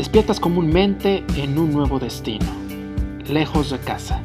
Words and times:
Despiertas 0.00 0.40
comúnmente 0.40 1.24
en 1.36 1.58
un 1.58 1.72
nuevo 1.72 1.98
destino, 1.98 2.46
lejos 3.26 3.68
de 3.68 3.78
casa, 3.80 4.22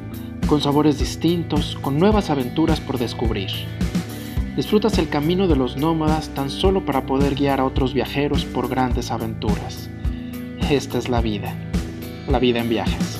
con 0.47 0.61
sabores 0.61 0.99
distintos, 0.99 1.77
con 1.81 1.99
nuevas 1.99 2.29
aventuras 2.29 2.79
por 2.79 2.97
descubrir. 2.97 3.49
Disfrutas 4.55 4.97
el 4.99 5.09
camino 5.09 5.49
de 5.49 5.57
los 5.57 5.75
nómadas 5.75 6.29
tan 6.29 6.49
solo 6.49 6.85
para 6.85 7.05
poder 7.05 7.35
guiar 7.35 7.59
a 7.59 7.65
otros 7.65 7.93
viajeros 7.93 8.45
por 8.45 8.69
grandes 8.69 9.11
aventuras. 9.11 9.89
Esta 10.69 10.97
es 10.97 11.09
la 11.09 11.19
vida, 11.19 11.53
la 12.29 12.39
vida 12.39 12.61
en 12.61 12.69
viajes. 12.69 13.14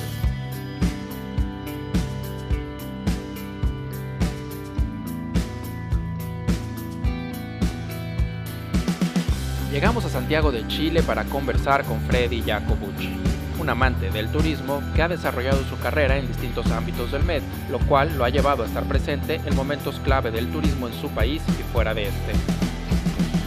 Santiago 10.26 10.50
de 10.50 10.66
Chile 10.66 11.04
para 11.04 11.22
conversar 11.22 11.84
con 11.84 12.00
Freddy 12.00 12.42
Jacobucci, 12.42 13.16
un 13.60 13.70
amante 13.70 14.10
del 14.10 14.26
turismo 14.26 14.82
que 14.96 15.02
ha 15.02 15.06
desarrollado 15.06 15.62
su 15.62 15.78
carrera 15.78 16.16
en 16.16 16.26
distintos 16.26 16.68
ámbitos 16.72 17.12
del 17.12 17.22
MED, 17.22 17.42
lo 17.70 17.78
cual 17.78 18.18
lo 18.18 18.24
ha 18.24 18.28
llevado 18.28 18.64
a 18.64 18.66
estar 18.66 18.82
presente 18.86 19.40
en 19.46 19.54
momentos 19.54 20.00
clave 20.00 20.32
del 20.32 20.50
turismo 20.50 20.88
en 20.88 20.94
su 20.94 21.10
país 21.10 21.44
y 21.60 21.62
fuera 21.72 21.94
de 21.94 22.08
este. 22.08 22.32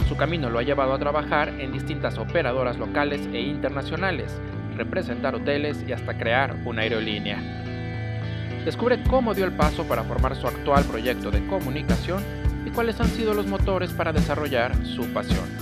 Su 0.08 0.16
camino 0.16 0.48
lo 0.48 0.58
ha 0.58 0.62
llevado 0.62 0.94
a 0.94 0.98
trabajar 0.98 1.50
en 1.60 1.70
distintas 1.70 2.16
operadoras 2.16 2.78
locales 2.78 3.28
e 3.30 3.42
internacionales, 3.42 4.32
representar 4.74 5.34
hoteles 5.34 5.84
y 5.86 5.92
hasta 5.92 6.16
crear 6.16 6.56
una 6.64 6.80
aerolínea. 6.80 7.42
Descubre 8.64 9.02
cómo 9.02 9.34
dio 9.34 9.44
el 9.44 9.52
paso 9.52 9.84
para 9.84 10.02
formar 10.04 10.34
su 10.34 10.46
actual 10.46 10.84
proyecto 10.84 11.30
de 11.30 11.46
comunicación 11.46 12.24
y 12.64 12.70
cuáles 12.70 12.98
han 13.00 13.08
sido 13.08 13.34
los 13.34 13.46
motores 13.46 13.92
para 13.92 14.14
desarrollar 14.14 14.74
su 14.86 15.04
pasión. 15.12 15.59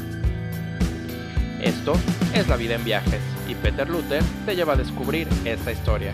Es 2.34 2.48
La 2.48 2.56
vida 2.56 2.75
en 2.75 2.84
viajes 2.84 3.20
y 3.48 3.55
Peter 3.55 3.89
Luther 3.89 4.22
te 4.44 4.55
lleva 4.55 4.75
a 4.75 4.77
descubrir 4.77 5.27
esta 5.47 5.72
historia. 5.72 6.12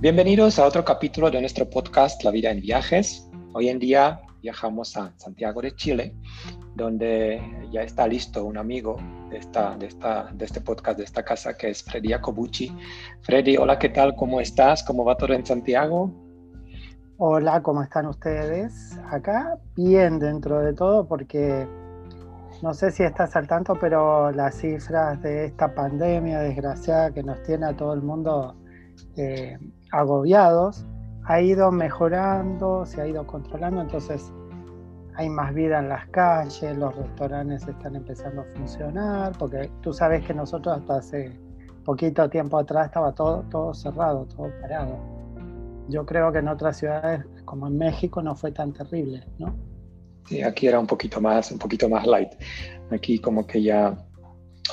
Bienvenidos 0.00 0.58
a 0.60 0.66
otro 0.66 0.84
capítulo 0.84 1.28
de 1.30 1.40
nuestro 1.40 1.68
podcast 1.68 2.22
La 2.22 2.30
vida 2.30 2.50
en 2.50 2.60
viajes. 2.60 3.28
Hoy 3.54 3.68
en 3.68 3.80
día 3.80 4.20
viajamos 4.40 4.96
a 4.96 5.12
Santiago 5.16 5.60
de 5.60 5.74
Chile, 5.74 6.14
donde 6.76 7.42
ya 7.72 7.82
está 7.82 8.06
listo 8.06 8.44
un 8.44 8.58
amigo 8.58 8.96
de, 9.30 9.38
esta, 9.38 9.76
de, 9.76 9.86
esta, 9.86 10.30
de 10.32 10.44
este 10.44 10.60
podcast, 10.60 10.98
de 10.98 11.04
esta 11.04 11.24
casa, 11.24 11.56
que 11.56 11.70
es 11.70 11.82
Freddy 11.82 12.10
Jacobucci. 12.10 12.70
Freddy, 13.22 13.56
hola, 13.56 13.76
¿qué 13.76 13.88
tal? 13.88 14.14
¿Cómo 14.14 14.40
estás? 14.40 14.84
¿Cómo 14.84 15.04
va 15.04 15.16
todo 15.16 15.32
en 15.32 15.44
Santiago? 15.44 16.23
Hola, 17.16 17.62
¿cómo 17.62 17.80
están 17.80 18.06
ustedes? 18.06 18.98
Acá 19.08 19.56
bien 19.76 20.18
dentro 20.18 20.58
de 20.58 20.72
todo 20.72 21.06
porque 21.06 21.64
no 22.60 22.74
sé 22.74 22.90
si 22.90 23.04
estás 23.04 23.36
al 23.36 23.46
tanto, 23.46 23.76
pero 23.80 24.32
las 24.32 24.56
cifras 24.56 25.22
de 25.22 25.44
esta 25.44 25.72
pandemia 25.76 26.40
desgraciada 26.40 27.12
que 27.12 27.22
nos 27.22 27.40
tiene 27.44 27.66
a 27.66 27.76
todo 27.76 27.94
el 27.94 28.02
mundo 28.02 28.56
eh, 29.16 29.56
agobiados 29.92 30.84
ha 31.26 31.40
ido 31.40 31.70
mejorando, 31.70 32.84
se 32.84 33.00
ha 33.00 33.06
ido 33.06 33.24
controlando, 33.24 33.82
entonces 33.82 34.32
hay 35.14 35.30
más 35.30 35.54
vida 35.54 35.78
en 35.78 35.90
las 35.90 36.08
calles, 36.08 36.76
los 36.76 36.96
restaurantes 36.96 37.68
están 37.68 37.94
empezando 37.94 38.42
a 38.42 38.44
funcionar, 38.56 39.38
porque 39.38 39.70
tú 39.82 39.92
sabes 39.92 40.26
que 40.26 40.34
nosotros 40.34 40.78
hasta 40.78 40.96
hace 40.96 41.38
poquito 41.84 42.28
tiempo 42.28 42.58
atrás 42.58 42.86
estaba 42.86 43.12
todo, 43.12 43.44
todo 43.52 43.72
cerrado, 43.72 44.26
todo 44.26 44.50
parado. 44.60 45.13
Yo 45.88 46.06
creo 46.06 46.32
que 46.32 46.38
en 46.38 46.48
otras 46.48 46.78
ciudades, 46.78 47.24
como 47.44 47.66
en 47.66 47.78
México, 47.78 48.22
no 48.22 48.34
fue 48.34 48.52
tan 48.52 48.72
terrible, 48.72 49.26
¿no? 49.38 49.54
Sí, 50.26 50.42
aquí 50.42 50.66
era 50.66 50.80
un 50.80 50.86
poquito 50.86 51.20
más, 51.20 51.50
un 51.52 51.58
poquito 51.58 51.88
más 51.88 52.06
light. 52.06 52.30
Aquí 52.90 53.18
como 53.18 53.46
que 53.46 53.62
ya 53.62 53.96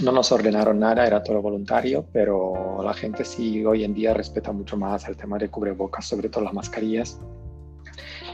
no 0.02 0.12
nos 0.12 0.32
ordenaron 0.32 0.80
nada, 0.80 1.06
era 1.06 1.22
todo 1.22 1.42
voluntario, 1.42 2.06
pero 2.14 2.82
la 2.82 2.94
gente 2.94 3.26
sí 3.26 3.66
hoy 3.66 3.84
en 3.84 3.94
día 3.94 4.14
respeta 4.14 4.54
mucho 4.54 4.78
más 4.78 5.08
el 5.10 5.18
tema 5.18 5.38
de 5.38 5.50
cubrebocas, 5.50 6.08
sobre 6.08 6.30
todo 6.30 6.46
las 6.46 6.54
mascarillas 6.54 7.20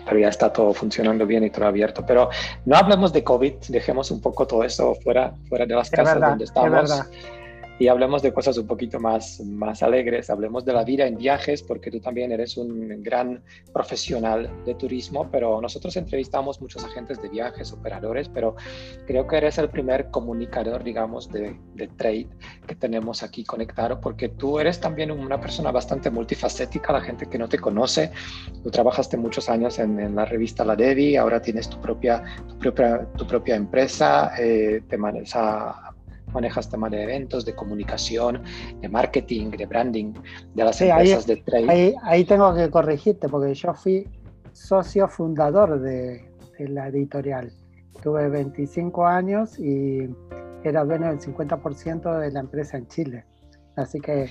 pero 0.07 0.19
ya 0.19 0.29
está 0.29 0.52
todo 0.52 0.73
funcionando 0.73 1.25
bien 1.25 1.44
y 1.44 1.50
todo 1.50 1.66
abierto. 1.66 2.06
Pero 2.06 2.29
no 2.66 2.75
hablemos 2.75 3.12
de 3.13 3.23
COVID, 3.23 3.56
dejemos 3.69 4.09
un 4.12 4.22
poco 4.22 4.47
todo 4.47 4.63
eso 4.63 4.96
fuera, 5.03 5.34
fuera 5.50 5.66
de 5.66 5.75
las 5.75 5.90
casas 5.90 6.19
donde 6.19 6.46
estamos 6.46 7.03
y 7.80 7.88
hablemos 7.88 8.22
de 8.22 8.34
cosas 8.34 8.58
un 8.58 8.66
poquito 8.66 9.00
más, 9.00 9.40
más 9.42 9.84
alegres, 9.84 10.30
hablemos 10.30 10.66
de 10.66 10.74
la 10.74 10.84
vida 10.84 11.06
en 11.06 11.18
viajes, 11.18 11.62
porque 11.62 11.92
tú 11.92 12.00
también 12.00 12.32
eres 12.32 12.58
un 12.58 13.04
gran 13.04 13.44
profesional 13.72 14.50
de 14.66 14.74
turismo, 14.76 15.30
pero 15.32 15.62
nosotros 15.62 15.96
entrevistamos 15.96 16.60
muchos 16.60 16.84
agentes 16.84 17.22
de 17.22 17.30
viajes, 17.30 17.72
operadores, 17.72 18.30
pero 18.30 18.56
creo 19.06 19.28
que 19.28 19.38
eres 19.38 19.58
el 19.60 19.70
primer 19.70 20.10
comunicador, 20.10 20.84
digamos, 20.84 21.32
de, 21.32 21.56
de 21.76 21.88
trade 21.88 22.28
que 22.66 22.76
tenemos 22.76 23.22
aquí 23.22 23.44
conectado, 23.44 24.02
porque 24.02 24.30
tú 24.30 24.59
eres 24.59 24.80
también 24.80 25.12
una 25.12 25.40
persona 25.40 25.72
bastante 25.72 26.09
multifacética, 26.09 26.94
la 26.94 27.02
gente 27.02 27.28
que 27.28 27.38
no 27.38 27.48
te 27.48 27.59
conoce, 27.59 28.12
tú 28.64 28.72
trabajaste 28.72 29.18
muchos 29.18 29.50
años 29.50 29.78
en, 29.78 30.00
en 30.00 30.16
la 30.16 30.26
revista 30.26 30.66
La 30.66 30.76
Devi, 30.76 31.16
ahora 31.16 31.42
tienes 31.42 31.70
tu 31.70 31.80
propia, 31.80 32.24
tu 32.48 32.58
propia, 32.58 33.08
tu 33.18 33.28
propia 33.28 33.56
empresa, 33.56 34.32
eh, 34.40 34.82
te 34.88 34.98
manejas 34.98 35.87
manejas 36.34 36.70
temas 36.70 36.92
de 36.92 37.04
eventos, 37.04 37.46
de 37.46 37.56
comunicación, 37.56 38.42
de 38.82 38.90
marketing, 38.90 39.52
de 39.52 39.66
branding, 39.66 40.14
de 40.54 40.64
las 40.64 40.82
empresas 40.82 41.26
de 41.26 41.38
trade. 41.38 41.96
Ahí, 42.04 42.26
tengo 42.26 42.54
que 42.54 42.70
corregirte 42.70 43.30
porque 43.30 43.54
yo 43.54 43.74
fui 43.74 44.08
socio 44.54 45.08
fundador 45.08 45.80
de, 45.80 46.26
la 46.60 46.88
editorial. 46.88 47.52
Tuve 48.02 48.30
25 48.30 49.06
años 49.06 49.60
y 49.60 50.10
era 50.64 50.84
dueño 50.84 51.08
del 51.08 51.20
50% 51.20 52.20
de 52.20 52.32
la 52.32 52.40
empresa 52.40 52.78
en 52.78 52.88
Chile. 52.88 53.26
Así 53.76 54.00
que 54.00 54.30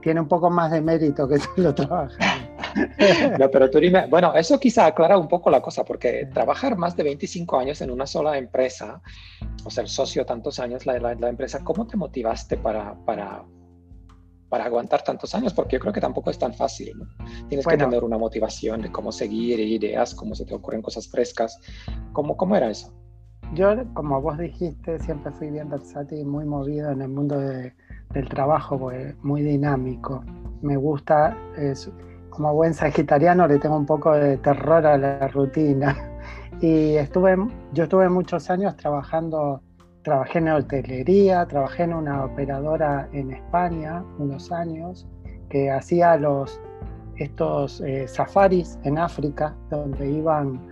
tiene 0.00 0.20
un 0.20 0.28
poco 0.28 0.48
más 0.48 0.70
de 0.70 0.80
mérito 0.80 1.28
que 1.28 1.38
solo 1.56 1.74
trabajar. 1.74 2.45
No, 3.38 3.50
pero 3.50 3.70
tú 3.70 3.78
dime, 3.78 4.06
bueno, 4.08 4.34
eso 4.34 4.58
quizá 4.58 4.86
aclara 4.86 5.18
un 5.18 5.28
poco 5.28 5.50
la 5.50 5.60
cosa, 5.60 5.84
porque 5.84 6.28
trabajar 6.32 6.76
más 6.76 6.96
de 6.96 7.02
25 7.02 7.58
años 7.58 7.80
en 7.80 7.90
una 7.90 8.06
sola 8.06 8.38
empresa, 8.38 9.00
o 9.64 9.70
ser 9.70 9.88
socio 9.88 10.24
tantos 10.24 10.58
años 10.58 10.86
la, 10.86 10.98
la, 10.98 11.14
la 11.14 11.28
empresa, 11.28 11.62
¿cómo 11.62 11.86
te 11.86 11.96
motivaste 11.96 12.56
para, 12.56 12.94
para, 13.04 13.44
para 14.48 14.64
aguantar 14.64 15.02
tantos 15.02 15.34
años? 15.34 15.52
Porque 15.52 15.76
yo 15.76 15.80
creo 15.80 15.92
que 15.92 16.00
tampoco 16.00 16.30
es 16.30 16.38
tan 16.38 16.54
fácil, 16.54 16.92
¿no? 16.96 17.06
Tienes 17.48 17.66
que 17.66 17.76
tener 17.76 18.04
una 18.04 18.18
motivación 18.18 18.82
de 18.82 18.90
cómo 18.90 19.12
seguir, 19.12 19.58
ideas, 19.60 20.14
cómo 20.14 20.34
se 20.34 20.44
te 20.44 20.54
ocurren 20.54 20.82
cosas 20.82 21.08
frescas. 21.08 21.58
¿Cómo, 22.12 22.36
cómo 22.36 22.56
era 22.56 22.70
eso? 22.70 22.92
Yo, 23.54 23.74
como 23.94 24.20
vos 24.20 24.38
dijiste, 24.38 24.98
siempre 24.98 25.32
fui 25.32 25.50
bien 25.50 25.68
versátil 25.68 26.20
y 26.20 26.24
muy 26.24 26.44
movido 26.44 26.90
en 26.90 27.02
el 27.02 27.08
mundo 27.08 27.38
de, 27.38 27.72
del 28.12 28.28
trabajo, 28.28 28.90
muy 29.22 29.42
dinámico. 29.42 30.24
Me 30.62 30.76
gusta, 30.76 31.36
es, 31.56 31.90
como 32.36 32.52
buen 32.52 32.74
sagitariano 32.74 33.48
le 33.48 33.58
tengo 33.58 33.78
un 33.78 33.86
poco 33.86 34.12
de 34.12 34.36
terror 34.36 34.86
a 34.86 34.98
la 34.98 35.28
rutina. 35.28 35.96
Y 36.58 36.96
estuve, 36.96 37.36
yo 37.74 37.84
estuve 37.84 38.08
muchos 38.08 38.48
años 38.48 38.74
trabajando, 38.78 39.60
trabajé 40.02 40.38
en 40.38 40.48
hotelería, 40.48 41.44
trabajé 41.44 41.82
en 41.82 41.92
una 41.92 42.24
operadora 42.24 43.10
en 43.12 43.30
España 43.30 44.02
unos 44.18 44.50
años 44.50 45.06
que 45.50 45.70
hacía 45.70 46.16
los, 46.16 46.58
estos 47.16 47.82
eh, 47.82 48.08
safaris 48.08 48.78
en 48.84 48.96
África, 48.96 49.54
donde 49.68 50.10
iban 50.10 50.66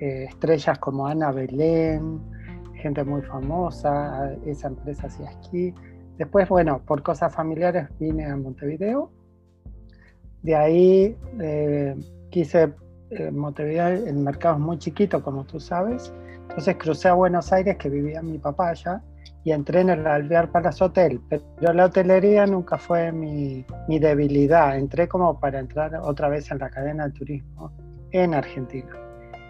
eh, 0.00 0.24
estrellas 0.28 0.76
como 0.80 1.06
Ana 1.06 1.30
Belén, 1.30 2.20
gente 2.74 3.04
muy 3.04 3.22
famosa, 3.22 4.32
esa 4.44 4.66
empresa 4.66 5.06
hacía 5.06 5.30
esquí. 5.30 5.72
Después, 6.16 6.48
bueno, 6.48 6.80
por 6.84 7.04
cosas 7.04 7.32
familiares 7.32 7.86
vine 8.00 8.26
a 8.26 8.36
Montevideo 8.36 9.12
de 10.42 10.54
ahí 10.54 11.16
eh, 11.40 11.96
quise, 12.30 12.72
eh, 13.10 13.30
Montevideo, 13.30 13.88
el 13.88 14.16
mercado 14.16 14.54
es 14.54 14.60
muy 14.60 14.78
chiquito, 14.78 15.22
como 15.22 15.44
tú 15.44 15.60
sabes. 15.60 16.12
Entonces 16.48 16.76
crucé 16.76 17.08
a 17.08 17.14
Buenos 17.14 17.52
Aires, 17.52 17.76
que 17.76 17.88
vivía 17.88 18.22
mi 18.22 18.38
papá 18.38 18.70
allá, 18.70 19.02
y 19.44 19.52
entré 19.52 19.80
en 19.80 19.90
el 19.90 20.06
Alvear 20.06 20.50
Palace 20.50 20.82
Hotel. 20.82 21.20
Pero 21.28 21.72
la 21.72 21.86
hotelería 21.86 22.46
nunca 22.46 22.78
fue 22.78 23.12
mi, 23.12 23.64
mi, 23.88 23.98
debilidad. 23.98 24.76
Entré 24.76 25.08
como 25.08 25.38
para 25.38 25.60
entrar 25.60 25.94
otra 25.96 26.28
vez 26.28 26.50
en 26.50 26.58
la 26.58 26.70
cadena 26.70 27.08
de 27.08 27.12
turismo 27.12 27.72
en 28.10 28.34
Argentina. 28.34 28.90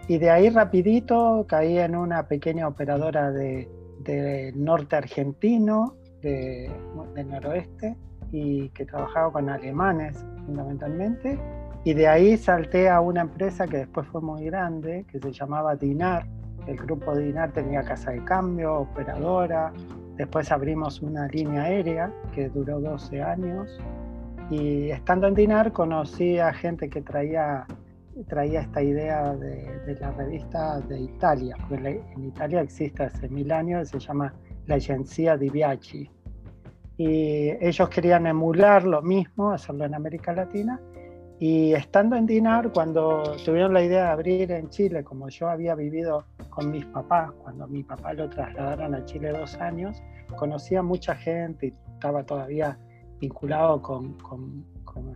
Y 0.09 0.19
de 0.19 0.31
ahí 0.31 0.49
rapidito 0.49 1.45
caí 1.49 1.79
en 1.79 1.95
una 1.95 2.27
pequeña 2.27 2.67
operadora 2.67 3.31
de, 3.31 3.69
de 4.01 4.53
norte 4.57 4.97
argentino, 4.97 5.97
de, 6.23 6.71
del 7.15 7.29
noroeste, 7.29 7.97
y 8.33 8.69
que 8.71 8.85
trabajaba 8.85 9.33
con 9.33 9.49
alemanes 9.49 10.25
fundamentalmente. 10.45 11.39
Y 11.85 11.95
de 11.95 12.09
ahí 12.09 12.37
salté 12.37 12.89
a 12.89 13.01
una 13.01 13.23
empresa 13.23 13.67
que 13.67 13.79
después 13.79 14.07
fue 14.09 14.21
muy 14.21 14.45
grande, 14.45 15.07
que 15.11 15.19
se 15.19 15.33
llamaba 15.33 15.77
Dinar. 15.77 16.27
El 16.67 16.77
grupo 16.77 17.17
Dinar 17.17 17.53
tenía 17.53 17.83
casa 17.83 18.11
de 18.11 18.25
cambio, 18.25 18.75
operadora. 18.81 19.73
Después 20.17 20.51
abrimos 20.51 21.01
una 21.01 21.27
línea 21.29 21.63
aérea 21.63 22.13
que 22.35 22.49
duró 22.49 22.81
12 22.81 23.23
años. 23.23 23.79
Y 24.51 24.91
estando 24.91 25.29
en 25.29 25.35
Dinar 25.35 25.73
conocí 25.73 26.39
a 26.39 26.53
gente 26.53 26.89
que 26.89 27.03
traía 27.03 27.67
traía 28.27 28.61
esta 28.61 28.83
idea 28.83 29.35
de, 29.35 29.97
la 30.01 30.11
revista 30.13 30.81
de 30.81 31.01
Italia, 31.01 31.57
en 31.71 32.25
Italia 32.25 32.63
existe 32.63 33.05
hace 33.05 33.29
mil 33.29 33.53
años, 33.53 33.89
se 33.89 33.99
llama 33.99 34.35
la 34.67 34.77
Agencia 34.77 35.37
di 35.37 35.49
Viaggi. 35.49 36.11
Y 36.99 37.51
ellos 37.65 37.89
querían 37.89 38.27
emular 38.27 38.85
lo 38.85 39.01
mismo, 39.03 39.53
hacerlo 39.53 39.85
en 39.85 39.95
América 39.95 40.33
Latina. 40.33 40.81
Y 41.39 41.73
estando 41.73 42.17
en 42.17 42.27
Dinar, 42.27 42.73
cuando 42.73 43.37
tuvieron 43.45 43.73
la 43.73 43.85
idea 43.85 44.07
de 44.07 44.11
abrir 44.11 44.51
en 44.51 44.69
Chile, 44.69 45.05
como 45.05 45.29
yo 45.29 45.49
había 45.49 45.77
vivido 45.77 46.25
con 46.51 46.73
mis 46.73 46.85
papás, 46.87 47.31
cuando 47.45 47.69
mi 47.69 47.85
papá 47.85 48.13
lo 48.13 48.29
trasladaron 48.29 48.97
a 48.97 49.05
Chile 49.05 49.31
dos 49.31 49.55
años, 49.59 50.03
conocía 50.37 50.83
mucha 50.83 51.15
gente 51.15 51.69
y 51.69 51.75
estaba 51.95 52.25
todavía 52.25 52.77
vinculado 53.21 53.81
con, 53.81 54.15
con, 54.19 54.65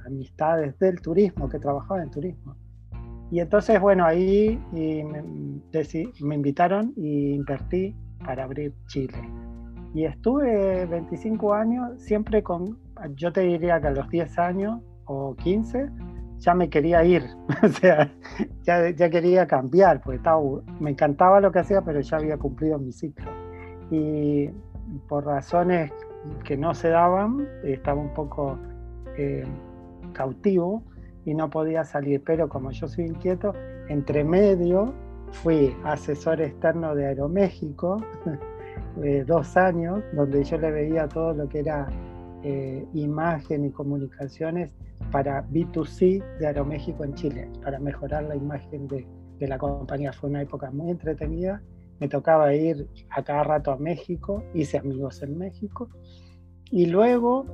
amistades 0.06 0.78
del 0.78 1.00
turismo, 1.00 1.48
que 1.48 1.58
trabajaba 1.58 2.00
en 2.04 2.10
turismo. 2.10 2.54
Y 3.32 3.40
entonces, 3.40 3.80
bueno, 3.80 4.04
ahí 4.04 4.62
me, 4.70 5.04
me 6.20 6.34
invitaron 6.36 6.92
y 6.96 7.32
invertí 7.34 7.96
para 8.24 8.44
abrir 8.44 8.72
Chile. 8.86 9.18
Y 9.94 10.04
estuve 10.04 10.86
25 10.86 11.54
años, 11.54 12.00
siempre 12.00 12.42
con, 12.42 12.78
yo 13.14 13.32
te 13.32 13.42
diría 13.42 13.80
que 13.80 13.88
a 13.88 13.90
los 13.90 14.08
10 14.08 14.38
años 14.38 14.80
o 15.04 15.34
15, 15.36 15.90
ya 16.38 16.54
me 16.54 16.68
quería 16.70 17.04
ir, 17.04 17.24
o 17.62 17.68
sea, 17.68 18.12
ya, 18.62 18.90
ya 18.90 19.10
quería 19.10 19.46
cambiar, 19.46 20.02
porque 20.02 20.16
estaba, 20.16 20.40
me 20.80 20.90
encantaba 20.90 21.40
lo 21.40 21.52
que 21.52 21.60
hacía, 21.60 21.82
pero 21.82 22.00
ya 22.00 22.16
había 22.16 22.36
cumplido 22.38 22.78
mi 22.78 22.92
ciclo. 22.92 23.30
Y 23.90 24.48
por 25.08 25.26
razones 25.26 25.92
que 26.44 26.56
no 26.56 26.74
se 26.74 26.88
daban, 26.88 27.46
estaba 27.64 28.00
un 28.00 28.14
poco 28.14 28.58
eh, 29.16 29.44
cautivo 30.12 30.82
y 31.24 31.34
no 31.34 31.50
podía 31.50 31.84
salir, 31.84 32.22
pero 32.24 32.48
como 32.48 32.70
yo 32.70 32.88
soy 32.88 33.06
inquieto, 33.06 33.52
entre 33.88 34.24
medio 34.24 34.92
fui 35.32 35.74
asesor 35.84 36.40
externo 36.40 36.94
de 36.94 37.06
Aeroméxico, 37.06 37.98
eh, 39.02 39.24
dos 39.26 39.56
años, 39.56 40.02
donde 40.12 40.44
yo 40.44 40.58
le 40.58 40.70
veía 40.70 41.08
todo 41.08 41.32
lo 41.34 41.48
que 41.48 41.60
era 41.60 41.88
eh, 42.42 42.86
imagen 42.94 43.64
y 43.64 43.70
comunicaciones 43.70 44.70
para 45.10 45.44
B2C 45.48 46.38
de 46.38 46.46
Aeroméxico 46.46 47.04
en 47.04 47.14
Chile, 47.14 47.48
para 47.62 47.78
mejorar 47.78 48.24
la 48.24 48.36
imagen 48.36 48.88
de, 48.88 49.06
de 49.38 49.48
la 49.48 49.58
compañía. 49.58 50.12
Fue 50.12 50.30
una 50.30 50.42
época 50.42 50.70
muy 50.70 50.90
entretenida 50.90 51.62
me 52.02 52.08
tocaba 52.08 52.52
ir 52.52 52.88
a 53.10 53.22
cada 53.22 53.44
rato 53.44 53.70
a 53.70 53.76
México, 53.76 54.42
hice 54.54 54.76
amigos 54.76 55.22
en 55.22 55.38
México 55.38 55.88
y 56.68 56.86
luego 56.86 57.46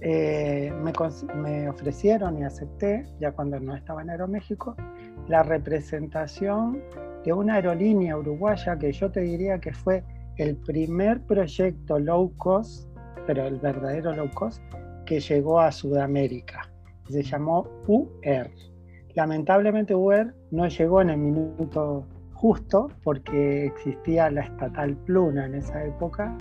eh, 0.00 0.72
me, 0.82 1.68
ofrecieron 1.68 2.38
y 2.38 2.44
acepté, 2.44 3.04
ya 3.20 3.32
cuando 3.32 3.60
no 3.60 3.76
estaba 3.76 4.00
en 4.00 4.08
Aeroméxico, 4.08 4.74
la 5.28 5.42
representación 5.42 6.80
de 7.26 7.32
una 7.34 7.56
aerolínea 7.56 8.16
uruguaya 8.16 8.78
que 8.78 8.90
yo 8.90 9.10
te 9.10 9.20
diría 9.20 9.58
que 9.58 9.74
fue 9.74 10.02
el 10.38 10.56
primer 10.56 11.20
proyecto 11.22 11.98
low 11.98 12.32
cost, 12.36 12.88
pero 13.26 13.46
el 13.46 13.56
verdadero 13.56 14.14
low 14.14 14.30
cost, 14.32 14.62
que 15.04 15.20
llegó 15.20 15.60
a 15.60 15.70
Sudamérica. 15.70 16.70
Se 17.08 17.22
llamó 17.22 17.68
UR. 17.86 18.50
Lamentablemente 19.14 19.94
UR 19.94 20.34
no 20.50 20.68
llegó 20.68 21.02
en 21.02 21.10
el 21.10 21.18
minuto 21.18 22.06
justo 22.34 22.88
porque 23.02 23.66
existía 23.66 24.30
la 24.30 24.42
estatal 24.42 24.96
Pluna 24.98 25.46
en 25.46 25.56
esa 25.56 25.84
época 25.84 26.36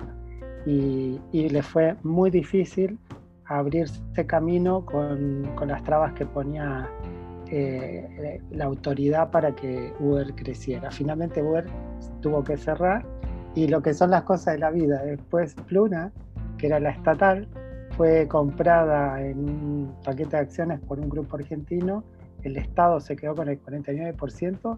y, 0.65 1.19
le 1.31 1.63
fue 1.63 1.95
muy 2.03 2.29
difícil 2.29 2.99
abrirse 3.45 4.01
camino 4.27 4.85
con, 4.85 5.49
las 5.65 5.81
trabas 5.83 6.13
que 6.13 6.25
ponía 6.25 6.89
eh, 7.49 8.41
la 8.51 8.65
autoridad 8.65 9.31
para 9.31 9.55
que 9.55 9.93
Uber 9.99 10.35
creciera. 10.35 10.91
Finalmente 10.91 11.41
Uber 11.41 11.65
tuvo 12.21 12.43
que 12.43 12.57
cerrar 12.57 13.05
y 13.57 13.67
lo 13.67 13.81
que 13.81 13.95
son 13.95 14.11
las 14.11 14.21
cosas 14.21 14.53
de 14.53 14.59
la 14.59 14.69
vida. 14.69 15.01
Después 15.03 15.55
Pluna, 15.67 16.11
que 16.59 16.67
era 16.67 16.79
la 16.79 16.91
estatal, 16.91 17.47
fue 17.97 18.27
comprada 18.27 19.19
en 19.19 19.39
un 19.39 19.95
paquete 20.05 20.35
de 20.35 20.43
acciones 20.43 20.79
por 20.81 20.99
un 20.99 21.09
grupo 21.09 21.37
argentino. 21.37 22.03
El 22.43 22.55
Estado 22.55 22.99
se 22.99 23.15
quedó 23.15 23.33
con 23.33 23.49
el 23.49 23.59
49% 23.59 24.77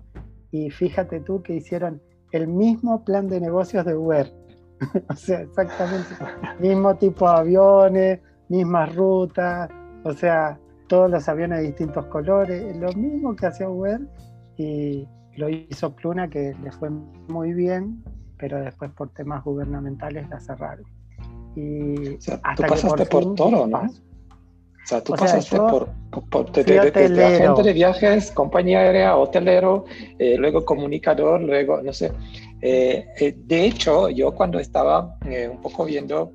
y 0.52 0.70
fíjate 0.70 1.20
tú 1.20 1.44
que 1.44 1.56
hicieron 1.56 2.02
el 2.32 2.48
mismo 2.48 3.04
plan 3.04 3.28
de 3.28 3.42
negocios 3.42 3.84
de 3.84 3.98
Uber. 3.98 4.32
o 5.10 5.14
sea, 5.14 5.42
exactamente. 5.42 6.16
mismo 6.62 6.96
tipo 6.96 7.30
de 7.30 7.38
aviones, 7.38 8.20
mismas 8.48 8.96
rutas, 8.96 9.70
o 10.06 10.14
sea, 10.14 10.58
todos 10.88 11.12
los 11.12 11.28
aviones 11.28 11.60
de 11.60 11.66
distintos 11.66 12.06
colores, 12.06 12.78
lo 12.78 12.94
mismo 12.94 13.36
que 13.36 13.46
hacía 13.46 13.68
Uber 13.68 14.00
y 14.56 15.06
lo 15.36 15.50
hizo 15.50 15.94
Pluna 15.94 16.30
que 16.30 16.56
le 16.64 16.72
fue 16.72 16.90
muy 17.28 17.54
bien, 17.54 18.02
pero 18.40 18.62
después 18.62 18.92
por 18.92 19.10
temas 19.10 19.44
gubernamentales 19.44 20.28
la 20.30 20.40
cerraron. 20.40 20.86
Y 21.56 22.16
o 22.16 22.22
sea, 22.22 22.40
tú 22.56 22.64
pasaste 22.64 23.06
por, 23.06 23.36
todo, 23.36 23.68
¿no? 23.68 23.80
O 23.80 24.88
sea, 24.88 25.04
tú 25.04 25.14
pasaste 25.14 25.58
por, 25.58 25.90
por 26.30 26.52
de, 26.52 26.80
agente 26.80 27.64
de 27.64 27.74
viajes, 27.74 28.32
compañía 28.32 28.80
aérea, 28.80 29.18
hotelero, 29.18 29.86
eh, 30.18 30.38
luego 30.38 30.64
comunicador, 30.64 31.42
luego, 31.42 31.82
no 31.82 31.92
sé. 31.92 32.12
Eh, 32.62 33.06
eh, 33.20 33.36
de 33.38 33.66
hecho, 33.66 34.10
yo 34.10 34.32
cuando 34.34 34.58
estaba 34.60 35.18
un 35.52 35.62
poco 35.62 35.86
viendo 35.86 36.32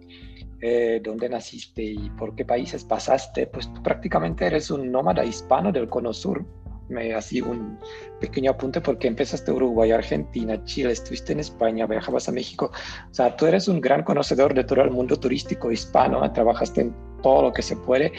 dónde 1.02 1.28
naciste 1.28 1.82
y 1.82 2.10
por 2.18 2.34
qué 2.34 2.46
países 2.46 2.84
pasaste, 2.84 3.46
pues 3.48 3.70
tú 3.70 3.82
prácticamente 3.82 4.46
eres 4.46 4.70
un 4.70 4.90
nómada 4.90 5.22
hispano 5.22 5.70
del 5.70 5.90
Cono 5.90 6.14
Sur 6.14 6.42
me 6.88 7.14
así 7.14 7.40
un 7.40 7.78
pequeño 8.20 8.52
apunte 8.52 8.80
porque 8.80 9.08
empezaste 9.08 9.52
Uruguay, 9.52 9.90
Argentina, 9.90 10.62
Chile, 10.64 10.92
estuviste 10.92 11.32
en 11.32 11.40
España, 11.40 11.86
viajabas 11.86 12.28
a 12.28 12.32
México. 12.32 12.70
O 13.10 13.14
sea, 13.14 13.36
tú 13.36 13.46
eres 13.46 13.68
un 13.68 13.80
gran 13.80 14.02
conocedor 14.02 14.54
de 14.54 14.64
todo 14.64 14.82
el 14.82 14.90
mundo 14.90 15.18
turístico 15.18 15.70
hispano, 15.70 16.30
trabajaste 16.32 16.82
en 16.82 16.94
todo 17.22 17.42
lo 17.42 17.52
que 17.52 17.62
se 17.62 17.76
puede. 17.76 18.12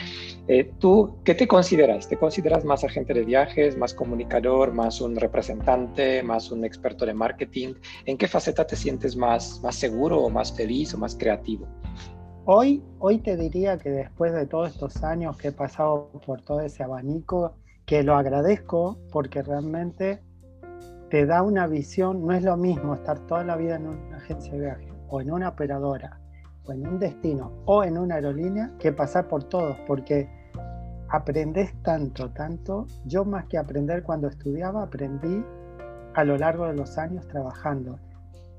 Eh, 0.47 0.71
¿Tú 0.79 1.17
qué 1.23 1.35
te 1.35 1.47
consideras? 1.47 2.07
¿Te 2.07 2.17
consideras 2.17 2.65
más 2.65 2.83
agente 2.83 3.13
de 3.13 3.23
viajes, 3.23 3.77
más 3.77 3.94
comunicador, 3.94 4.73
más 4.73 5.00
un 5.00 5.15
representante, 5.15 6.23
más 6.23 6.51
un 6.51 6.65
experto 6.65 7.06
de 7.06 7.13
marketing? 7.13 7.75
¿En 8.06 8.17
qué 8.17 8.27
faceta 8.27 8.65
te 8.65 8.75
sientes 8.75 9.15
más, 9.15 9.62
más 9.62 9.75
seguro 9.75 10.19
o 10.19 10.29
más 10.29 10.51
feliz 10.56 10.94
o 10.95 10.97
más 10.97 11.15
creativo? 11.15 11.67
Hoy, 12.45 12.84
hoy 13.00 13.19
te 13.19 13.38
diría 13.38 13.77
que 13.77 13.89
después 13.89 14.34
de 14.34 14.45
todos 14.45 14.69
estos 14.69 15.03
años 15.03 15.38
que 15.38 15.48
he 15.48 15.51
pasado 15.51 16.12
por 16.25 16.41
todo 16.41 16.62
ese 16.62 16.84
abanico, 16.84 17.55
que 17.86 18.04
lo 18.04 18.15
agradezco 18.15 18.98
porque 19.12 19.44
realmente 19.44 20.22
te 21.10 21.25
da 21.25 21.44
una 21.44 21.68
visión, 21.68 22.25
no 22.25 22.34
es 22.34 22.44
lo 22.44 22.58
mismo 22.58 22.96
estar 22.96 23.20
toda 23.27 23.44
la 23.44 23.56
vida 23.56 23.75
en 23.75 23.88
una 23.88 24.18
agencia 24.18 24.54
de 24.54 24.60
viaje 24.60 24.94
o 25.08 25.22
en 25.22 25.32
una 25.32 25.50
operadora 25.50 26.20
o 26.65 26.72
en 26.72 26.88
un 26.88 27.00
destino 27.00 27.51
o 27.65 27.84
en 27.84 27.98
una 27.98 28.15
aerolínea 28.15 28.72
que 28.80 28.92
pasar 28.92 29.27
por 29.27 29.44
todos, 29.44 29.77
porque 29.88 30.27
aprendes 31.10 31.74
tanto, 31.84 32.30
tanto. 32.32 32.88
Yo 33.06 33.24
más 33.24 33.46
que 33.46 33.58
aprender 33.58 34.04
cuando 34.04 34.27
estudiaba, 34.27 34.84
aprendí 34.84 35.44
a 36.15 36.24
lo 36.24 36.38
largo 36.38 36.65
de 36.65 36.74
los 36.74 36.98
años 36.98 37.27
trabajando 37.27 38.00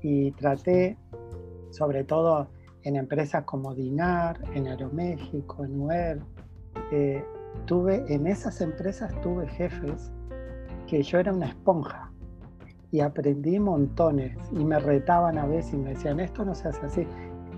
y 0.01 0.31
traté, 0.31 0.97
sobre 1.71 2.03
todo 2.03 2.47
en 2.83 2.95
empresas 2.95 3.43
como 3.43 3.73
Dinar, 3.75 4.39
en 4.53 4.67
Aeroméxico, 4.67 5.65
en 5.65 5.81
UER, 5.81 6.21
eh, 6.91 7.23
tuve, 7.65 8.05
en 8.13 8.27
esas 8.27 8.61
empresas 8.61 9.13
tuve 9.21 9.47
jefes 9.47 10.11
que 10.87 11.03
yo 11.03 11.19
era 11.19 11.33
una 11.33 11.47
esponja 11.47 12.11
y 12.91 13.01
aprendí 13.01 13.59
montones 13.59 14.37
y 14.51 14.63
me 14.63 14.79
retaban 14.79 15.37
a 15.37 15.45
veces 15.45 15.73
y 15.73 15.77
me 15.77 15.89
decían, 15.91 16.19
esto 16.19 16.45
no 16.45 16.55
se 16.55 16.69
hace 16.69 16.85
así. 16.85 17.07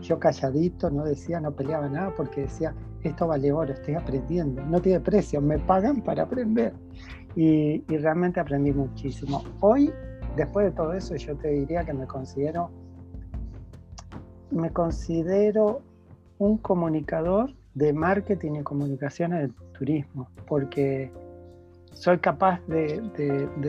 Yo 0.01 0.17
calladito, 0.17 0.89
no 0.89 1.03
decía, 1.03 1.39
no 1.39 1.51
peleaba 1.51 1.87
nada 1.89 2.13
porque 2.15 2.41
decía, 2.41 2.73
esto 3.03 3.27
vale 3.27 3.51
oro, 3.51 3.73
estoy 3.73 3.95
aprendiendo, 3.95 4.65
no 4.65 4.81
tiene 4.81 4.99
precio, 4.99 5.41
me 5.41 5.59
pagan 5.59 6.01
para 6.01 6.23
aprender. 6.23 6.73
Y, 7.35 7.81
realmente 7.87 8.39
aprendí 8.39 8.73
muchísimo. 8.73 9.43
Hoy, 9.59 9.91
después 10.35 10.65
de 10.65 10.71
todo 10.71 10.93
eso, 10.93 11.15
yo 11.15 11.35
te 11.35 11.49
diría 11.49 11.83
que 11.83 11.93
me 11.93 12.07
considero, 12.07 12.71
me 14.51 14.71
considero 14.71 15.81
un 16.39 16.57
comunicador 16.57 17.53
de 17.75 17.93
marketing 17.93 18.55
y 18.55 18.63
comunicaciones 18.63 19.51
turismo, 19.79 20.29
porque 20.45 21.11
soy 21.93 22.19
capaz 22.19 22.59
de, 22.67 23.01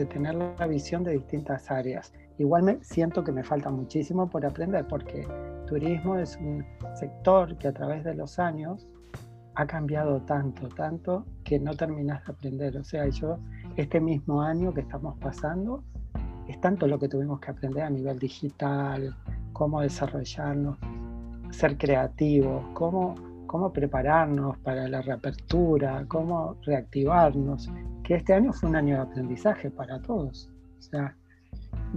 tener 0.09 0.35
la 0.35 0.67
visión 0.67 1.03
de 1.03 1.13
distintas 1.13 1.71
áreas. 1.71 2.13
Igual 2.37 2.63
me 2.63 2.83
siento 2.83 3.23
que 3.23 3.31
me 3.31 3.43
falta 3.43 3.69
muchísimo 3.69 4.29
por 4.29 4.45
aprender, 4.45 4.85
porque 4.87 5.25
turismo 5.67 6.17
es 6.17 6.37
un 6.37 6.65
sector 6.95 7.57
que 7.57 7.69
a 7.69 7.73
través 7.73 8.03
de 8.03 8.13
los 8.13 8.39
años 8.39 8.87
ha 9.55 9.65
cambiado 9.65 10.21
tanto, 10.21 10.67
tanto, 10.69 11.25
que 11.43 11.59
no 11.59 11.73
terminas 11.73 12.25
de 12.25 12.33
aprender. 12.33 12.77
O 12.77 12.83
sea, 12.83 13.07
yo, 13.07 13.37
este 13.75 13.99
mismo 13.99 14.41
año 14.41 14.73
que 14.73 14.81
estamos 14.81 15.17
pasando, 15.19 15.83
es 16.47 16.59
tanto 16.59 16.87
lo 16.87 16.99
que 16.99 17.07
tuvimos 17.07 17.39
que 17.39 17.51
aprender 17.51 17.83
a 17.83 17.89
nivel 17.89 18.19
digital, 18.19 19.15
cómo 19.53 19.81
desarrollarnos, 19.81 20.77
ser 21.51 21.77
creativos, 21.77 22.63
cómo 22.73 23.15
cómo 23.51 23.73
prepararnos 23.73 24.57
para 24.59 24.87
la 24.87 25.01
reapertura, 25.01 26.05
cómo 26.07 26.55
reactivarnos, 26.63 27.69
que 28.01 28.15
este 28.15 28.33
año 28.33 28.53
fue 28.53 28.69
un 28.69 28.77
año 28.77 28.95
de 28.95 29.01
aprendizaje 29.01 29.69
para 29.69 30.01
todos. 30.01 30.49
O 30.79 30.81
sea, 30.81 31.17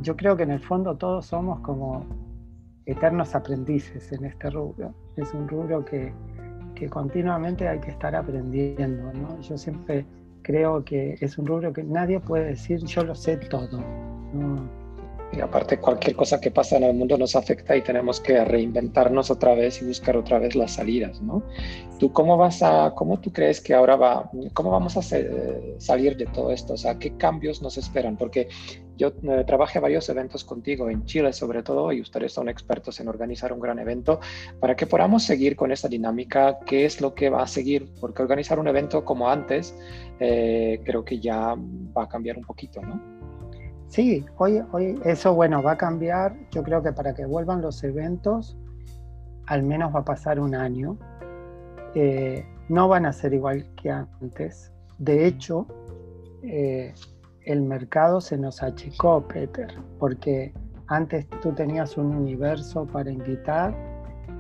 yo 0.03 0.17
creo 0.17 0.37
que 0.37 0.43
en 0.43 0.51
el 0.51 0.59
fondo 0.59 0.97
todos 0.97 1.27
somos 1.27 1.61
como 1.61 2.05
eternos 2.87 3.37
aprendices 3.37 4.11
en 4.11 4.25
este 4.25 4.51
rubro. 4.51 4.93
Es 5.17 5.33
un 5.33 5.47
rubro 5.47 5.85
que, 5.85 6.13
que 6.75 6.89
continuamente 6.89 7.69
hay 7.69 7.79
que 7.79 7.93
estar 7.93 8.17
aprendiendo. 8.17 9.13
¿no? 9.13 9.41
Yo 9.41 9.57
siempre 9.57 10.05
creo 10.43 10.85
que 10.85 11.17
es 11.21 11.39
un 11.39 11.47
rubro 11.47 11.73
que 11.73 11.85
nadie 11.85 12.19
puede 12.19 12.47
decir 12.47 12.81
yo 12.81 13.05
lo 13.05 13.15
sé 13.15 13.37
todo. 13.37 13.79
Y 15.37 15.41
aparte 15.41 15.79
cualquier 15.79 16.15
cosa 16.15 16.41
que 16.41 16.51
pasa 16.51 16.77
en 16.77 16.85
el 16.85 16.95
mundo 16.95 17.19
nos 17.19 17.35
afecta 17.35 17.77
y 17.77 17.83
tenemos 17.83 18.21
que 18.21 18.45
reinventarnos 18.45 19.31
otra 19.31 19.55
vez 19.55 19.83
y 19.83 19.85
buscar 19.85 20.17
otra 20.17 20.39
vez 20.39 20.55
las 20.55 20.73
salidas, 20.73 21.21
¿no? 21.21 21.43
¿Tú 21.99 22.13
cómo 22.13 22.37
vas 22.37 22.63
a, 22.63 22.93
cómo 22.95 23.19
tú 23.19 23.33
crees 23.33 23.61
que 23.61 23.75
ahora 23.75 23.97
va, 23.97 24.31
cómo 24.53 24.71
vamos 24.71 24.97
a 24.97 25.03
salir 25.03 26.17
de 26.17 26.27
todo 26.27 26.53
esto? 26.53 26.75
O 26.75 26.77
sea, 26.77 26.99
¿qué 26.99 27.17
cambios 27.17 27.63
nos 27.63 27.79
esperan? 27.79 28.17
Porque 28.17 28.49
yo 28.97 29.09
eh, 29.09 29.45
trabajé 29.45 29.81
varios 29.81 30.09
eventos 30.09 30.45
contigo 30.45 30.89
en 30.89 31.05
Chile 31.05 31.33
sobre 31.33 31.65
todo 31.65 31.93
y 31.93 32.01
ustedes 32.01 32.33
son 32.33 32.49
expertos 32.49 33.01
en 33.01 33.09
organizar 33.09 33.53
un 33.53 33.59
gran 33.59 33.79
evento 33.81 34.21
para 34.61 34.77
que 34.77 34.87
podamos 34.87 35.25
seguir 35.25 35.57
con 35.57 35.73
esta 35.73 35.89
dinámica, 35.89 36.59
¿qué 36.65 36.85
es 36.85 37.01
lo 37.01 37.15
que 37.15 37.29
va 37.29 37.43
a 37.43 37.47
seguir? 37.49 37.89
Porque 38.01 38.23
organizar 38.23 38.61
un 38.61 38.69
evento 38.69 39.05
como 39.05 39.29
antes 39.29 39.75
eh, 40.21 40.81
creo 40.85 41.05
que 41.05 41.19
ya 41.19 41.57
va 41.97 42.05
a 42.05 42.09
cambiar 42.09 42.39
un 42.39 42.45
poquito, 42.45 42.81
¿no? 42.83 43.34
Sí, 43.89 44.25
hoy, 44.39 44.61
hoy 44.73 45.01
eso 45.05 45.35
bueno 45.35 45.63
va 45.63 45.73
a 45.73 45.77
cambiar. 45.77 46.37
Yo 46.51 46.63
creo 46.63 46.83
que 46.83 46.93
para 46.93 47.15
que 47.15 47.27
vuelvan 47.27 47.63
los 47.63 47.83
eventos, 47.85 48.57
al 49.47 49.63
menos 49.63 49.95
va 49.95 50.01
a 50.01 50.05
pasar 50.05 50.41
un 50.41 50.55
año. 50.55 50.97
Eh, 51.95 52.45
no 52.69 52.89
van 52.89 53.07
a 53.07 53.13
ser 53.13 53.35
igual 53.35 53.67
que 53.81 53.91
antes. 53.91 54.73
De 54.99 55.27
hecho, 55.27 55.67
eh, 56.43 56.93
el 57.43 57.63
mercado 57.63 58.21
se 58.21 58.37
nos 58.37 58.63
achicó, 58.63 59.27
Peter, 59.29 59.69
porque 59.99 60.53
antes 60.89 61.29
tú 61.41 61.53
tenías 61.53 61.97
un 61.97 62.15
universo 62.15 62.87
para 62.87 63.11
invitar 63.11 63.75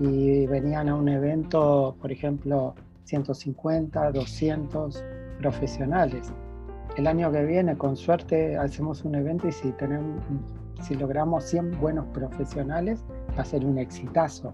y 0.01 0.47
venían 0.47 0.89
a 0.89 0.97
un 0.97 1.09
evento, 1.09 1.97
por 2.01 2.11
ejemplo, 2.11 2.75
150, 3.05 4.11
200 4.11 5.05
profesionales 5.39 6.33
el 6.97 7.07
año 7.07 7.33
que 7.33 7.45
viene, 7.45 7.77
con 7.77 7.97
suerte, 7.97 8.57
hacemos 8.57 9.05
un 9.05 9.17
evento 9.17 9.49
y 9.49 9.53
si, 9.53 9.73
tenemos, 9.73 10.23
si 10.83 10.95
logramos 10.95 11.45
100 11.45 11.81
buenos 11.81 12.07
profesionales, 12.07 13.05
va 13.37 13.43
a 13.43 13.45
ser 13.45 13.65
un 13.65 13.79
exitazo. 13.79 14.53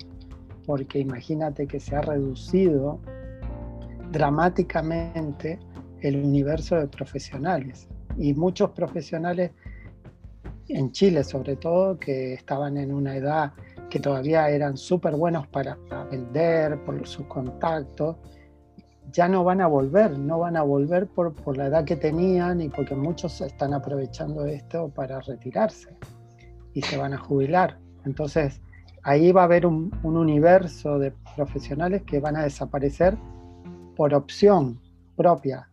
Porque 0.66 0.98
imagínate 0.98 1.66
que 1.66 1.80
se 1.80 1.96
ha 1.96 2.00
reducido 2.00 3.00
dramáticamente 4.10 5.58
el 6.00 6.16
universo 6.16 6.76
de 6.76 6.88
profesionales. 6.88 7.88
Y 8.16 8.32
muchos 8.34 8.70
profesionales, 8.70 9.50
en 10.68 10.92
Chile 10.92 11.24
sobre 11.24 11.56
todo, 11.56 11.98
que 11.98 12.34
estaban 12.34 12.76
en 12.78 12.92
una 12.92 13.16
edad 13.16 13.52
que 13.90 13.98
todavía 13.98 14.48
eran 14.48 14.76
súper 14.76 15.16
buenos 15.16 15.46
para 15.48 15.76
vender, 16.10 16.82
por 16.84 17.06
sus 17.06 17.26
contactos, 17.26 18.16
ya 19.12 19.28
no 19.28 19.44
van 19.44 19.60
a 19.60 19.66
volver, 19.66 20.18
no 20.18 20.38
van 20.38 20.56
a 20.56 20.62
volver 20.62 21.06
por, 21.06 21.34
por, 21.34 21.56
la 21.56 21.66
edad 21.66 21.84
que 21.84 21.96
tenían 21.96 22.60
y 22.60 22.68
porque 22.68 22.94
muchos 22.94 23.40
están 23.40 23.74
aprovechando 23.74 24.44
esto 24.46 24.88
para 24.90 25.20
retirarse 25.20 25.96
y 26.74 26.82
se 26.82 26.96
van 26.96 27.14
a 27.14 27.18
jubilar. 27.18 27.78
Entonces, 28.04 28.60
ahí 29.02 29.32
va 29.32 29.42
a 29.42 29.44
haber 29.44 29.66
un, 29.66 29.90
un 30.02 30.16
universo 30.16 30.98
de 30.98 31.12
profesionales 31.36 32.02
que 32.02 32.20
van 32.20 32.36
a 32.36 32.42
desaparecer 32.42 33.16
por 33.96 34.14
opción 34.14 34.80
propia, 35.16 35.70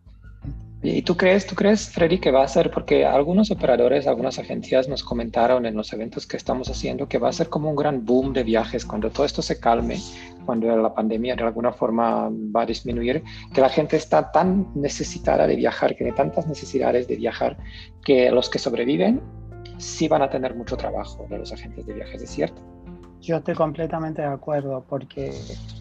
¿Y 0.80 1.02
tú 1.02 1.16
crees, 1.16 1.44
tú 1.44 1.56
crees, 1.56 1.88
Freddy, 1.88 2.18
que 2.18 2.30
va 2.30 2.44
a 2.44 2.48
ser, 2.48 2.70
porque 2.70 3.04
algunos 3.04 3.50
operadores, 3.50 4.06
algunas 4.06 4.38
agencias 4.38 4.88
nos 4.88 5.02
comentaron 5.02 5.66
en 5.66 5.74
los 5.74 5.92
eventos 5.92 6.24
que 6.24 6.36
estamos 6.36 6.70
haciendo 6.70 7.08
que 7.08 7.18
va 7.18 7.28
a 7.28 7.32
ser 7.32 7.48
como 7.48 7.68
un 7.68 7.74
gran 7.74 8.04
boom 8.04 8.32
de 8.32 8.44
viajes 8.44 8.84
cuando 8.84 9.10
todo 9.10 9.26
esto 9.26 9.42
se 9.42 9.58
calme, 9.58 9.98
cuando 10.48 10.74
la 10.74 10.94
pandemia 10.94 11.36
de 11.36 11.42
alguna 11.42 11.72
forma 11.72 12.30
va 12.30 12.62
a 12.62 12.64
disminuir, 12.64 13.22
que 13.52 13.60
la 13.60 13.68
gente 13.68 13.98
está 13.98 14.32
tan 14.32 14.66
necesitada 14.74 15.46
de 15.46 15.54
viajar, 15.56 15.90
que 15.90 15.96
tiene 15.96 16.12
tantas 16.12 16.46
necesidades 16.46 17.06
de 17.06 17.16
viajar, 17.16 17.58
que 18.02 18.30
los 18.30 18.48
que 18.48 18.58
sobreviven 18.58 19.20
sí 19.76 20.08
van 20.08 20.22
a 20.22 20.30
tener 20.30 20.54
mucho 20.56 20.74
trabajo 20.78 21.26
de 21.28 21.36
los 21.36 21.52
agentes 21.52 21.84
de 21.84 21.92
viajes, 21.92 22.22
¿es 22.22 22.30
cierto? 22.30 22.62
Yo 23.20 23.36
estoy 23.36 23.56
completamente 23.56 24.22
de 24.22 24.28
acuerdo, 24.28 24.82
porque 24.88 25.32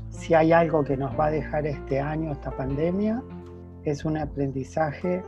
si 0.09 0.33
hay 0.33 0.51
algo 0.51 0.83
que 0.83 0.97
nos 0.97 1.17
va 1.17 1.27
a 1.27 1.31
dejar 1.31 1.65
este 1.65 2.01
año, 2.01 2.33
esta 2.33 2.51
pandemia, 2.51 3.23
es 3.85 4.03
un 4.03 4.17
aprendizaje 4.17 5.23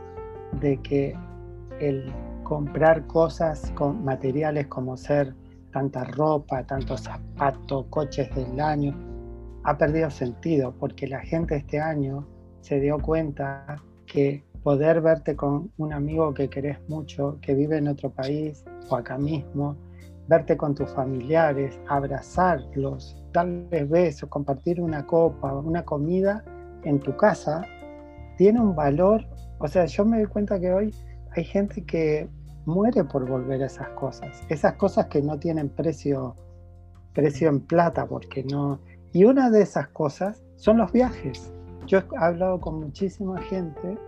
de 0.60 0.76
que 0.82 1.16
el 1.80 2.12
comprar 2.42 3.06
cosas 3.06 3.72
con 3.74 4.04
materiales 4.04 4.66
como 4.66 4.98
ser 4.98 5.34
tanta 5.72 6.04
ropa, 6.04 6.62
tantos 6.64 7.00
zapatos, 7.00 7.86
coches 7.88 8.28
del 8.34 8.60
año, 8.60 9.09
ha 9.64 9.76
perdido 9.76 10.10
sentido 10.10 10.74
porque 10.78 11.06
la 11.06 11.20
gente 11.20 11.56
este 11.56 11.80
año 11.80 12.26
se 12.60 12.80
dio 12.80 12.98
cuenta 12.98 13.76
que 14.06 14.44
poder 14.62 15.00
verte 15.00 15.36
con 15.36 15.70
un 15.78 15.92
amigo 15.92 16.34
que 16.34 16.48
querés 16.48 16.78
mucho, 16.88 17.38
que 17.40 17.54
vive 17.54 17.78
en 17.78 17.88
otro 17.88 18.10
país 18.10 18.64
o 18.88 18.96
acá 18.96 19.16
mismo, 19.16 19.76
verte 20.28 20.56
con 20.56 20.74
tus 20.74 20.90
familiares, 20.90 21.78
abrazarlos, 21.88 23.16
darles 23.32 23.88
besos, 23.88 24.28
compartir 24.28 24.80
una 24.80 25.06
copa, 25.06 25.54
una 25.54 25.84
comida 25.84 26.44
en 26.84 27.00
tu 27.00 27.16
casa, 27.16 27.64
tiene 28.36 28.60
un 28.60 28.74
valor, 28.74 29.26
o 29.58 29.68
sea, 29.68 29.86
yo 29.86 30.04
me 30.04 30.18
doy 30.18 30.26
cuenta 30.26 30.60
que 30.60 30.72
hoy 30.72 30.94
hay 31.36 31.44
gente 31.44 31.84
que 31.84 32.28
muere 32.64 33.04
por 33.04 33.28
volver 33.28 33.62
a 33.62 33.66
esas 33.66 33.88
cosas, 33.90 34.42
esas 34.48 34.74
cosas 34.74 35.06
que 35.06 35.22
no 35.22 35.38
tienen 35.38 35.68
precio, 35.68 36.36
precio 37.12 37.48
en 37.48 37.60
plata, 37.60 38.06
porque 38.06 38.44
no... 38.44 38.80
Y 39.12 39.24
una 39.24 39.50
de 39.50 39.62
esas 39.62 39.88
cosas 39.88 40.42
son 40.56 40.78
los 40.78 40.92
viajes. 40.92 41.52
Yo 41.86 41.98
he 41.98 42.04
hablado 42.18 42.60
con 42.60 42.80
muchísima 42.80 43.40
gente 43.42 43.98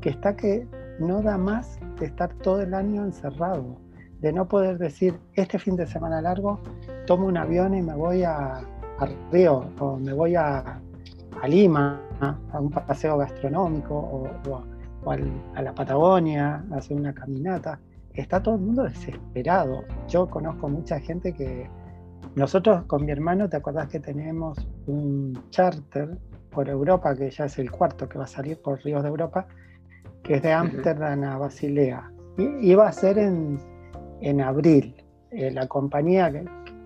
que 0.00 0.10
está 0.10 0.34
que 0.34 0.66
no 0.98 1.22
da 1.22 1.38
más 1.38 1.78
de 2.00 2.06
estar 2.06 2.32
todo 2.34 2.60
el 2.62 2.74
año 2.74 3.04
encerrado, 3.04 3.76
de 4.20 4.32
no 4.32 4.48
poder 4.48 4.78
decir, 4.78 5.18
este 5.34 5.58
fin 5.58 5.76
de 5.76 5.86
semana 5.86 6.20
largo, 6.20 6.60
tomo 7.06 7.26
un 7.26 7.36
avión 7.36 7.74
y 7.74 7.82
me 7.82 7.94
voy 7.94 8.24
a, 8.24 8.60
Río 9.30 9.70
o 9.78 9.96
me 9.96 10.12
voy 10.12 10.34
a, 10.34 10.80
a 11.40 11.48
Lima 11.48 12.00
a 12.20 12.60
un 12.60 12.70
paseo 12.70 13.18
gastronómico 13.18 13.94
o, 13.94 14.60
a 15.54 15.62
la 15.62 15.72
Patagonia, 15.72 16.64
a 16.70 16.76
hacer 16.76 16.96
una 16.96 17.14
caminata. 17.14 17.78
Está 18.12 18.42
todo 18.42 18.56
el 18.56 18.60
mundo 18.60 18.82
desesperado. 18.82 19.84
Yo 20.08 20.28
conozco 20.28 20.68
mucha 20.68 20.98
gente 21.00 21.32
que... 21.32 21.70
Nosotros 22.34 22.84
con 22.84 23.04
mi 23.04 23.12
hermano, 23.12 23.48
¿te 23.48 23.56
acordás 23.56 23.88
que 23.88 24.00
tenemos 24.00 24.58
un 24.86 25.38
charter 25.50 26.18
por 26.50 26.68
Europa, 26.68 27.14
que 27.14 27.30
ya 27.30 27.46
es 27.46 27.58
el 27.58 27.70
cuarto 27.70 28.08
que 28.08 28.18
va 28.18 28.24
a 28.24 28.28
salir 28.28 28.60
por 28.60 28.82
Ríos 28.82 29.02
de 29.02 29.08
Europa, 29.08 29.46
que 30.22 30.34
es 30.34 30.42
de 30.42 30.52
Ámsterdam 30.52 31.24
a 31.24 31.38
Basilea? 31.38 32.10
Y 32.36 32.70
iba 32.70 32.86
a 32.86 32.92
ser 32.92 33.18
en, 33.18 33.58
en 34.20 34.40
abril. 34.40 34.94
Eh, 35.30 35.50
la 35.50 35.66
compañía 35.66 36.30
que, 36.30 36.44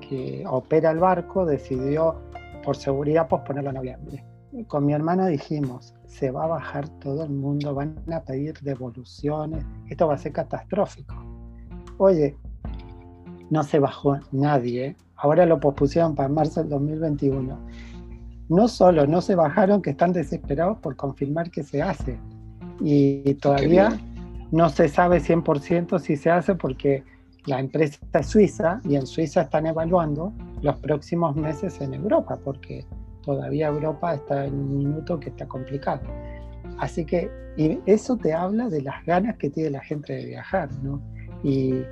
que 0.08 0.44
opera 0.46 0.90
el 0.90 0.98
barco 0.98 1.44
decidió 1.44 2.16
por 2.64 2.76
seguridad 2.76 3.28
posponerlo 3.28 3.70
a 3.70 3.74
noviembre 3.74 4.24
con 4.66 4.84
mi 4.84 4.92
hermano 4.92 5.26
dijimos, 5.26 5.94
se 6.06 6.30
va 6.30 6.44
a 6.44 6.48
bajar 6.48 6.88
todo 7.00 7.24
el 7.24 7.30
mundo, 7.30 7.74
van 7.74 7.96
a 8.12 8.20
pedir 8.20 8.58
devoluciones, 8.60 9.64
esto 9.88 10.06
va 10.06 10.14
a 10.14 10.18
ser 10.18 10.32
catastrófico. 10.32 11.14
Oye, 11.96 12.36
no 13.50 13.62
se 13.62 13.78
bajó 13.78 14.18
nadie, 14.30 14.96
ahora 15.22 15.46
lo 15.46 15.60
pospusieron 15.60 16.14
para 16.16 16.28
marzo 16.28 16.60
del 16.60 16.70
2021. 16.70 17.58
No 18.48 18.68
solo 18.68 19.06
no 19.06 19.20
se 19.20 19.36
bajaron, 19.36 19.80
que 19.80 19.90
están 19.90 20.12
desesperados 20.12 20.78
por 20.78 20.96
confirmar 20.96 21.50
que 21.50 21.62
se 21.62 21.80
hace. 21.80 22.18
Y 22.80 23.34
todavía 23.34 23.98
no 24.50 24.68
se 24.68 24.88
sabe 24.88 25.20
100% 25.20 26.00
si 26.00 26.16
se 26.16 26.28
hace 26.28 26.56
porque 26.56 27.04
la 27.46 27.60
empresa 27.60 27.98
es 28.12 28.26
suiza 28.26 28.80
y 28.84 28.96
en 28.96 29.06
Suiza 29.06 29.42
están 29.42 29.66
evaluando 29.66 30.32
los 30.60 30.76
próximos 30.80 31.36
meses 31.36 31.80
en 31.80 31.94
Europa, 31.94 32.38
porque 32.44 32.84
todavía 33.24 33.68
Europa 33.68 34.14
está 34.14 34.44
en 34.44 34.54
un 34.54 34.78
minuto 34.78 35.20
que 35.20 35.30
está 35.30 35.46
complicado. 35.46 36.02
Así 36.78 37.04
que 37.04 37.30
y 37.56 37.78
eso 37.86 38.16
te 38.16 38.32
habla 38.32 38.68
de 38.68 38.82
las 38.82 39.04
ganas 39.04 39.36
que 39.36 39.50
tiene 39.50 39.70
la 39.70 39.80
gente 39.80 40.14
de 40.14 40.26
viajar, 40.26 40.68
¿no? 40.82 41.00
Y, 41.44 41.82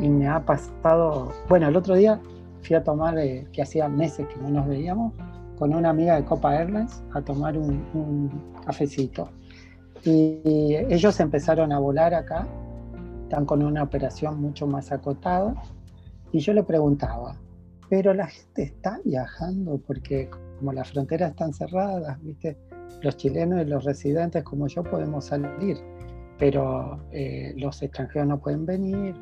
y 0.00 0.08
me 0.08 0.28
ha 0.28 0.44
pasado, 0.44 1.32
bueno, 1.48 1.68
el 1.68 1.76
otro 1.76 1.94
día 1.94 2.20
fui 2.66 2.76
a 2.76 2.84
tomar, 2.84 3.18
eh, 3.18 3.46
que 3.52 3.62
hacía 3.62 3.88
meses 3.88 4.26
que 4.26 4.36
no 4.40 4.50
nos 4.50 4.66
veíamos, 4.66 5.12
con 5.58 5.74
una 5.74 5.90
amiga 5.90 6.16
de 6.16 6.24
Copa 6.24 6.54
Airlines 6.56 7.02
a 7.14 7.22
tomar 7.22 7.56
un, 7.56 7.84
un 7.94 8.30
cafecito. 8.64 9.30
Y, 10.04 10.40
y 10.44 10.76
ellos 10.90 11.18
empezaron 11.20 11.72
a 11.72 11.78
volar 11.78 12.14
acá, 12.14 12.46
están 13.22 13.46
con 13.46 13.62
una 13.62 13.82
operación 13.82 14.40
mucho 14.40 14.66
más 14.66 14.92
acotada, 14.92 15.54
y 16.32 16.40
yo 16.40 16.52
le 16.52 16.62
preguntaba, 16.62 17.36
pero 17.88 18.12
la 18.12 18.26
gente 18.26 18.64
está 18.64 19.00
viajando 19.04 19.80
porque 19.86 20.28
como 20.58 20.72
las 20.72 20.90
fronteras 20.90 21.30
están 21.30 21.52
cerradas, 21.52 22.20
¿viste? 22.22 22.56
los 23.02 23.16
chilenos 23.16 23.62
y 23.62 23.68
los 23.68 23.84
residentes 23.84 24.42
como 24.42 24.66
yo 24.68 24.82
podemos 24.82 25.26
salir. 25.26 25.76
pero 26.38 27.00
eh, 27.12 27.54
los 27.56 27.82
extranjeros 27.82 28.28
no 28.28 28.38
pueden 28.38 28.66
venir. 28.66 29.14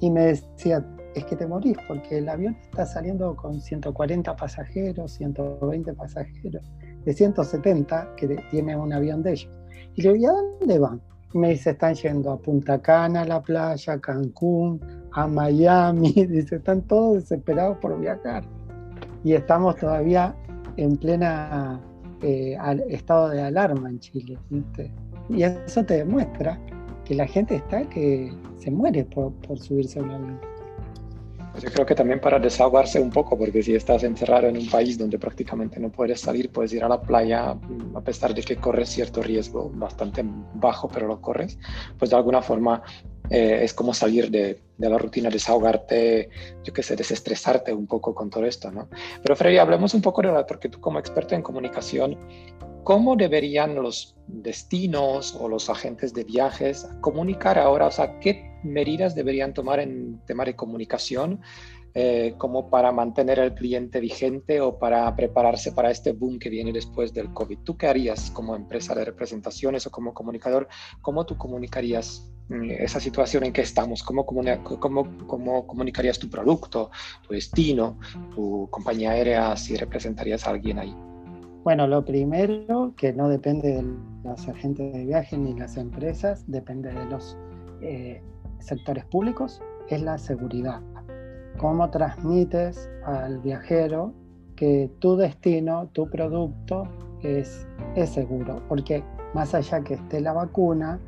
Y 0.00 0.10
me 0.10 0.26
decía, 0.26 0.84
es 1.18 1.24
que 1.24 1.36
te 1.36 1.46
morís 1.46 1.76
porque 1.88 2.18
el 2.18 2.28
avión 2.28 2.56
está 2.62 2.86
saliendo 2.86 3.34
con 3.36 3.60
140 3.60 4.36
pasajeros, 4.36 5.12
120 5.12 5.92
pasajeros, 5.94 6.62
de 7.04 7.12
170 7.12 8.14
que 8.16 8.28
tiene 8.50 8.76
un 8.76 8.92
avión 8.92 9.22
de 9.22 9.32
ellos. 9.32 9.50
Y 9.94 10.02
le 10.02 10.12
digo, 10.12 10.16
¿y 10.16 10.26
a 10.26 10.32
dónde 10.32 10.78
van? 10.78 11.00
me 11.36 11.50
dice, 11.50 11.70
están 11.70 11.94
yendo 11.94 12.30
a 12.30 12.38
Punta 12.38 12.80
Cana, 12.80 13.22
a 13.22 13.24
la 13.24 13.42
playa, 13.42 13.98
Cancún, 14.00 14.80
a 15.12 15.26
Miami. 15.26 16.12
Dice, 16.28 16.56
están 16.56 16.82
todos 16.82 17.16
desesperados 17.16 17.78
por 17.78 17.98
viajar. 18.00 18.44
Y 19.24 19.34
estamos 19.34 19.76
todavía 19.76 20.34
en 20.76 20.96
plena 20.96 21.80
eh, 22.22 22.56
estado 22.88 23.30
de 23.30 23.42
alarma 23.42 23.90
en 23.90 23.98
Chile. 24.00 24.38
Y 25.28 25.42
eso 25.42 25.84
te 25.84 25.98
demuestra 25.98 26.58
que 27.04 27.14
la 27.14 27.26
gente 27.26 27.56
está 27.56 27.88
que 27.88 28.32
se 28.58 28.70
muere 28.70 29.04
por, 29.04 29.32
por 29.34 29.58
subirse 29.58 29.98
a 29.98 30.02
un 30.02 30.10
avión. 30.10 30.40
Pues 31.56 31.64
yo 31.64 31.72
creo 31.72 31.86
que 31.86 31.94
también 31.94 32.20
para 32.20 32.38
desahogarse 32.38 33.00
un 33.00 33.08
poco, 33.08 33.38
porque 33.38 33.62
si 33.62 33.74
estás 33.74 34.04
encerrado 34.04 34.46
en 34.46 34.58
un 34.58 34.68
país 34.68 34.98
donde 34.98 35.18
prácticamente 35.18 35.80
no 35.80 35.88
puedes 35.88 36.20
salir, 36.20 36.52
puedes 36.52 36.70
ir 36.74 36.84
a 36.84 36.88
la 36.90 37.00
playa, 37.00 37.56
a 37.94 38.00
pesar 38.02 38.34
de 38.34 38.42
que 38.42 38.56
corres 38.56 38.90
cierto 38.90 39.22
riesgo 39.22 39.70
bastante 39.72 40.22
bajo, 40.52 40.86
pero 40.86 41.06
lo 41.06 41.18
corres, 41.18 41.58
pues 41.98 42.10
de 42.10 42.16
alguna 42.18 42.42
forma 42.42 42.82
eh, 43.30 43.60
es 43.62 43.72
como 43.72 43.94
salir 43.94 44.30
de, 44.30 44.60
de, 44.76 44.90
la 44.90 44.98
rutina, 44.98 45.30
desahogarte, 45.30 46.28
yo 46.62 46.74
qué 46.74 46.82
sé, 46.82 46.94
desestresarte 46.94 47.72
un 47.72 47.86
poco 47.86 48.14
con 48.14 48.28
todo 48.28 48.44
esto, 48.44 48.70
¿no? 48.70 48.90
Pero 49.22 49.34
Freddy, 49.34 49.56
hablemos 49.56 49.94
un 49.94 50.02
poco 50.02 50.20
de 50.20 50.32
la, 50.32 50.44
porque 50.44 50.68
tú 50.68 50.78
como 50.78 50.98
experto 50.98 51.34
en 51.34 51.40
comunicación, 51.40 52.18
¿cómo 52.84 53.16
deberían 53.16 53.76
los 53.76 54.14
destinos 54.26 55.34
o 55.40 55.48
los 55.48 55.70
agentes 55.70 56.12
de 56.12 56.24
viajes 56.24 56.86
comunicar 57.00 57.58
ahora? 57.58 57.86
O 57.86 57.90
sea, 57.90 58.20
¿qué 58.20 58.55
medidas 58.66 59.14
deberían 59.14 59.54
tomar 59.54 59.80
en 59.80 60.20
tema 60.26 60.44
de 60.44 60.54
comunicación 60.54 61.40
eh, 61.98 62.34
como 62.36 62.68
para 62.68 62.92
mantener 62.92 63.40
al 63.40 63.54
cliente 63.54 64.00
vigente 64.00 64.60
o 64.60 64.78
para 64.78 65.16
prepararse 65.16 65.72
para 65.72 65.90
este 65.90 66.12
boom 66.12 66.38
que 66.38 66.50
viene 66.50 66.70
después 66.70 67.14
del 67.14 67.32
COVID? 67.32 67.60
¿Tú 67.60 67.78
qué 67.78 67.86
harías 67.86 68.30
como 68.32 68.54
empresa 68.54 68.94
de 68.94 69.06
representaciones 69.06 69.86
o 69.86 69.90
como 69.90 70.12
comunicador? 70.12 70.68
¿Cómo 71.00 71.24
tú 71.24 71.38
comunicarías 71.38 72.30
mm, 72.50 72.70
esa 72.70 73.00
situación 73.00 73.44
en 73.44 73.54
que 73.54 73.62
estamos? 73.62 74.02
¿Cómo, 74.02 74.26
cómo, 74.26 75.26
cómo 75.26 75.66
comunicarías 75.66 76.18
tu 76.18 76.28
producto, 76.28 76.90
tu 77.26 77.32
destino, 77.32 77.98
tu 78.34 78.68
compañía 78.70 79.12
aérea 79.12 79.56
si 79.56 79.74
representarías 79.74 80.46
a 80.46 80.50
alguien 80.50 80.78
ahí? 80.78 80.94
Bueno, 81.64 81.86
lo 81.86 82.04
primero, 82.04 82.92
que 82.94 83.14
no 83.14 83.30
depende 83.30 83.72
de 83.72 83.84
los 84.22 84.46
agentes 84.46 84.92
de 84.92 85.06
viaje 85.06 85.38
ni 85.38 85.54
las 85.54 85.78
empresas, 85.78 86.44
depende 86.46 86.92
de 86.92 87.06
los 87.06 87.38
eh, 87.80 88.22
sectores 88.58 89.04
públicos, 89.06 89.62
es 89.88 90.02
la 90.02 90.18
seguridad. 90.18 90.80
¿Cómo 91.58 91.88
transmites 91.90 92.90
al 93.04 93.38
viajero 93.40 94.12
que 94.56 94.90
tu 94.98 95.16
destino, 95.16 95.88
tu 95.92 96.08
producto 96.10 96.84
es, 97.22 97.66
seguro? 98.06 98.62
Porque 98.68 99.02
más 99.34 99.54
allá 99.54 99.80
que 99.80 99.94
esté 99.94 100.20
la 100.20 100.32
vacuna, 100.32 100.98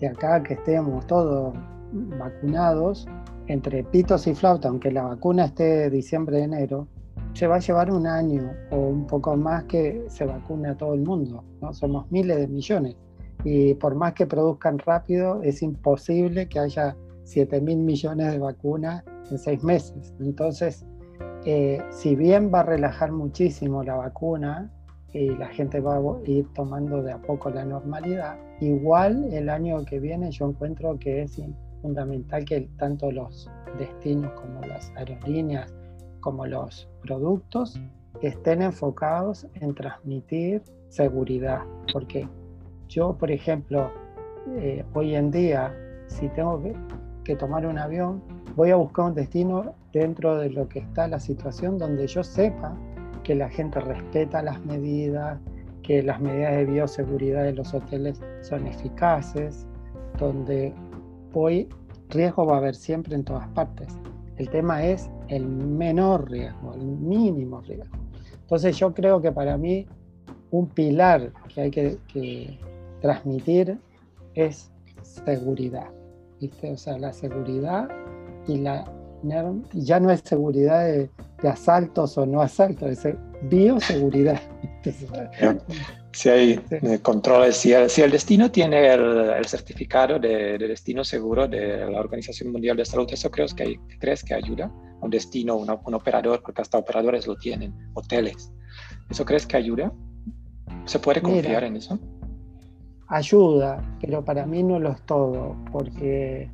de 0.00 0.08
acá 0.08 0.42
que 0.42 0.54
estemos 0.54 1.06
todos 1.06 1.54
vacunados, 1.92 3.06
entre 3.46 3.84
pitos 3.84 4.26
y 4.26 4.34
flauta, 4.34 4.68
aunque 4.68 4.90
la 4.90 5.02
vacuna 5.02 5.46
esté 5.46 5.90
diciembre-enero, 5.90 6.88
se 7.34 7.46
va 7.46 7.56
a 7.56 7.60
llevar 7.60 7.90
un 7.90 8.06
año 8.06 8.52
o 8.70 8.76
un 8.76 9.06
poco 9.06 9.36
más 9.36 9.64
que 9.64 10.04
se 10.08 10.24
vacune 10.24 10.68
a 10.68 10.76
todo 10.76 10.94
el 10.94 11.00
mundo. 11.00 11.44
¿no? 11.60 11.72
Somos 11.72 12.10
miles 12.10 12.36
de 12.36 12.48
millones. 12.48 12.96
Y 13.44 13.74
por 13.74 13.94
más 13.94 14.14
que 14.14 14.26
produzcan 14.26 14.78
rápido, 14.78 15.42
es 15.42 15.62
imposible 15.62 16.48
que 16.48 16.58
haya 16.58 16.96
7 17.24 17.60
mil 17.60 17.78
millones 17.78 18.32
de 18.32 18.38
vacunas 18.38 19.04
en 19.30 19.38
seis 19.38 19.62
meses. 19.62 20.14
Entonces, 20.20 20.84
eh, 21.44 21.82
si 21.90 22.14
bien 22.14 22.52
va 22.52 22.60
a 22.60 22.64
relajar 22.64 23.10
muchísimo 23.12 23.82
la 23.82 23.96
vacuna 23.96 24.70
y 25.12 25.28
la 25.30 25.48
gente 25.48 25.80
va 25.80 25.96
a 25.96 26.00
ir 26.24 26.46
tomando 26.54 27.02
de 27.02 27.12
a 27.12 27.20
poco 27.20 27.50
la 27.50 27.64
normalidad, 27.64 28.38
igual 28.60 29.32
el 29.32 29.48
año 29.48 29.84
que 29.84 29.98
viene 29.98 30.30
yo 30.30 30.48
encuentro 30.48 30.98
que 30.98 31.22
es 31.22 31.40
fundamental 31.82 32.44
que 32.44 32.68
tanto 32.78 33.10
los 33.10 33.50
destinos 33.78 34.30
como 34.40 34.60
las 34.62 34.92
aerolíneas, 34.96 35.74
como 36.20 36.46
los 36.46 36.88
productos 37.02 37.80
estén 38.20 38.62
enfocados 38.62 39.46
en 39.54 39.74
transmitir 39.74 40.62
seguridad. 40.88 41.62
Porque 41.92 42.28
yo, 42.92 43.16
por 43.16 43.30
ejemplo, 43.30 43.90
eh, 44.56 44.84
hoy 44.92 45.14
en 45.14 45.30
día, 45.30 45.74
si 46.08 46.28
tengo 46.30 46.62
que, 47.24 47.36
tomar 47.36 47.66
un 47.66 47.78
avión, 47.78 48.22
voy 48.56 48.70
a 48.70 48.76
buscar 48.76 49.06
un 49.06 49.14
destino 49.14 49.74
dentro 49.92 50.36
de 50.36 50.50
lo 50.50 50.68
que 50.68 50.80
está 50.80 51.08
la 51.08 51.18
situación 51.18 51.78
donde 51.78 52.06
yo 52.06 52.22
sepa 52.22 52.76
que 53.22 53.34
la 53.34 53.48
gente 53.48 53.80
respeta 53.80 54.42
las 54.42 54.62
medidas, 54.66 55.40
que 55.82 56.02
las 56.02 56.20
medidas 56.20 56.52
de 56.52 56.66
bioseguridad 56.66 57.44
de 57.44 57.54
los 57.54 57.72
hoteles 57.72 58.20
son 58.42 58.66
eficaces, 58.66 59.66
donde 60.18 60.74
voy, 61.32 61.68
riesgo 62.10 62.44
va 62.44 62.56
a 62.56 62.58
haber 62.58 62.74
siempre 62.74 63.14
en 63.14 63.24
todas 63.24 63.48
partes. 63.48 63.98
El 64.36 64.50
tema 64.50 64.84
es 64.84 65.10
el 65.28 65.46
menor 65.46 66.30
riesgo, 66.30 66.74
el 66.74 66.84
mínimo 66.84 67.62
riesgo. 67.62 67.96
Entonces 68.40 68.76
yo 68.76 68.92
creo 68.92 69.22
que 69.22 69.32
para 69.32 69.56
mí 69.56 69.86
un 70.52 70.68
pilar 70.68 71.32
que 71.52 71.60
hay 71.62 71.70
que, 71.70 72.58
transmitir 73.02 73.78
es 74.34 74.70
seguridad. 75.02 75.90
¿viste? 76.40 76.72
O 76.72 76.78
sea, 76.78 76.96
la 76.98 77.12
seguridad 77.12 77.88
y 78.48 78.58
la 78.58 78.84
ya 79.72 80.00
no 80.00 80.10
es 80.10 80.20
seguridad 80.24 80.84
de, 80.84 81.10
asaltos 81.44 82.16
o 82.18 82.26
no 82.26 82.40
asaltos, 82.40 83.04
es 83.04 83.14
bioseguridad. 83.42 84.40
Si 86.12 86.28
hay 86.28 86.60
eh, 86.70 86.98
controles, 87.00 87.56
si 87.56 87.72
el, 87.72 87.88
si 87.88 88.02
el, 88.02 88.10
destino 88.10 88.50
tiene 88.50 88.92
el, 88.92 89.44
certificado 89.46 90.18
de, 90.18 90.58
destino 90.58 91.04
seguro 91.04 91.48
de 91.48 91.90
la 91.90 92.00
Organización 92.00 92.52
Mundial 92.52 92.76
de 92.76 92.84
Salud, 92.84 93.08
¿eso 93.10 93.30
crees 93.30 93.54
que, 93.54 93.80
crees 93.98 94.22
que 94.22 94.34
ayuda? 94.34 94.70
Un 95.00 95.10
destino, 95.10 95.56
un 95.56 95.94
operador, 95.94 96.42
porque 96.42 96.60
hasta 96.62 96.78
operadores 96.78 97.26
lo 97.26 97.36
tienen, 97.36 97.74
hoteles. 97.94 98.52
¿Eso 99.08 99.24
crees 99.24 99.46
que 99.46 99.56
ayuda? 99.56 99.92
¿Se 100.84 100.98
puede 100.98 101.22
confiar 101.22 101.64
en 101.64 101.76
eso? 101.76 101.98
Ayuda, 103.12 103.82
pero 104.00 104.24
para 104.24 104.46
mí 104.46 104.62
no 104.62 104.78
lo 104.78 104.92
es 104.92 105.02
todo, 105.02 105.54
porque 105.70 106.50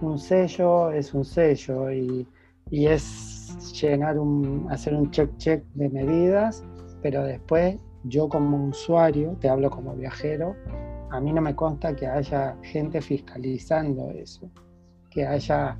un 0.00 0.16
sello 0.16 0.92
es 0.92 1.12
un 1.12 1.24
sello 1.24 1.90
y, 1.90 2.24
y 2.70 2.86
es 2.86 3.74
llenar 3.82 4.16
un, 4.16 4.68
hacer 4.70 4.94
un 4.94 5.10
check-check 5.10 5.64
de 5.74 5.88
medidas, 5.88 6.64
pero 7.02 7.24
después 7.24 7.80
yo 8.04 8.28
como 8.28 8.68
usuario, 8.68 9.36
te 9.40 9.48
hablo 9.48 9.70
como 9.70 9.92
viajero, 9.96 10.54
a 11.10 11.20
mí 11.20 11.32
no 11.32 11.40
me 11.40 11.56
consta 11.56 11.96
que 11.96 12.06
haya 12.06 12.56
gente 12.62 13.00
fiscalizando 13.00 14.12
eso, 14.12 14.48
que 15.10 15.26
haya 15.26 15.76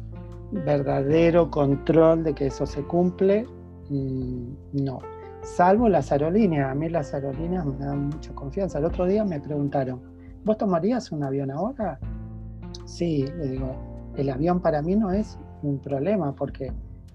verdadero 0.51 1.49
control 1.49 2.25
de 2.25 2.35
que 2.35 2.47
eso 2.47 2.67
se 2.67 2.83
cumple, 2.83 3.47
mm, 3.89 4.83
no. 4.85 4.99
Salvo 5.57 5.89
las 5.89 6.13
aerolíneas, 6.13 6.71
a 6.71 6.75
mí 6.75 6.89
las 6.89 7.13
aerolíneas 7.13 7.65
me 7.65 7.85
dan 7.85 8.11
mucha 8.11 8.33
confianza. 8.33 8.79
El 8.79 8.85
otro 8.85 9.07
día 9.07 9.25
me 9.25 9.41
preguntaron, 9.41 10.01
¿vos 10.45 10.57
tomarías 10.57 11.11
un 11.11 11.25
avión 11.25 11.51
ahora? 11.51 11.99
Sí, 12.85 13.25
le 13.37 13.49
digo, 13.49 13.75
el 14.17 14.31
avión 14.31 14.61
para 14.61 14.83
mí 14.83 14.95
no 14.95 15.11
es 15.11 15.39
un 15.63 15.81
problema 15.81 16.35
porque 16.35 16.73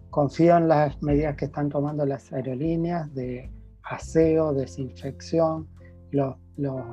confío 0.09 0.57
en 0.57 0.67
las 0.67 1.01
medidas 1.01 1.37
que 1.37 1.45
están 1.45 1.69
tomando 1.69 2.05
las 2.05 2.33
aerolíneas 2.33 3.13
de 3.13 3.49
aseo, 3.83 4.53
desinfección, 4.53 5.67
los, 6.11 6.35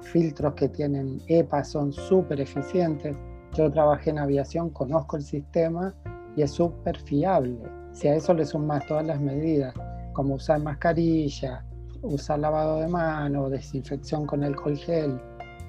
filtros 0.03 0.55
que 0.55 0.68
tienen 0.68 1.20
EPA 1.26 1.64
son 1.64 1.92
súper 1.92 2.40
eficientes. 2.40 3.16
Yo 3.55 3.70
trabajé 3.72 4.11
en 4.11 4.18
aviación, 4.18 4.70
conozco 4.70 5.16
el 5.16 5.22
sistema 5.22 5.94
y 6.37 6.42
es 6.42 6.53
súper 6.53 6.98
fiable. 7.00 7.59
Si 7.92 8.09
a 8.09 8.14
eso 8.14 8.35
le 8.35 8.46
sumas 8.46 8.87
todas 8.87 9.05
las 9.05 9.20
medidas, 9.20 9.74
como 10.12 10.35
usar 10.35 10.61
mascarilla, 10.61 11.64
usar 12.03 12.38
lavado 12.38 12.81
de 12.81 12.88
mano, 12.88 13.49
desinfección 13.49 14.27
con 14.27 14.42
alcohol 14.44 14.77
gel, 14.77 15.20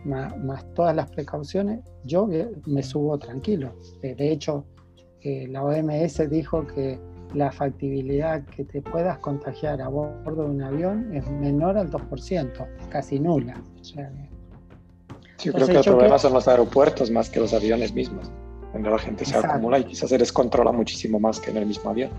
más, 0.05 0.65
todas 0.73 0.95
las 0.95 1.09
precauciones, 1.11 1.79
yo 2.05 2.27
me 2.65 2.83
subo 2.83 3.17
tranquilo. 3.17 3.73
De 4.01 4.31
hecho, 4.31 4.65
eh, 5.21 5.47
la 5.47 5.63
OMS 5.63 6.29
dijo 6.29 6.65
que 6.65 6.99
la 7.33 7.51
factibilidad 7.51 8.43
que 8.45 8.65
te 8.65 8.81
puedas 8.81 9.19
contagiar 9.19 9.81
a 9.81 9.87
bordo 9.87 10.43
de 10.43 10.49
un 10.49 10.61
avión 10.61 11.13
es 11.15 11.29
menor 11.29 11.77
al 11.77 11.89
2%, 11.89 12.67
casi 12.89 13.19
nula. 13.19 13.61
yo 15.39 15.53
creo 15.53 15.67
que 15.67 15.77
el 15.77 15.83
problema 15.83 16.17
son 16.17 16.33
los 16.33 16.47
aeropuertos 16.47 17.09
más 17.11 17.29
que 17.29 17.39
los 17.39 17.53
aviones 17.53 17.93
mismos, 17.93 18.31
donde 18.73 18.89
la 18.89 18.97
gente 18.97 19.25
se 19.25 19.37
acumula 19.37 19.79
y 19.79 19.85
quizás 19.85 20.09
se 20.09 20.17
descontrola 20.17 20.71
muchísimo 20.71 21.19
más 21.19 21.39
que 21.39 21.51
en 21.51 21.57
el 21.57 21.65
mismo 21.67 21.89
avión. 21.89 22.09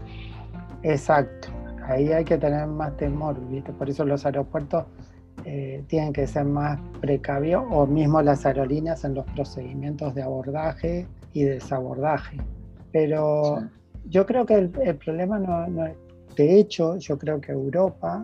Exacto, 0.83 1.49
ahí 1.87 2.13
hay 2.13 2.25
que 2.25 2.39
tener 2.39 2.67
más 2.67 2.97
temor, 2.97 3.37
¿viste? 3.49 3.73
Por 3.73 3.89
eso 3.89 4.05
los 4.05 4.25
aeropuertos 4.25 4.85
eh, 5.45 5.83
tienen 5.89 6.13
que 6.13 6.27
ser 6.27 6.45
más 6.45 6.79
precavidos 7.01 7.65
o 7.71 7.87
mismo 7.87 8.23
las 8.23 8.47
aerolíneas 8.47 9.05
en 9.05 9.15
los 9.15 9.25
procedimientos 9.33 10.15
de 10.15 10.23
abordaje 10.23 11.07
y 11.33 11.45
desabordaje. 11.45 12.39
Pero 12.93 13.63
yo 14.05 14.27
creo 14.27 14.47
que 14.47 14.55
el, 14.55 14.71
problema 14.71 15.39
no, 15.39 15.67
no, 15.69 15.85
de 16.37 16.59
hecho, 16.59 16.97
yo 16.97 17.19
creo 17.19 17.41
que 17.41 17.53
Europa 17.53 18.23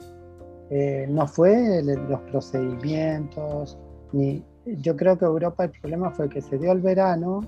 eh, 0.71 1.07
no 1.09 1.27
fue 1.27 1.83
los 1.83 2.21
procedimientos, 2.31 3.79
ni, 4.13 4.45
yo 4.67 4.97
creo 4.97 5.19
que 5.19 5.25
Europa 5.25 5.65
el 5.65 5.71
problema 5.71 6.11
fue 6.11 6.29
que 6.29 6.41
se 6.41 6.59
dio 6.59 6.73
el 6.73 6.81
verano, 6.81 7.41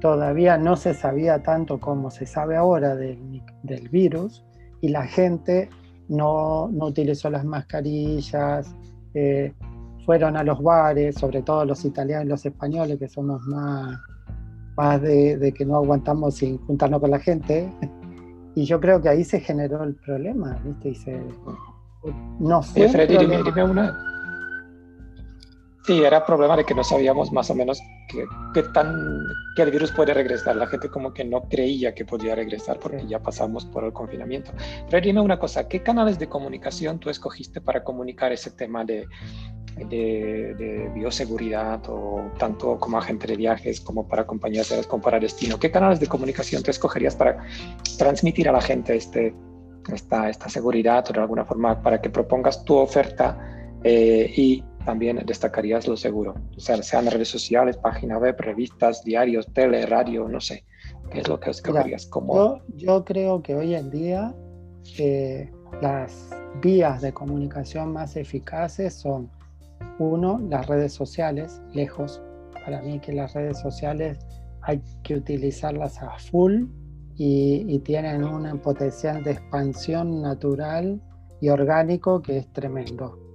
todavía 0.00 0.58
no 0.58 0.76
se 0.76 0.94
sabía 0.94 1.42
tanto 1.42 1.80
como 1.80 2.10
se 2.10 2.26
sabe 2.26 2.56
ahora 2.56 2.94
del, 2.94 3.42
del 3.62 3.88
virus 3.88 4.45
y 4.80 4.88
la 4.88 5.06
gente 5.06 5.68
no, 6.08 6.68
no 6.68 6.86
utilizó 6.86 7.30
las 7.30 7.44
mascarillas, 7.44 8.74
eh, 9.14 9.52
fueron 10.04 10.36
a 10.36 10.44
los 10.44 10.62
bares, 10.62 11.16
sobre 11.16 11.42
todo 11.42 11.64
los 11.64 11.84
italianos 11.84 12.26
y 12.26 12.28
los 12.28 12.46
españoles, 12.46 12.98
que 12.98 13.08
somos 13.08 13.42
más, 13.46 13.98
más 14.76 15.02
de, 15.02 15.36
de, 15.36 15.52
que 15.52 15.64
no 15.64 15.76
aguantamos 15.76 16.36
sin 16.36 16.58
juntarnos 16.58 17.00
con 17.00 17.10
la 17.10 17.18
gente. 17.18 17.70
Y 18.54 18.64
yo 18.64 18.80
creo 18.80 19.02
que 19.02 19.08
ahí 19.08 19.24
se 19.24 19.40
generó 19.40 19.82
el 19.82 19.96
problema, 19.96 20.58
¿viste? 20.64 20.88
Y 20.90 20.94
se, 20.94 21.20
no 22.38 22.62
fue. 22.62 22.88
Freddy, 22.88 23.18
dime, 23.18 23.42
dime, 23.42 23.64
una. 23.64 24.15
Sí, 25.86 26.02
era 26.02 26.26
problema 26.26 26.56
de 26.56 26.64
que 26.64 26.74
no 26.74 26.82
sabíamos 26.82 27.30
más 27.30 27.48
o 27.48 27.54
menos 27.54 27.80
qué, 28.08 28.62
tan, 28.74 29.24
que 29.54 29.62
el 29.62 29.70
virus 29.70 29.92
puede 29.92 30.12
regresar. 30.12 30.56
La 30.56 30.66
gente 30.66 30.88
como 30.88 31.12
que 31.12 31.24
no 31.24 31.42
creía 31.42 31.94
que 31.94 32.04
podía 32.04 32.34
regresar 32.34 32.80
porque 32.80 33.06
ya 33.06 33.20
pasamos 33.20 33.64
por 33.66 33.84
el 33.84 33.92
confinamiento. 33.92 34.50
Pero 34.90 35.06
dime 35.06 35.20
una 35.20 35.38
cosa, 35.38 35.68
¿qué 35.68 35.84
canales 35.84 36.18
de 36.18 36.28
comunicación 36.28 36.98
tú 36.98 37.08
escogiste 37.08 37.60
para 37.60 37.84
comunicar 37.84 38.32
ese 38.32 38.50
tema 38.50 38.84
de, 38.84 39.06
de, 39.76 40.90
bioseguridad 40.92 41.80
o 41.88 42.32
tanto 42.36 42.80
como 42.80 42.98
agente 42.98 43.28
de 43.28 43.36
viajes 43.36 43.80
como 43.80 44.08
para 44.08 44.26
compañías 44.26 44.70
de 44.70 44.82
como 44.88 45.04
para 45.04 45.20
destino? 45.20 45.56
¿Qué 45.56 45.70
canales 45.70 46.00
de 46.00 46.08
comunicación 46.08 46.64
tú 46.64 46.72
escogerías 46.72 47.14
para 47.14 47.44
transmitir 47.96 48.48
a 48.48 48.52
la 48.52 48.60
gente 48.60 48.96
este, 48.96 49.32
esta, 49.92 50.30
esta 50.30 50.48
seguridad 50.48 51.04
o 51.08 51.12
de 51.12 51.20
alguna 51.20 51.44
forma 51.44 51.80
para 51.80 52.00
que 52.00 52.10
propongas 52.10 52.64
tu 52.64 52.74
oferta 52.74 53.38
eh, 53.84 54.32
y 54.36 54.64
también 54.86 55.20
destacarías 55.26 55.86
lo 55.86 55.96
seguro. 55.96 56.34
O 56.56 56.60
sea, 56.60 56.82
sean 56.82 57.10
redes 57.10 57.28
sociales, 57.28 57.76
página 57.76 58.16
web, 58.16 58.36
revistas, 58.38 59.02
diarios, 59.04 59.52
tele, 59.52 59.84
radio, 59.84 60.26
no 60.28 60.40
sé. 60.40 60.64
¿Qué 61.10 61.20
es 61.20 61.28
lo 61.28 61.38
que 61.38 61.50
escogerías? 61.50 62.06
como... 62.06 62.34
Yo, 62.34 62.62
yo, 62.76 63.04
creo 63.04 63.42
que 63.42 63.54
hoy 63.54 63.74
en 63.74 63.90
día 63.90 64.34
eh, 64.98 65.50
las 65.82 66.30
vías 66.62 67.02
de 67.02 67.12
comunicación 67.12 67.92
más 67.92 68.16
eficaces 68.16 68.94
son, 68.94 69.28
uno, 69.98 70.40
las 70.48 70.66
redes 70.66 70.92
sociales, 70.92 71.60
lejos. 71.74 72.22
Para 72.64 72.80
mí 72.80 73.00
que 73.00 73.12
las 73.12 73.34
redes 73.34 73.58
sociales 73.58 74.18
hay 74.62 74.80
que 75.02 75.16
utilizarlas 75.16 76.00
a 76.00 76.16
full 76.18 76.64
y, 77.16 77.78
tienen 77.80 78.24
un 78.24 78.58
potencial 78.60 79.24
de 79.24 79.32
expansión 79.32 80.22
natural 80.22 81.00
y 81.40 81.48
orgánico 81.48 82.22
que 82.22 82.38
es 82.38 82.52
tremendo. 82.52 83.25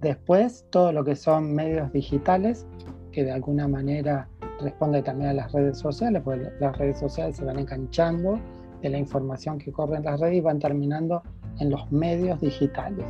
Después, 0.00 0.64
todo 0.70 0.92
lo 0.92 1.04
que 1.04 1.16
son 1.16 1.54
medios 1.54 1.92
digitales, 1.92 2.66
que 3.12 3.24
de 3.24 3.32
alguna 3.32 3.66
manera 3.66 4.28
responde 4.60 5.02
también 5.02 5.30
a 5.30 5.34
las 5.34 5.52
redes 5.52 5.78
sociales, 5.78 6.22
porque 6.24 6.50
las 6.60 6.76
redes 6.78 6.98
sociales 6.98 7.36
se 7.36 7.44
van 7.44 7.58
enganchando 7.58 8.38
de 8.82 8.90
la 8.90 8.98
información 8.98 9.58
que 9.58 9.72
corre 9.72 9.96
en 9.96 10.04
las 10.04 10.20
redes 10.20 10.36
y 10.36 10.40
van 10.40 10.58
terminando 10.58 11.22
en 11.58 11.70
los 11.70 11.90
medios 11.90 12.40
digitales. 12.40 13.04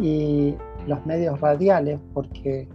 Y 0.00 0.54
los 0.86 1.04
medios 1.06 1.40
radiales, 1.40 1.98
porque 2.14 2.68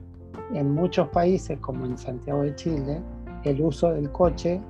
en 0.53 0.71
muchos 0.71 1.07
países, 1.09 1.59
como 1.59 1.85
en 1.85 1.97
Santiago 1.97 2.43
de 2.43 2.55
Chile, 2.55 3.01
el 3.43 3.61
uso 3.61 3.91
del 3.91 4.09
coche 4.11 4.61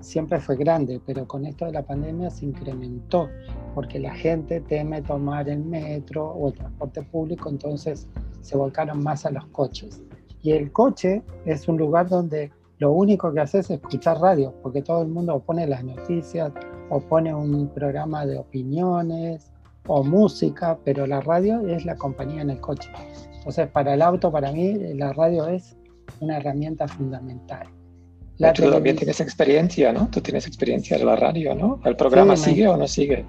siempre 0.00 0.40
fue 0.40 0.56
grande, 0.56 1.00
pero 1.06 1.26
con 1.26 1.46
esto 1.46 1.66
de 1.66 1.72
la 1.72 1.82
pandemia 1.82 2.30
se 2.30 2.46
incrementó, 2.46 3.28
porque 3.74 3.98
la 3.98 4.14
gente 4.14 4.60
teme 4.60 5.02
tomar 5.02 5.48
el 5.48 5.64
metro 5.64 6.30
o 6.30 6.48
el 6.48 6.54
transporte 6.54 7.02
público, 7.02 7.48
entonces 7.48 8.08
se 8.40 8.56
volcaron 8.56 9.02
más 9.02 9.26
a 9.26 9.30
los 9.30 9.46
coches. 9.46 10.02
Y 10.42 10.52
el 10.52 10.72
coche 10.72 11.22
es 11.44 11.68
un 11.68 11.76
lugar 11.76 12.08
donde 12.08 12.50
lo 12.78 12.92
único 12.92 13.32
que 13.32 13.40
hace 13.40 13.58
es 13.58 13.70
escuchar 13.70 14.18
radio, 14.18 14.54
porque 14.62 14.82
todo 14.82 15.02
el 15.02 15.08
mundo 15.08 15.38
pone 15.40 15.66
las 15.66 15.84
noticias 15.84 16.50
o 16.88 17.00
pone 17.00 17.34
un 17.34 17.68
programa 17.68 18.24
de 18.24 18.38
opiniones 18.38 19.52
o 19.86 20.02
música, 20.02 20.78
pero 20.84 21.06
la 21.06 21.20
radio 21.20 21.66
es 21.66 21.84
la 21.84 21.96
compañía 21.96 22.42
en 22.42 22.50
el 22.50 22.60
coche. 22.60 22.90
Entonces, 23.34 23.68
para 23.68 23.94
el 23.94 24.02
auto, 24.02 24.32
para 24.32 24.50
mí, 24.52 24.74
la 24.94 25.12
radio 25.12 25.46
es 25.46 25.76
una 26.20 26.38
herramienta 26.38 26.88
fundamental 26.88 27.68
tú 28.54 28.70
también 28.70 28.96
tienes 28.96 29.20
experiencia, 29.20 29.92
¿no? 29.92 30.08
Tú 30.08 30.20
tienes 30.20 30.46
experiencia 30.46 30.98
de 30.98 31.04
la 31.04 31.16
radio, 31.16 31.54
¿no? 31.54 31.80
¿El 31.84 31.96
programa 31.96 32.36
sigue 32.36 32.66
o 32.68 32.76
no 32.76 32.88
sigue? 32.88 33.24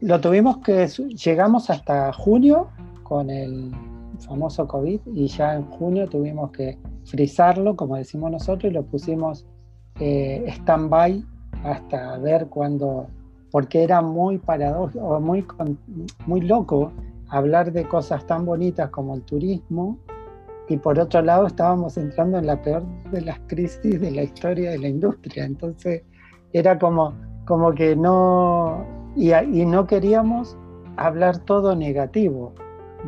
Lo 0.00 0.20
tuvimos 0.20 0.58
que, 0.58 0.86
llegamos 0.86 1.70
hasta 1.70 2.12
junio 2.12 2.68
con 3.02 3.30
el 3.30 3.72
famoso 4.20 4.66
COVID 4.68 5.00
y 5.14 5.26
ya 5.28 5.54
en 5.54 5.64
junio 5.64 6.08
tuvimos 6.08 6.50
que 6.50 6.78
frizarlo, 7.04 7.76
como 7.76 7.96
decimos 7.96 8.30
nosotros, 8.30 8.70
y 8.70 8.74
lo 8.74 8.82
pusimos 8.84 9.46
eh, 10.00 10.44
stand-by 10.48 11.24
hasta 11.64 12.18
ver 12.18 12.46
cuándo, 12.48 13.06
porque 13.50 13.82
era 13.82 14.02
muy 14.02 14.38
paradójico, 14.38 15.20
muy, 15.20 15.46
muy 16.26 16.40
loco 16.42 16.92
hablar 17.28 17.72
de 17.72 17.88
cosas 17.88 18.26
tan 18.26 18.44
bonitas 18.44 18.90
como 18.90 19.14
el 19.14 19.22
turismo 19.22 19.98
y 20.68 20.76
por 20.76 20.98
otro 20.98 21.22
lado 21.22 21.46
estábamos 21.46 21.96
entrando 21.96 22.38
en 22.38 22.46
la 22.46 22.60
peor 22.60 22.84
de 23.12 23.20
las 23.20 23.38
crisis 23.46 24.00
de 24.00 24.10
la 24.10 24.22
historia 24.24 24.70
de 24.70 24.78
la 24.78 24.88
industria. 24.88 25.44
Entonces 25.44 26.02
era 26.52 26.78
como, 26.78 27.14
como 27.44 27.72
que 27.72 27.94
no, 27.94 28.84
y, 29.14 29.30
no 29.64 29.86
queríamos 29.86 30.56
hablar 30.96 31.38
todo 31.38 31.76
negativo 31.76 32.52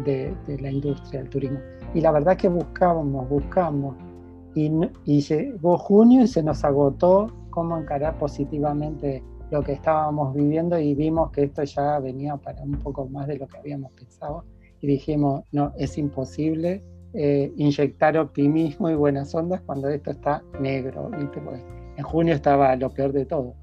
de, 0.05 0.35
la 0.61 0.71
industria 0.71 1.21
del 1.21 1.31
turismo. 1.31 1.59
Y 1.95 2.01
la 2.01 2.13
verdad 2.13 2.37
que 2.37 2.49
buscábamos, 2.49 3.29
buscamos, 3.29 3.97
y, 4.55 4.71
y 5.05 5.21
llegó 5.21 5.79
junio 5.79 6.23
y 6.23 6.29
se 6.29 6.43
nos 6.43 6.65
agotó 6.65 7.33
cómo 7.51 7.77
encarar 7.77 8.17
positivamente 8.19 9.23
lo 9.51 9.63
que 9.63 9.73
estábamos 9.73 10.35
viviendo 10.35 10.79
y 10.79 10.95
vimos 10.95 11.31
que 11.31 11.45
esto 11.45 11.65
ya 11.65 11.99
venía 12.01 12.37
para 12.37 12.63
un 12.63 12.73
poco 12.73 13.07
más 13.09 13.27
de 13.27 13.39
lo 13.39 13.49
que 13.49 13.59
habíamos 13.59 13.93
pensado 13.93 14.45
y 14.81 14.87
dijimos, 14.87 15.45
no, 15.53 15.73
es 15.77 15.97
imposible, 15.99 16.85
eh, 17.15 17.53
inyectar 17.57 18.17
optimismo 18.19 18.91
y 18.91 18.95
buenas 18.95 19.35
ondas 19.35 19.61
cuando 19.65 19.89
esto 19.89 20.11
está 20.11 20.43
negro. 20.61 21.11
Pues, 21.11 21.61
en 21.97 22.05
junio 22.05 22.35
estaba 22.35 22.75
lo 22.77 22.91
peor 22.91 23.13
de 23.13 23.25
todo. 23.25 23.55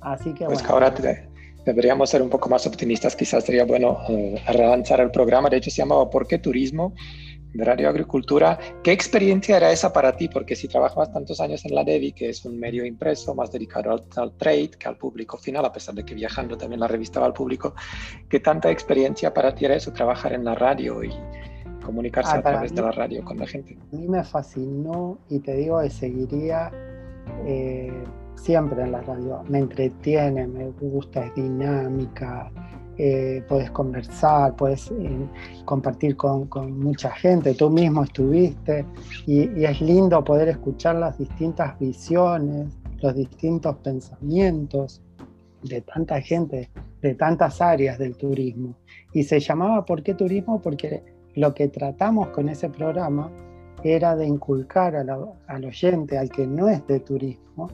Así 0.00 0.32
que 0.34 0.44
pues 0.44 0.62
ahora 0.64 0.94
deberíamos 1.64 2.10
ser 2.10 2.22
un 2.22 2.28
poco 2.28 2.48
más 2.48 2.66
optimistas. 2.66 3.16
Quizás 3.16 3.44
sería 3.44 3.64
bueno 3.64 3.98
eh, 4.08 4.40
relanzar 4.46 5.00
el 5.00 5.10
programa. 5.10 5.48
De 5.48 5.56
hecho, 5.56 5.70
se 5.70 5.78
llamaba 5.78 6.08
¿Por 6.10 6.26
qué 6.26 6.38
turismo? 6.38 6.92
de 7.54 7.64
Radio 7.64 7.88
Agricultura. 7.88 8.58
¿Qué 8.82 8.92
experiencia 8.92 9.56
era 9.56 9.70
esa 9.72 9.92
para 9.92 10.14
ti? 10.14 10.28
Porque 10.28 10.54
si 10.54 10.68
trabajabas 10.68 11.12
tantos 11.12 11.40
años 11.40 11.64
en 11.64 11.74
la 11.74 11.84
DEVI, 11.84 12.12
que 12.12 12.28
es 12.28 12.44
un 12.44 12.58
medio 12.58 12.84
impreso 12.84 13.34
más 13.34 13.50
dedicado 13.50 14.04
al, 14.16 14.32
trade 14.36 14.70
que 14.78 14.88
al 14.88 14.98
público 14.98 15.38
final, 15.38 15.64
a 15.64 15.72
pesar 15.72 15.94
de 15.94 16.04
que 16.04 16.14
viajando 16.14 16.58
también 16.58 16.80
la 16.80 16.88
revista 16.88 17.20
va 17.20 17.26
al 17.26 17.32
público, 17.32 17.74
¿qué 18.28 18.40
tanta 18.40 18.70
experiencia 18.70 19.32
para 19.32 19.54
ti 19.54 19.64
era 19.64 19.74
eso, 19.74 19.92
trabajar 19.92 20.34
en 20.34 20.44
la 20.44 20.54
radio 20.54 21.02
y, 21.02 21.10
comunicarse 21.86 22.32
ah, 22.34 22.38
a 22.38 22.42
través 22.42 22.74
de 22.74 22.82
la 22.82 22.90
radio 22.90 23.24
con 23.24 23.38
la 23.38 23.46
gente. 23.46 23.78
A 23.92 23.96
mí 23.96 24.08
me 24.08 24.22
fascinó 24.24 25.18
y 25.30 25.38
te 25.38 25.54
digo 25.54 25.80
que 25.80 25.90
seguiría 25.90 26.70
eh, 27.46 28.04
siempre 28.34 28.82
en 28.82 28.92
la 28.92 29.00
radio. 29.02 29.42
Me 29.48 29.60
entretiene, 29.60 30.46
me 30.46 30.70
gusta, 30.70 31.24
es 31.24 31.34
dinámica, 31.34 32.50
eh, 32.98 33.42
puedes 33.46 33.70
conversar, 33.70 34.56
puedes 34.56 34.90
eh, 34.90 35.28
compartir 35.66 36.16
con, 36.16 36.48
mucha 36.78 37.10
gente, 37.10 37.54
tú 37.54 37.68
mismo 37.68 38.04
estuviste 38.04 38.86
y, 39.26 39.64
es 39.64 39.80
lindo 39.82 40.24
poder 40.24 40.48
escuchar 40.48 40.96
las 40.96 41.18
distintas 41.18 41.78
visiones, 41.78 42.68
los 43.02 43.14
distintos 43.14 43.76
pensamientos 43.76 45.02
de 45.62 45.82
tanta 45.82 46.20
gente, 46.22 46.70
de 47.02 47.14
tantas 47.14 47.60
áreas 47.60 47.98
del 47.98 48.16
turismo. 48.16 48.74
Y 49.12 49.24
se 49.24 49.40
llamaba 49.40 49.84
¿Por 49.84 50.02
qué 50.02 50.14
turismo? 50.14 50.62
Porque 50.62 51.02
lo 51.36 51.54
que 51.54 51.68
tratamos 51.68 52.28
con 52.28 52.48
ese 52.48 52.68
programa 52.68 53.30
era 53.84 54.16
de 54.16 54.26
inculcar 54.26 54.96
al 54.96 55.64
oyente, 55.64 56.18
al 56.18 56.30
que 56.30 56.46
no 56.46 56.68
es 56.68 56.84
de 56.86 56.98
turismo, 57.00 57.68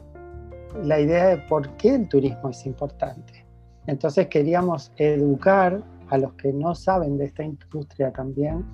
la 0.82 1.00
idea 1.00 1.28
de 1.28 1.38
por 1.38 1.68
qué 1.76 1.94
el 1.94 2.08
turismo 2.08 2.50
es 2.50 2.66
importante. 2.66 3.46
Entonces 3.86 4.26
queríamos 4.26 4.92
educar 4.96 5.82
a 6.08 6.18
los 6.18 6.32
que 6.34 6.52
no 6.52 6.74
saben 6.74 7.16
de 7.16 7.26
esta 7.26 7.44
industria 7.44 8.12
también, 8.12 8.64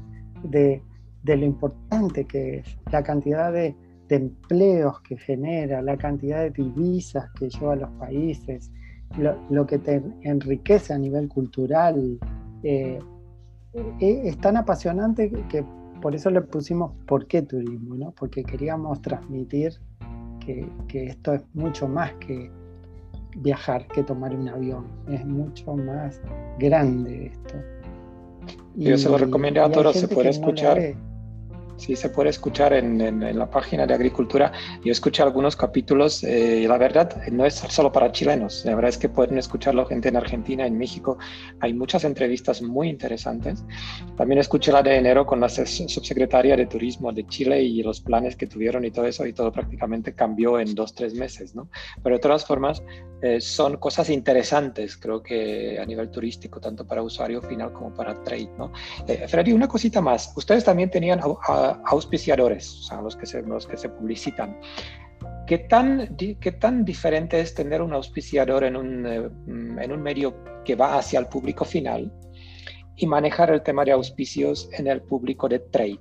de, 0.43 0.83
lo 1.25 1.45
importante 1.45 2.25
que 2.25 2.59
es, 2.59 2.79
la 2.91 3.03
cantidad 3.03 3.53
de, 3.53 3.77
empleos 4.09 5.03
que 5.03 5.19
genera, 5.19 5.83
la 5.83 5.99
cantidad 5.99 6.41
de 6.41 6.51
divisas 6.51 7.31
que 7.39 7.51
lleva 7.51 7.75
a 7.75 7.77
los 7.77 7.91
países, 7.93 8.71
lo, 9.19 9.67
que 9.67 9.79
te 9.79 10.03
enriquece 10.23 10.95
a 10.95 10.99
nivel 10.99 11.29
cultural, 11.29 12.19
eh, 12.63 12.99
es 14.01 14.39
tan 14.39 14.57
apasionante 14.57 15.31
que 15.49 15.65
por 16.01 16.15
eso 16.15 16.31
le 16.31 16.41
pusimos 16.41 16.93
¿por 17.07 17.27
qué 17.27 17.43
turismo? 17.43 17.95
¿no? 17.97 18.13
Porque 18.13 18.45
queríamos 18.45 19.01
transmitir 19.03 19.73
que, 20.45 20.69
que 20.87 21.07
esto 21.07 21.35
es 21.35 21.43
mucho 21.55 21.89
más 21.89 22.13
que 22.15 22.51
viajar, 23.39 23.87
que 23.89 24.03
tomar 24.03 24.35
un 24.35 24.49
avión. 24.49 24.87
Es 25.09 25.25
mucho 25.25 25.75
más 25.75 26.21
grande 26.59 27.27
esto. 27.27 27.55
Yo 28.75 28.97
se 28.97 29.09
lo 29.09 29.19
recomiendo 29.19 29.63
a 29.63 29.71
todos, 29.71 29.97
se 29.97 30.09
puede 30.09 30.31
escuchar. 30.31 30.95
Sí, 31.79 31.95
se 31.95 32.11
puede 32.11 32.31
escuchar 32.31 32.73
en, 32.73 33.01
en, 33.01 33.39
la 33.39 33.49
página 33.49 33.87
de 33.87 33.95
Agricultura. 33.95 34.53
Yo 34.85 34.91
escuché 34.91 35.23
algunos 35.23 35.55
capítulos 35.55 36.25
eh, 36.25 36.63
y 36.65 36.67
la 36.67 36.77
verdad 36.77 37.23
no 37.31 37.47
es 37.47 37.55
solo 37.55 37.93
para 37.93 38.11
chilenos. 38.11 38.65
La 38.65 38.75
verdad 38.75 38.89
es 38.89 38.99
que 38.99 39.09
pueden 39.09 39.39
escucharlo 39.39 39.87
gente 39.87 40.09
en 40.09 40.17
Argentina, 40.17 40.67
en 40.67 40.77
México. 40.77 41.19
Hay 41.61 41.75
muchas 41.75 42.03
entrevistas 42.03 42.63
muy 42.63 42.89
interesantes. 42.89 43.65
También 44.17 44.41
escuché 44.41 44.73
la 44.73 44.83
de 44.83 44.97
enero 44.97 45.25
con 45.25 45.41
la 45.41 45.49
subsecretaria 45.49 46.57
de 46.57 46.67
Turismo 46.67 47.13
de 47.13 47.25
Chile 47.27 47.63
y 47.63 47.81
los 47.85 48.01
planes 48.01 48.35
que 48.35 48.49
tuvieron 48.49 48.85
y 48.85 48.91
todo 48.91 49.07
eso 49.07 49.25
y 49.25 49.33
todo 49.33 49.53
prácticamente 49.53 50.15
cambió 50.15 50.59
en 50.59 50.75
dos, 50.75 50.95
tres 50.95 51.15
meses, 51.15 51.55
¿no? 51.55 51.69
Pero 52.03 52.17
de 52.17 52.21
todas 52.21 52.45
formas, 52.45 52.83
eh, 53.23 53.41
son 53.41 53.77
cosas 53.77 54.11
interesantes, 54.11 54.97
creo 54.97 55.23
que 55.23 55.79
a 55.81 55.85
nivel 55.85 56.11
turístico, 56.11 56.61
tanto 56.61 56.87
para 56.87 57.03
usuario 57.03 57.43
final 57.43 57.73
como 57.73 57.93
para 57.93 58.23
trade, 58.23 58.51
¿no? 58.57 58.73
Eh, 59.07 59.27
Freddy, 59.29 59.53
una 59.53 59.67
cosita 59.69 60.01
más. 60.01 60.33
Ustedes 60.37 60.65
también 60.65 60.91
tenían 60.91 61.21
auspiciadores, 61.87 62.81
o 62.81 62.83
sea, 62.83 63.03
los 63.03 63.17
que 63.17 63.27
se, 63.27 63.43
los 63.43 63.67
que 63.67 63.77
se 63.77 63.89
publicitan. 63.89 64.59
¿Qué 65.47 65.59
tan, 65.59 66.17
¿Qué 66.17 66.53
tan 66.53 66.85
diferente 66.85 67.41
es 67.41 67.55
tener 67.55 67.81
un 67.81 67.95
auspiciador 67.95 68.65
en 68.65 68.77
un, 68.77 69.07
eh, 69.07 69.31
en 69.83 69.93
un 69.93 70.03
medio 70.03 70.35
que 70.65 70.77
va 70.77 70.99
hacia 70.99 71.19
el 71.21 71.27
público 71.27 71.65
final 71.65 72.13
y 72.97 73.07
manejar 73.07 73.51
el 73.51 73.63
tema 73.63 73.85
de 73.85 73.93
auspicios 73.93 74.69
en 74.73 74.87
el 74.87 75.01
público 75.01 75.49
de 75.49 75.59
trade? 75.59 76.01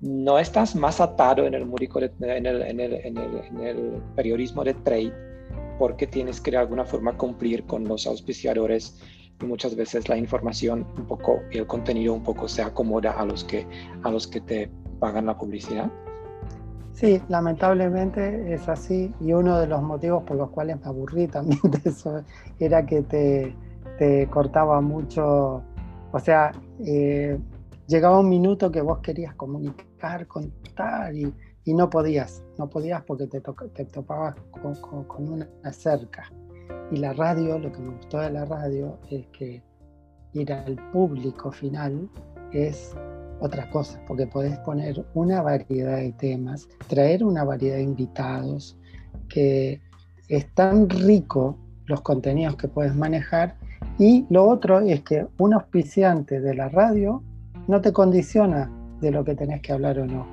¿No 0.00 0.38
estás 0.38 0.74
más 0.74 1.00
atado 1.00 1.46
en 1.46 1.54
el, 1.54 1.62
en 1.62 2.46
el, 2.46 2.62
en 2.62 2.80
el, 2.80 2.94
en 3.04 3.60
el 3.60 4.02
periodismo 4.16 4.64
de 4.64 4.74
trade 4.74 5.12
porque 5.78 6.06
tienes 6.06 6.40
que 6.40 6.50
de 6.50 6.58
alguna 6.58 6.84
forma 6.84 7.16
cumplir 7.16 7.64
con 7.64 7.84
los 7.84 8.06
auspiciadores 8.06 9.00
y 9.40 9.44
muchas 9.46 9.74
veces 9.74 10.08
la 10.08 10.16
información 10.16 10.86
un 10.96 11.06
poco 11.06 11.40
y 11.50 11.58
el 11.58 11.66
contenido 11.66 12.14
un 12.14 12.22
poco 12.22 12.48
se 12.48 12.62
acomoda 12.62 13.12
a 13.12 13.24
los 13.24 13.44
que 13.44 13.66
a 14.02 14.10
los 14.10 14.26
que 14.26 14.40
te 14.40 14.70
pagan 15.00 15.26
la 15.26 15.36
publicidad. 15.36 15.90
Sí, 16.92 17.20
lamentablemente 17.28 18.54
es 18.54 18.68
así 18.68 19.12
y 19.20 19.32
uno 19.32 19.58
de 19.58 19.66
los 19.66 19.82
motivos 19.82 20.22
por 20.22 20.36
los 20.36 20.50
cuales 20.50 20.80
me 20.80 20.86
aburrí 20.86 21.26
también 21.28 21.60
de 21.62 21.90
eso 21.90 22.22
era 22.60 22.86
que 22.86 23.02
te, 23.02 23.54
te 23.98 24.28
cortaba 24.28 24.80
mucho, 24.80 25.62
o 26.12 26.18
sea, 26.20 26.52
eh, 26.86 27.38
llegaba 27.88 28.20
un 28.20 28.28
minuto 28.28 28.70
que 28.70 28.80
vos 28.80 29.00
querías 29.00 29.34
comunicar, 29.34 30.26
contar 30.28 31.14
y, 31.14 31.32
y 31.64 31.74
no 31.74 31.90
podías, 31.90 32.44
no 32.58 32.68
podías 32.68 33.02
porque 33.02 33.26
te, 33.26 33.40
te 33.40 33.84
topabas 33.86 34.36
con, 34.52 35.28
una 35.32 35.48
cerca. 35.72 36.30
Y 36.90 36.96
la 36.96 37.12
radio, 37.12 37.58
lo 37.58 37.72
que 37.72 37.80
me 37.80 37.94
gustó 37.94 38.18
de 38.18 38.30
la 38.30 38.44
radio 38.44 38.98
es 39.10 39.26
que 39.28 39.62
ir 40.32 40.52
al 40.52 40.76
público 40.92 41.50
final 41.50 42.08
es 42.52 42.94
otra 43.40 43.68
cosa, 43.70 44.00
porque 44.06 44.26
podés 44.26 44.58
poner 44.58 45.04
una 45.14 45.42
variedad 45.42 45.96
de 45.96 46.12
temas, 46.12 46.68
traer 46.88 47.24
una 47.24 47.44
variedad 47.44 47.76
de 47.76 47.82
invitados, 47.82 48.78
que 49.28 49.80
es 50.28 50.54
tan 50.54 50.88
rico 50.88 51.58
los 51.86 52.00
contenidos 52.00 52.56
que 52.56 52.68
puedes 52.68 52.94
manejar. 52.94 53.56
Y 53.98 54.26
lo 54.30 54.48
otro 54.48 54.80
es 54.80 55.02
que 55.02 55.26
un 55.38 55.54
auspiciante 55.54 56.40
de 56.40 56.54
la 56.54 56.68
radio 56.68 57.22
no 57.68 57.80
te 57.80 57.92
condiciona 57.92 58.70
de 59.00 59.10
lo 59.10 59.24
que 59.24 59.34
tenés 59.34 59.60
que 59.60 59.72
hablar 59.72 59.98
o 59.98 60.06
no. 60.06 60.26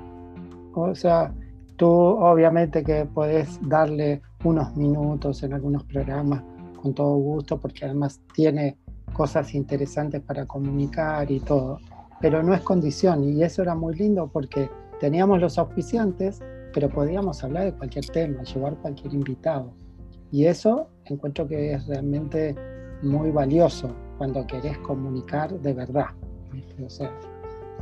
O 0.74 0.94
sea, 0.94 1.32
tú 1.76 1.88
obviamente 1.88 2.82
que 2.82 3.04
puedes 3.04 3.58
darle 3.68 4.22
unos 4.44 4.76
minutos 4.76 5.42
en 5.42 5.54
algunos 5.54 5.84
programas 5.84 6.42
con 6.80 6.94
todo 6.94 7.16
gusto, 7.16 7.58
porque 7.58 7.84
además 7.84 8.20
tiene 8.34 8.76
cosas 9.12 9.54
interesantes 9.54 10.20
para 10.22 10.46
comunicar 10.46 11.30
y 11.30 11.40
todo, 11.40 11.78
pero 12.20 12.42
no 12.42 12.54
es 12.54 12.60
condición 12.62 13.24
y 13.24 13.42
eso 13.42 13.62
era 13.62 13.74
muy 13.74 13.94
lindo 13.94 14.28
porque 14.32 14.70
teníamos 15.00 15.40
los 15.40 15.58
auspiciantes, 15.58 16.40
pero 16.72 16.88
podíamos 16.88 17.42
hablar 17.44 17.64
de 17.64 17.72
cualquier 17.72 18.06
tema, 18.06 18.42
llevar 18.42 18.76
cualquier 18.76 19.14
invitado. 19.14 19.72
Y 20.30 20.46
eso 20.46 20.88
encuentro 21.04 21.46
que 21.46 21.74
es 21.74 21.86
realmente 21.86 22.56
muy 23.02 23.30
valioso 23.30 23.94
cuando 24.16 24.46
querés 24.46 24.78
comunicar 24.78 25.52
de 25.60 25.74
verdad. 25.74 26.06
O 26.84 26.88
sea, 26.88 27.12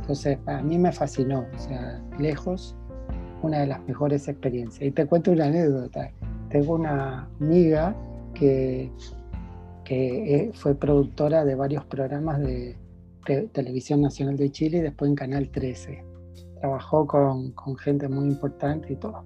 entonces, 0.01 0.37
a 0.47 0.61
mí 0.61 0.77
me 0.77 0.91
fascinó, 0.91 1.45
o 1.55 1.59
sea, 1.59 2.01
lejos, 2.19 2.75
una 3.43 3.59
de 3.59 3.67
las 3.67 3.87
mejores 3.87 4.27
experiencias. 4.27 4.87
Y 4.87 4.91
te 4.91 5.05
cuento 5.05 5.31
una 5.31 5.45
anécdota. 5.45 6.11
Tengo 6.51 6.75
una 6.75 7.29
amiga 7.39 7.95
que, 8.33 8.91
que 9.85 10.35
eh, 10.35 10.51
fue 10.53 10.75
productora 10.75 11.45
de 11.45 11.55
varios 11.55 11.85
programas 11.85 12.39
de, 12.39 12.77
Televisión 13.53 14.01
Nacional 14.01 14.35
de 14.35 14.51
Chile 14.51 14.79
y 14.79 14.81
después 14.81 15.07
en 15.07 15.15
Canal 15.15 15.49
13. 15.51 16.03
Trabajó 16.59 17.05
con, 17.05 17.51
con 17.51 17.77
gente 17.77 18.09
muy 18.09 18.27
importante 18.27 18.91
y 18.91 18.95
todo. 18.95 19.23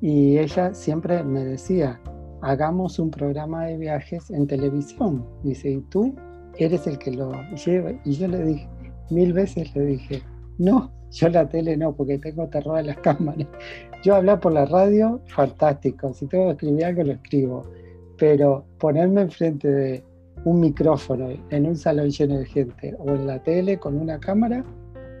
Y 0.00 0.36
ella 0.36 0.74
siempre 0.74 1.22
me 1.22 1.44
decía, 1.44 2.00
hagamos 2.42 2.98
un 2.98 3.10
programa 3.10 3.66
de 3.66 3.78
viajes 3.78 4.30
en 4.30 4.46
televisión. 4.46 5.24
Dice, 5.42 5.70
y 5.70 5.80
tú 5.82 6.14
eres 6.58 6.86
el 6.86 6.98
que 6.98 7.12
lo 7.12 7.32
lleva. 7.52 7.92
Y 8.04 8.12
yo 8.12 8.28
le 8.28 8.44
dije, 8.44 8.68
mil 9.10 9.32
veces 9.32 9.74
le 9.74 9.86
dije, 9.86 10.22
no, 10.58 10.90
yo 11.12 11.28
la 11.28 11.48
tele 11.48 11.76
no, 11.76 11.94
porque 11.94 12.18
tengo 12.18 12.48
terror 12.48 12.78
a 12.78 12.82
las 12.82 12.96
cámaras. 13.02 13.46
Yo 14.06 14.14
hablar 14.14 14.38
por 14.38 14.52
la 14.52 14.66
radio, 14.66 15.20
fantástico. 15.26 16.14
Si 16.14 16.28
tengo 16.28 16.44
que 16.44 16.50
escribir 16.52 16.84
algo, 16.84 17.02
lo 17.02 17.12
escribo. 17.14 17.64
Pero 18.16 18.64
ponerme 18.78 19.22
enfrente 19.22 19.68
de 19.68 20.04
un 20.44 20.60
micrófono 20.60 21.30
en 21.50 21.66
un 21.66 21.74
salón 21.74 22.10
lleno 22.10 22.38
de 22.38 22.46
gente 22.46 22.94
o 23.00 23.10
en 23.10 23.26
la 23.26 23.42
tele 23.42 23.78
con 23.78 23.98
una 23.98 24.20
cámara, 24.20 24.64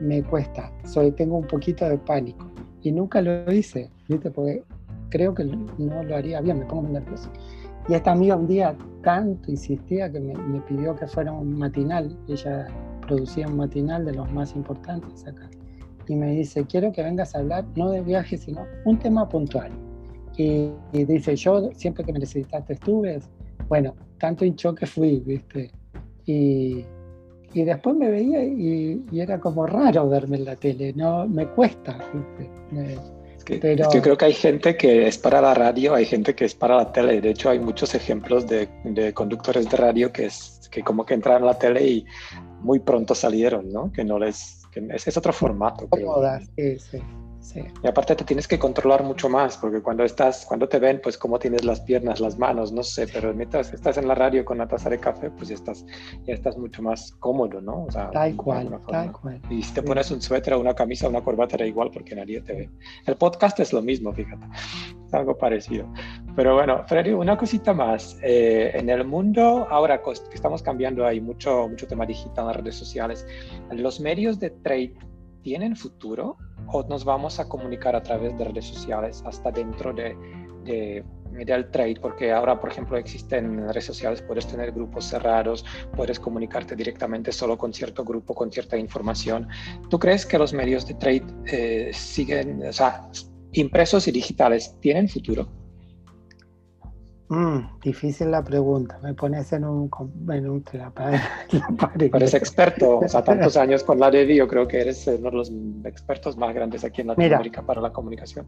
me 0.00 0.22
cuesta. 0.22 0.70
Soy, 0.84 1.10
tengo 1.10 1.36
un 1.36 1.48
poquito 1.48 1.88
de 1.88 1.98
pánico. 1.98 2.48
Y 2.82 2.92
nunca 2.92 3.20
lo 3.20 3.50
hice, 3.52 3.90
¿viste? 4.06 4.30
Porque 4.30 4.62
creo 5.08 5.34
que 5.34 5.42
no 5.46 6.04
lo 6.04 6.14
haría 6.14 6.40
bien, 6.40 6.60
me 6.60 6.66
pongo 6.66 6.82
muy 6.82 6.92
nervioso. 6.92 7.28
Y 7.88 7.94
esta 7.94 8.12
amiga 8.12 8.36
un 8.36 8.46
día 8.46 8.76
tanto 9.02 9.50
insistía 9.50 10.12
que 10.12 10.20
me, 10.20 10.32
me 10.32 10.60
pidió 10.60 10.94
que 10.94 11.08
fuera 11.08 11.32
un 11.32 11.58
matinal. 11.58 12.16
Ella 12.28 12.68
producía 13.04 13.48
un 13.48 13.56
matinal 13.56 14.04
de 14.04 14.12
los 14.12 14.30
más 14.30 14.54
importantes 14.54 15.26
acá. 15.26 15.50
Y 16.08 16.16
me 16.16 16.30
dice, 16.30 16.64
quiero 16.66 16.92
que 16.92 17.02
vengas 17.02 17.34
a 17.34 17.38
hablar 17.38 17.64
no 17.74 17.90
de 17.90 18.00
viajes, 18.02 18.42
sino 18.42 18.64
un 18.84 18.98
tema 18.98 19.28
puntual. 19.28 19.70
Y, 20.36 20.70
dice, 20.92 21.34
yo 21.36 21.70
siempre 21.74 22.04
que 22.04 22.12
me 22.12 22.18
necesitaste 22.18 22.74
estuve, 22.74 23.20
bueno, 23.68 23.94
tanto 24.18 24.44
hinchó 24.44 24.74
que 24.74 24.86
fui, 24.86 25.20
¿viste? 25.20 25.70
Y, 26.26 26.84
y 27.54 27.64
después 27.64 27.96
me 27.96 28.10
veía 28.10 28.44
y, 28.44 29.02
era 29.14 29.40
como 29.40 29.66
raro 29.66 30.08
verme 30.08 30.36
en 30.36 30.44
la 30.44 30.56
tele, 30.56 30.92
no 30.94 31.26
me 31.26 31.46
cuesta, 31.46 31.98
¿viste? 32.12 32.98
es 33.34 33.44
que, 33.44 33.76
yo 33.76 34.02
creo 34.02 34.16
que 34.16 34.26
hay 34.26 34.34
gente 34.34 34.76
que 34.76 35.06
es 35.06 35.16
para 35.16 35.40
la 35.40 35.54
radio, 35.54 35.94
hay 35.94 36.04
gente 36.04 36.34
que 36.34 36.44
es 36.44 36.54
para 36.54 36.76
la 36.76 36.92
tele. 36.92 37.20
De 37.20 37.30
hecho, 37.30 37.48
hay 37.48 37.58
muchos 37.58 37.94
ejemplos 37.94 38.46
de, 38.46 38.68
de 38.84 39.14
conductores 39.14 39.70
de 39.70 39.76
radio 39.76 40.12
que, 40.12 40.26
es, 40.26 40.68
que 40.70 40.82
como 40.82 41.06
que 41.06 41.14
entraron 41.14 41.44
a 41.44 41.46
la 41.46 41.58
tele 41.58 41.86
y 41.86 42.06
muy 42.60 42.80
pronto 42.80 43.14
salieron, 43.14 43.72
¿no? 43.72 43.90
Que 43.92 44.04
no 44.04 44.18
les, 44.18 44.65
que 44.76 44.94
es, 44.94 45.06
es 45.06 45.16
otro 45.16 45.32
formato. 45.32 45.88
sí, 46.56 46.78
sí. 46.78 47.02
Y 47.54 47.86
aparte 47.86 48.16
te 48.16 48.24
tienes 48.24 48.48
que 48.48 48.58
controlar 48.58 49.02
mucho 49.02 49.28
más, 49.28 49.56
porque 49.56 49.80
cuando 49.80 50.04
estás, 50.04 50.44
cuando 50.46 50.68
te 50.68 50.78
ven, 50.78 51.00
pues 51.02 51.16
cómo 51.16 51.38
tienes 51.38 51.64
las 51.64 51.80
piernas, 51.80 52.20
las 52.20 52.38
manos, 52.38 52.72
no 52.72 52.82
sé, 52.82 53.06
pero 53.06 53.32
mientras 53.34 53.72
estás 53.72 53.98
en 53.98 54.08
la 54.08 54.14
radio 54.14 54.44
con 54.44 54.58
la 54.58 54.66
taza 54.66 54.90
de 54.90 54.98
café, 54.98 55.30
pues 55.30 55.48
ya 55.48 55.54
estás, 55.54 55.86
ya 56.24 56.34
estás 56.34 56.56
mucho 56.56 56.82
más 56.82 57.12
cómodo, 57.20 57.60
¿no? 57.60 57.84
O 57.84 57.90
sea, 57.90 58.10
tal 58.10 58.36
cual, 58.36 58.80
tal 58.88 59.12
cual. 59.12 59.40
Y 59.50 59.62
si 59.62 59.74
te 59.74 59.82
pones 59.82 60.10
un 60.10 60.20
suéter 60.20 60.54
o 60.54 60.60
una 60.60 60.74
camisa 60.74 61.06
o 61.06 61.10
una 61.10 61.22
corbata, 61.22 61.56
da 61.56 61.66
igual 61.66 61.90
porque 61.92 62.14
nadie 62.14 62.40
te 62.40 62.52
ve. 62.52 62.70
El 63.06 63.16
podcast 63.16 63.60
es 63.60 63.72
lo 63.72 63.82
mismo, 63.82 64.12
fíjate, 64.12 64.46
es 65.06 65.14
algo 65.14 65.36
parecido. 65.36 65.86
Pero 66.34 66.54
bueno, 66.54 66.84
Freddy, 66.86 67.12
una 67.12 67.36
cosita 67.36 67.72
más. 67.72 68.18
Eh, 68.22 68.72
en 68.74 68.90
el 68.90 69.04
mundo, 69.04 69.66
ahora 69.70 70.02
que 70.02 70.10
estamos 70.34 70.62
cambiando, 70.62 71.06
hay 71.06 71.20
mucho, 71.20 71.68
mucho 71.68 71.86
tema 71.86 72.06
digital 72.06 72.44
en 72.44 72.46
las 72.46 72.56
redes 72.56 72.74
sociales, 72.74 73.26
los 73.70 74.00
medios 74.00 74.38
de 74.38 74.50
trade 74.50 74.94
tienen 75.46 75.76
futuro 75.76 76.36
o 76.72 76.82
nos 76.88 77.04
vamos 77.04 77.38
a 77.38 77.48
comunicar 77.48 77.94
a 77.94 78.02
través 78.02 78.36
de 78.36 78.46
redes 78.46 78.64
sociales 78.64 79.22
hasta 79.24 79.52
dentro 79.52 79.94
de, 79.94 81.04
del 81.30 81.70
trade, 81.70 81.98
porque 82.02 82.32
ahora, 82.32 82.58
por 82.60 82.72
ejemplo, 82.72 82.96
existen 82.96 83.68
redes 83.68 83.84
sociales, 83.84 84.20
puedes 84.22 84.44
tener 84.48 84.72
grupos 84.72 85.04
cerrados, 85.04 85.64
puedes 85.94 86.18
comunicarte 86.18 86.74
directamente 86.74 87.30
solo 87.30 87.56
con 87.56 87.72
cierto 87.72 88.04
grupo, 88.04 88.34
con 88.34 88.50
cierta 88.50 88.76
información. 88.76 89.46
¿Tú 89.88 90.00
crees 90.00 90.26
que 90.26 90.36
los 90.36 90.52
medios 90.52 90.84
de 90.88 90.94
trade 90.94 91.26
eh, 91.46 91.90
siguen, 91.92 92.64
o 92.66 92.72
sea, 92.72 93.08
impresos 93.52 94.08
y 94.08 94.10
digitales, 94.10 94.74
tienen 94.80 95.08
futuro? 95.08 95.46
Mm, 97.28 97.80
difícil 97.82 98.30
la 98.30 98.44
pregunta, 98.44 99.00
me 99.02 99.12
pones 99.14 99.52
en 99.52 99.64
un, 99.64 99.90
en 100.30 100.48
un 100.48 100.64
la 100.72 100.90
pared, 100.90 101.18
Eres 102.14 102.34
experto, 102.34 102.98
o 102.98 103.08
sea, 103.08 103.24
tantos 103.24 103.56
años 103.56 103.82
con 103.82 103.98
la 103.98 104.10
DEDI, 104.10 104.36
yo 104.36 104.46
creo 104.46 104.68
que 104.68 104.80
eres 104.80 105.06
uno 105.08 105.30
de 105.30 105.36
los 105.36 105.52
expertos 105.84 106.36
más 106.36 106.54
grandes 106.54 106.84
aquí 106.84 107.00
en 107.00 107.08
Latinoamérica 107.08 107.62
para 107.62 107.80
la 107.80 107.92
comunicación. 107.92 108.46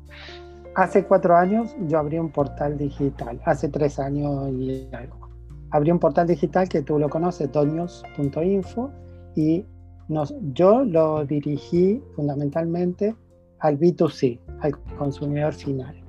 Hace 0.76 1.04
cuatro 1.04 1.36
años 1.36 1.74
yo 1.88 1.98
abrí 1.98 2.18
un 2.18 2.30
portal 2.30 2.78
digital, 2.78 3.40
hace 3.44 3.68
tres 3.68 3.98
años 3.98 4.48
y 4.52 4.88
algo. 4.92 5.28
Abrí 5.70 5.90
un 5.90 5.98
portal 5.98 6.28
digital 6.28 6.68
que 6.68 6.82
tú 6.82 7.00
lo 7.00 7.08
conoces, 7.08 7.50
doños.info, 7.50 8.90
y 9.34 9.66
nos, 10.08 10.34
yo 10.54 10.84
lo 10.84 11.24
dirigí 11.26 12.00
fundamentalmente 12.14 13.14
al 13.58 13.78
B2C, 13.78 14.38
al 14.60 14.78
consumidor 14.96 15.52
final. 15.52 16.00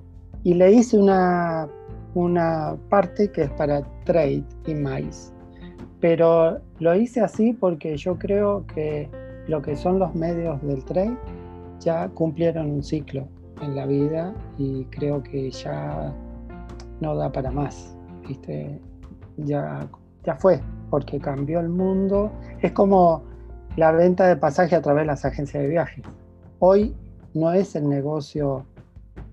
Y 0.43 0.53
le 0.53 0.71
hice 0.71 0.97
una 0.97 1.67
una 2.19 2.75
parte 2.89 3.31
que 3.31 3.43
es 3.43 3.49
para 3.51 3.81
trade 4.03 4.43
y 4.67 4.73
maíz. 4.73 5.33
Pero 5.99 6.59
lo 6.79 6.95
hice 6.95 7.21
así 7.21 7.53
porque 7.53 7.97
yo 7.97 8.17
creo 8.17 8.65
que 8.67 9.09
lo 9.47 9.61
que 9.61 9.75
son 9.75 9.99
los 9.99 10.13
medios 10.15 10.61
del 10.61 10.83
trade 10.85 11.17
ya 11.79 12.09
cumplieron 12.09 12.69
un 12.69 12.83
ciclo 12.83 13.27
en 13.61 13.75
la 13.75 13.85
vida 13.85 14.33
y 14.57 14.85
creo 14.85 15.23
que 15.23 15.49
ya 15.51 16.13
no 17.01 17.15
da 17.15 17.31
para 17.31 17.51
más. 17.51 17.95
¿viste? 18.27 18.79
Ya, 19.37 19.87
ya 20.23 20.35
fue, 20.35 20.59
porque 20.89 21.19
cambió 21.19 21.59
el 21.59 21.69
mundo. 21.69 22.31
Es 22.61 22.71
como 22.73 23.23
la 23.75 23.91
venta 23.91 24.27
de 24.27 24.35
pasaje 24.35 24.75
a 24.75 24.81
través 24.81 25.03
de 25.03 25.07
las 25.07 25.25
agencias 25.25 25.63
de 25.63 25.69
viajes. 25.69 26.03
Hoy 26.59 26.95
no 27.33 27.53
es 27.53 27.75
el 27.75 27.87
negocio 27.87 28.65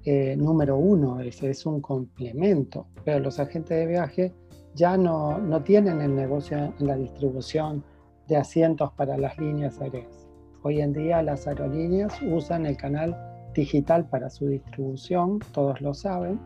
eh, 0.07 0.37
número 0.37 0.77
uno, 0.77 1.19
ese 1.19 1.51
es 1.51 1.67
un 1.67 1.81
complemento, 1.81 2.87
pero 3.05 3.19
los 3.19 3.41
agentes 3.41 3.77
de 3.77 3.87
viaje 3.87 4.33
ya 4.77 4.97
no, 4.97 5.39
no 5.39 5.65
tienen 5.65 6.01
el 6.01 6.15
negocio 6.15 6.73
en 6.79 6.87
la 6.87 6.97
distribución 6.97 7.83
de 8.29 8.37
asientos 8.37 8.93
para 8.93 9.19
las 9.19 9.37
líneas 9.37 9.81
aéreas. 9.81 10.29
Hoy 10.63 10.81
en 10.81 10.93
día 10.93 11.23
las 11.23 11.49
aerolíneas 11.49 12.23
usan 12.23 12.67
el 12.67 12.77
canal 12.77 13.17
digital 13.53 14.09
para 14.09 14.31
su 14.31 14.47
distribución, 14.47 15.41
todos 15.53 15.81
lo 15.81 15.93
saben, 15.93 16.39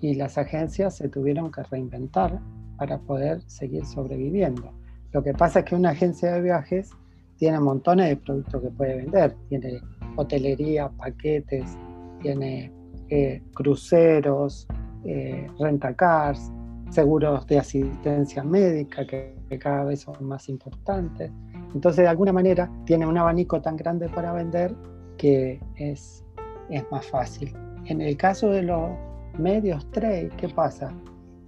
y 0.00 0.14
las 0.14 0.36
agencias 0.36 0.96
se 0.96 1.08
tuvieron 1.08 1.52
que 1.52 1.62
reinventar 1.62 2.40
para 2.78 2.98
poder 2.98 3.42
seguir 3.42 3.86
sobreviviendo. 3.86 4.72
Lo 5.12 5.22
que 5.22 5.34
pasa 5.34 5.60
es 5.60 5.66
que 5.66 5.76
una 5.76 5.90
agencia 5.90 6.32
de 6.32 6.40
viajes 6.40 6.90
tiene 7.36 7.60
montones 7.60 8.08
de 8.08 8.16
productos 8.16 8.60
que 8.60 8.70
puede 8.70 8.96
vender. 8.96 9.36
Tiene 9.48 9.80
hotelería, 10.16 10.88
paquetes, 10.88 11.78
tiene 12.20 12.72
eh, 13.10 13.42
cruceros, 13.54 14.66
eh, 15.04 15.46
rentacars, 15.58 16.50
seguros 16.90 17.46
de 17.46 17.58
asistencia 17.58 18.42
médica 18.42 19.06
que, 19.06 19.36
cada 19.58 19.84
vez 19.84 20.00
son 20.00 20.22
más 20.26 20.48
importantes. 20.50 21.30
Entonces, 21.74 22.04
de 22.04 22.08
alguna 22.08 22.32
manera, 22.32 22.70
tiene 22.84 23.06
un 23.06 23.16
abanico 23.16 23.62
tan 23.62 23.76
grande 23.76 24.08
para 24.10 24.32
vender 24.32 24.74
que 25.16 25.58
es, 25.76 26.22
es 26.68 26.84
más 26.90 27.06
fácil. 27.06 27.54
En 27.86 28.02
el 28.02 28.16
caso 28.18 28.50
de 28.50 28.62
los 28.62 28.90
medios 29.38 29.90
trade, 29.90 30.30
¿qué 30.36 30.50
pasa? 30.50 30.92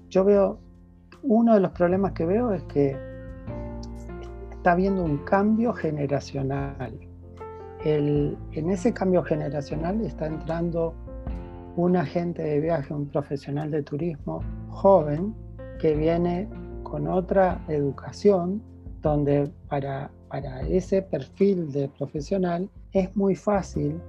Yo 0.08 0.24
veo, 0.24 0.58
uno 1.22 1.54
de 1.54 1.60
los 1.60 1.72
problemas 1.72 2.12
que 2.12 2.24
veo 2.24 2.52
es 2.54 2.62
que 2.64 2.96
está 4.50 4.72
habiendo 4.72 5.04
un 5.04 5.18
cambio 5.18 5.72
generacional. 5.74 6.98
El, 7.84 8.36
en 8.52 8.70
ese 8.70 8.92
cambio 8.92 9.22
generacional 9.22 10.00
está 10.02 10.26
entrando 10.26 10.94
un 11.76 11.96
agente 11.96 12.42
de 12.42 12.60
viaje, 12.60 12.92
un 12.92 13.06
profesional 13.06 13.70
de 13.70 13.82
turismo 13.82 14.42
joven 14.68 15.34
que 15.78 15.94
viene 15.94 16.48
con 16.82 17.08
otra 17.08 17.62
educación 17.68 18.62
donde 19.02 19.50
para, 19.68 20.10
para 20.28 20.60
ese 20.62 21.02
perfil 21.02 21.72
de 21.72 21.88
profesional 21.88 22.68
es 22.92 23.14
muy 23.16 23.34
fácil 23.34 24.00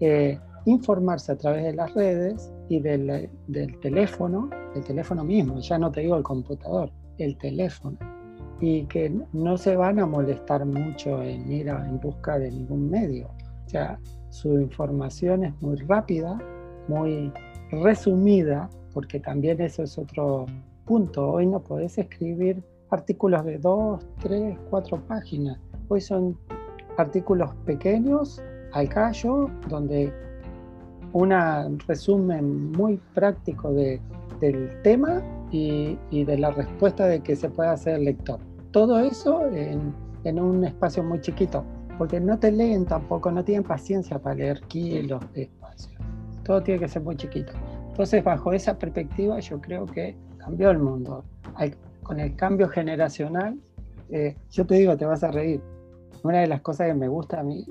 eh, 0.00 0.38
informarse 0.64 1.32
a 1.32 1.36
través 1.36 1.64
de 1.64 1.74
las 1.74 1.94
redes 1.94 2.52
y 2.68 2.80
del, 2.80 3.30
del 3.46 3.78
teléfono, 3.80 4.50
el 4.74 4.84
teléfono 4.84 5.24
mismo, 5.24 5.58
ya 5.60 5.78
no 5.78 5.90
te 5.90 6.00
digo 6.00 6.16
el 6.16 6.22
computador, 6.22 6.90
el 7.18 7.36
teléfono 7.38 7.98
y 8.60 8.84
que 8.84 9.10
no 9.32 9.56
se 9.56 9.74
van 9.76 9.98
a 9.98 10.06
molestar 10.06 10.64
mucho 10.66 11.22
en 11.22 11.50
ir 11.50 11.68
en 11.68 11.98
busca 11.98 12.38
de 12.38 12.50
ningún 12.50 12.90
medio. 12.90 13.28
O 13.66 13.68
sea, 13.68 13.98
su 14.28 14.60
información 14.60 15.44
es 15.44 15.62
muy 15.62 15.76
rápida, 15.76 16.38
muy 16.90 17.32
resumida, 17.70 18.68
porque 18.92 19.20
también 19.20 19.60
eso 19.60 19.82
es 19.84 19.96
otro 19.96 20.46
punto. 20.84 21.30
Hoy 21.30 21.46
no 21.46 21.60
podés 21.60 21.96
escribir 21.98 22.62
artículos 22.90 23.44
de 23.44 23.58
dos, 23.58 24.04
tres, 24.20 24.58
cuatro 24.68 25.00
páginas. 25.06 25.58
Hoy 25.88 26.00
son 26.00 26.36
artículos 26.98 27.50
pequeños, 27.64 28.42
al 28.72 28.88
callo, 28.88 29.48
donde 29.68 30.12
un 31.12 31.78
resumen 31.86 32.72
muy 32.72 33.00
práctico 33.14 33.72
de, 33.72 34.00
del 34.40 34.70
tema 34.82 35.22
y, 35.50 35.98
y, 36.10 36.24
de 36.24 36.38
la 36.38 36.50
respuesta 36.50 37.06
de 37.06 37.20
que 37.20 37.34
se 37.36 37.48
puede 37.48 37.70
hacer 37.70 37.96
el 37.96 38.04
lector. 38.04 38.38
Todo 38.70 39.00
eso 39.00 39.46
en, 39.46 39.92
en 40.24 40.38
un 40.38 40.64
espacio 40.64 41.02
muy 41.02 41.20
chiquito, 41.20 41.64
porque 41.98 42.20
no 42.20 42.38
te 42.38 42.52
leen 42.52 42.84
tampoco, 42.84 43.30
no 43.30 43.44
tienen 43.44 43.64
paciencia 43.64 44.18
para 44.20 44.36
leer 44.36 44.60
kilos 44.68 45.20
de 45.32 45.50
todo 46.50 46.64
tiene 46.64 46.80
que 46.80 46.88
ser 46.88 47.02
muy 47.02 47.14
chiquito. 47.14 47.52
Entonces, 47.90 48.24
bajo 48.24 48.52
esa 48.52 48.76
perspectiva, 48.76 49.38
yo 49.38 49.60
creo 49.60 49.86
que 49.86 50.16
cambió 50.38 50.72
el 50.72 50.80
mundo. 50.80 51.22
con 52.02 52.18
el 52.18 52.34
cambio 52.34 52.68
generacional, 52.68 53.56
eh, 54.10 54.34
yo 54.50 54.66
te 54.66 54.74
digo, 54.74 54.96
te 54.96 55.04
vas 55.04 55.22
a 55.22 55.30
reír. 55.30 55.62
Una 56.24 56.40
de 56.40 56.48
las 56.48 56.60
cosas 56.60 56.88
que 56.88 56.94
me 56.94 57.06
gusta 57.06 57.38
a 57.38 57.44
mí, 57.44 57.64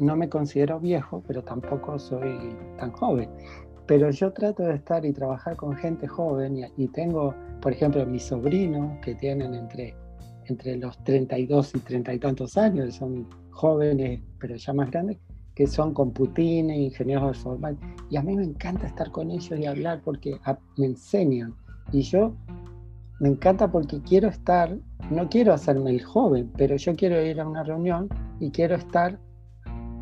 no 0.00 0.16
me 0.16 0.28
considero 0.28 0.80
viejo, 0.80 1.22
pero 1.24 1.44
tampoco 1.44 2.00
soy 2.00 2.56
tan 2.78 2.90
joven. 2.90 3.30
Pero 3.86 4.10
yo 4.10 4.32
trato 4.32 4.64
de 4.64 4.74
estar 4.74 5.04
y 5.06 5.12
trabajar 5.12 5.54
con 5.54 5.76
gente 5.76 6.08
joven 6.08 6.68
y, 6.76 6.88
tengo, 6.88 7.32
por 7.62 7.70
ejemplo, 7.70 8.04
mis 8.06 8.24
sobrinos 8.24 8.98
que 9.02 9.14
tienen 9.14 9.54
entre, 9.54 9.94
entre 10.46 10.78
los 10.78 10.98
32 11.04 11.76
y 11.76 11.78
30 11.78 12.14
y 12.14 12.18
tantos 12.18 12.56
años, 12.56 12.96
son 12.96 13.28
jóvenes, 13.50 14.20
pero 14.40 14.56
ya 14.56 14.72
más 14.72 14.90
grandes, 14.90 15.18
que 15.60 15.66
son 15.66 15.92
computines, 15.92 16.78
ingenieros 16.78 17.36
formal, 17.36 17.76
y 18.08 18.16
a 18.16 18.22
mí 18.22 18.34
me 18.34 18.44
encanta 18.44 18.86
estar 18.86 19.10
con 19.10 19.30
ellos 19.30 19.60
y 19.60 19.66
hablar 19.66 20.00
porque 20.02 20.40
me 20.78 20.86
enseñan. 20.86 21.54
Y 21.92 22.00
yo 22.00 22.32
me 23.20 23.28
encanta 23.28 23.70
porque 23.70 24.00
quiero 24.00 24.28
estar, 24.28 24.74
no 25.10 25.28
quiero 25.28 25.52
hacerme 25.52 25.90
el 25.90 26.02
joven, 26.02 26.50
pero 26.56 26.76
yo 26.76 26.96
quiero 26.96 27.20
ir 27.20 27.38
a 27.42 27.46
una 27.46 27.62
reunión 27.62 28.08
y 28.40 28.50
quiero 28.50 28.74
estar 28.74 29.18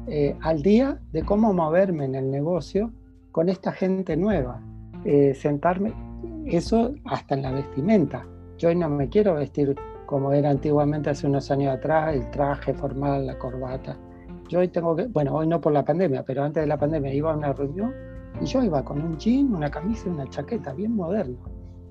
eh, 0.07 0.37
al 0.43 0.63
día 0.63 1.01
de 1.11 1.25
cómo 1.25 1.53
moverme 1.53 2.05
en 2.05 2.15
el 2.15 2.31
negocio 2.31 2.93
con 3.33 3.49
esta 3.49 3.73
gente 3.73 4.17
nueva. 4.17 4.63
Eh, 5.05 5.35
sentarme, 5.35 5.93
eso 6.47 6.95
hasta 7.05 7.35
en 7.35 7.43
la 7.43 7.51
vestimenta. 7.51 8.25
Yo 8.59 8.69
hoy 8.69 8.77
no 8.77 8.89
me 8.89 9.09
quiero 9.09 9.35
vestir 9.35 9.75
como 10.07 10.33
era 10.33 10.51
antiguamente 10.51 11.11
hace 11.11 11.27
unos 11.27 11.51
años 11.51 11.75
atrás, 11.75 12.15
el 12.15 12.31
traje 12.31 12.75
formal, 12.75 13.27
la 13.27 13.37
corbata. 13.37 13.99
Yo 14.49 14.61
hoy 14.61 14.69
tengo 14.69 14.97
que, 14.97 15.07
bueno, 15.07 15.35
hoy 15.35 15.47
no 15.47 15.61
por 15.61 15.75
la 15.75 15.85
pandemia, 15.85 16.25
pero 16.25 16.43
antes 16.43 16.63
de 16.63 16.67
la 16.67 16.79
pandemia 16.79 17.13
iba 17.13 17.33
a 17.33 17.37
una 17.37 17.53
reunión 17.53 17.93
y 18.41 18.47
yo 18.47 18.63
iba 18.63 18.83
con 18.83 19.03
un 19.03 19.19
jean, 19.19 19.55
una 19.55 19.71
camisa 19.71 20.05
y 20.07 20.11
una 20.11 20.27
chaqueta, 20.29 20.73
bien 20.73 20.97
moderno. 20.97 21.37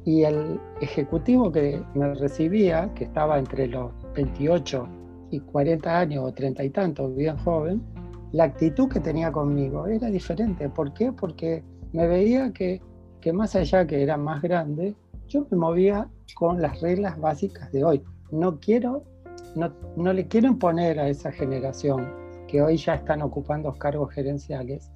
Y 0.05 0.23
el 0.23 0.59
ejecutivo 0.81 1.51
que 1.51 1.83
me 1.93 2.15
recibía, 2.15 2.91
que 2.95 3.03
estaba 3.03 3.37
entre 3.37 3.67
los 3.67 3.91
28 4.15 4.87
y 5.29 5.39
40 5.39 5.99
años 5.99 6.23
o 6.25 6.33
30 6.33 6.63
y 6.63 6.69
tantos, 6.71 7.15
bien 7.15 7.37
joven, 7.37 7.83
la 8.31 8.45
actitud 8.45 8.89
que 8.89 9.01
tenía 9.01 9.31
conmigo 9.31 9.85
era 9.85 10.07
diferente. 10.07 10.67
¿Por 10.69 10.93
qué? 10.93 11.11
Porque 11.11 11.63
me 11.93 12.07
veía 12.07 12.51
que, 12.53 12.81
que 13.21 13.33
más 13.33 13.55
allá 13.55 13.85
que 13.85 14.01
era 14.01 14.17
más 14.17 14.41
grande, 14.41 14.95
yo 15.27 15.45
me 15.51 15.57
movía 15.57 16.09
con 16.33 16.59
las 16.59 16.81
reglas 16.81 17.19
básicas 17.19 17.71
de 17.71 17.83
hoy. 17.83 18.03
No 18.31 18.59
quiero, 18.59 19.03
no, 19.55 19.71
no 19.95 20.11
le 20.11 20.27
quiero 20.27 20.47
imponer 20.47 20.99
a 20.99 21.07
esa 21.07 21.31
generación 21.31 22.26
que 22.47 22.61
hoy 22.61 22.77
ya 22.77 22.95
están 22.95 23.21
ocupando 23.21 23.73
cargos 23.73 24.13
gerenciales, 24.13 24.91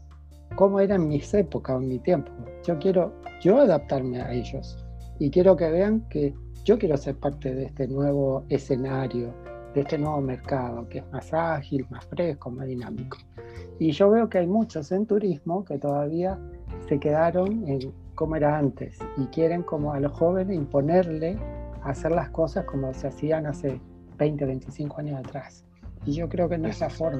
cómo 0.56 0.80
era 0.80 0.96
en 0.96 1.08
mis 1.08 1.34
épocas, 1.34 1.82
en 1.82 1.88
mi 1.88 2.00
tiempo. 2.00 2.32
Yo 2.66 2.78
quiero 2.80 3.14
yo 3.42 3.60
adaptarme 3.60 4.22
a 4.22 4.32
ellos 4.32 4.78
y 5.20 5.30
quiero 5.30 5.56
que 5.56 5.70
vean 5.70 6.08
que 6.10 6.34
yo 6.64 6.78
quiero 6.78 6.96
ser 6.98 7.16
parte 7.16 7.54
de 7.54 7.66
este 7.66 7.88
nuevo 7.88 8.46
escenario, 8.50 9.34
de 9.74 9.82
este 9.82 9.98
nuevo 9.98 10.22
mercado 10.22 10.88
que 10.90 11.00
es 11.00 11.12
más 11.12 11.34
ágil, 11.34 11.86
más 11.90 12.06
fresco, 12.06 12.52
más 12.52 12.68
dinámico. 12.68 13.18
Y 13.80 13.92
yo 13.92 14.10
veo 14.10 14.30
que 14.30 14.40
hay 14.40 14.48
muchos 14.48 14.92
en 14.92 15.06
turismo 15.06 15.66
que 15.66 15.78
todavía 15.78 16.40
se 16.88 17.00
quedaron 17.00 17.68
en 17.68 17.94
como 18.16 18.36
era 18.36 18.58
antes 18.58 19.00
y 19.18 19.26
quieren 19.28 19.64
como 19.64 19.94
a 19.94 20.00
los 20.00 20.12
jóvenes 20.12 20.56
imponerle 20.56 21.38
hacer 21.84 22.12
las 22.12 22.30
cosas 22.30 22.66
como 22.66 22.94
se 22.94 23.08
hacían 23.08 23.48
hace 23.48 23.82
20, 24.18 24.46
25 24.46 25.00
años 25.00 25.20
atrás. 25.20 25.66
Y 26.06 26.14
yo 26.14 26.28
creo 26.30 26.50
que 26.50 26.58
no 26.58 26.68
es 26.68 26.80
la 26.80 26.90
forma. 26.90 27.20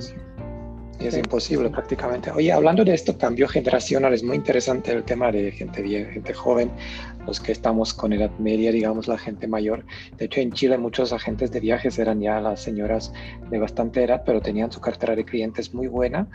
Es 1.08 1.18
imposible 1.18 1.70
prácticamente. 1.70 2.32
Oye, 2.32 2.52
hablando 2.52 2.84
de 2.84 2.94
esto, 2.94 3.18
cambio 3.18 3.48
generacional, 3.48 4.14
es 4.14 4.24
muy 4.24 4.36
interesante 4.36 4.92
el 4.92 5.04
tema 5.04 5.32
de 5.32 5.52
gente 5.52 5.82
vieja, 5.82 6.12
gente 6.12 6.34
joven, 6.34 6.72
los 7.26 7.40
que 7.40 7.52
estamos 7.52 7.94
con 7.94 8.14
edad 8.14 8.32
media, 8.40 8.72
digamos, 8.72 9.08
la 9.08 9.18
gente 9.18 9.48
mayor. 9.48 9.86
De 10.18 10.26
hecho, 10.26 10.42
en 10.42 10.52
Chile 10.52 10.78
muchos 10.78 11.14
agentes 11.14 11.52
de 11.52 11.60
viajes 11.60 12.00
eran 12.00 12.22
ya 12.22 12.40
las 12.40 12.62
señoras 12.62 13.14
de 13.50 13.60
bastante 13.60 14.04
edad, 14.04 14.24
pero 14.26 14.42
tenían 14.42 14.72
su 14.72 14.82
cartera 14.82 15.16
de 15.16 15.26
clientes 15.26 15.74
muy 15.74 15.88
buena 15.88 16.28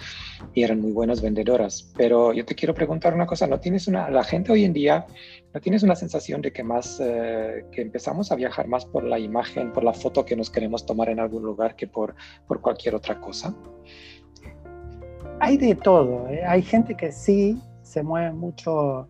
y 0.54 0.62
eran 0.62 0.80
muy 0.80 0.92
buenas 0.92 1.20
vendedoras. 1.20 1.92
Pero 1.96 2.32
yo 2.32 2.44
te 2.44 2.54
quiero 2.54 2.74
preguntar 2.74 3.14
una 3.14 3.26
cosa, 3.26 3.46
¿no 3.46 3.60
tienes 3.60 3.88
una, 3.88 4.10
la 4.10 4.24
gente 4.24 4.52
hoy 4.52 4.64
en 4.64 4.72
día, 4.72 5.06
no 5.52 5.60
tienes 5.60 5.82
una 5.82 5.96
sensación 5.96 6.42
de 6.42 6.52
que 6.52 6.62
más, 6.62 7.00
eh, 7.00 7.64
que 7.72 7.82
empezamos 7.82 8.30
a 8.32 8.36
viajar 8.36 8.68
más 8.68 8.84
por 8.84 9.04
la 9.04 9.18
imagen, 9.18 9.72
por 9.72 9.84
la 9.84 9.92
foto 9.92 10.24
que 10.24 10.36
nos 10.36 10.50
queremos 10.50 10.84
tomar 10.86 11.08
en 11.08 11.20
algún 11.20 11.42
lugar 11.42 11.76
que 11.76 11.86
por, 11.86 12.14
por 12.46 12.60
cualquier 12.60 12.94
otra 12.94 13.20
cosa? 13.20 13.54
Hay 15.40 15.58
de 15.58 15.74
todo. 15.74 16.28
¿eh? 16.28 16.44
Hay 16.46 16.62
gente 16.62 16.94
que 16.94 17.12
sí 17.12 17.60
se 17.82 18.02
mueve 18.02 18.32
mucho 18.32 19.06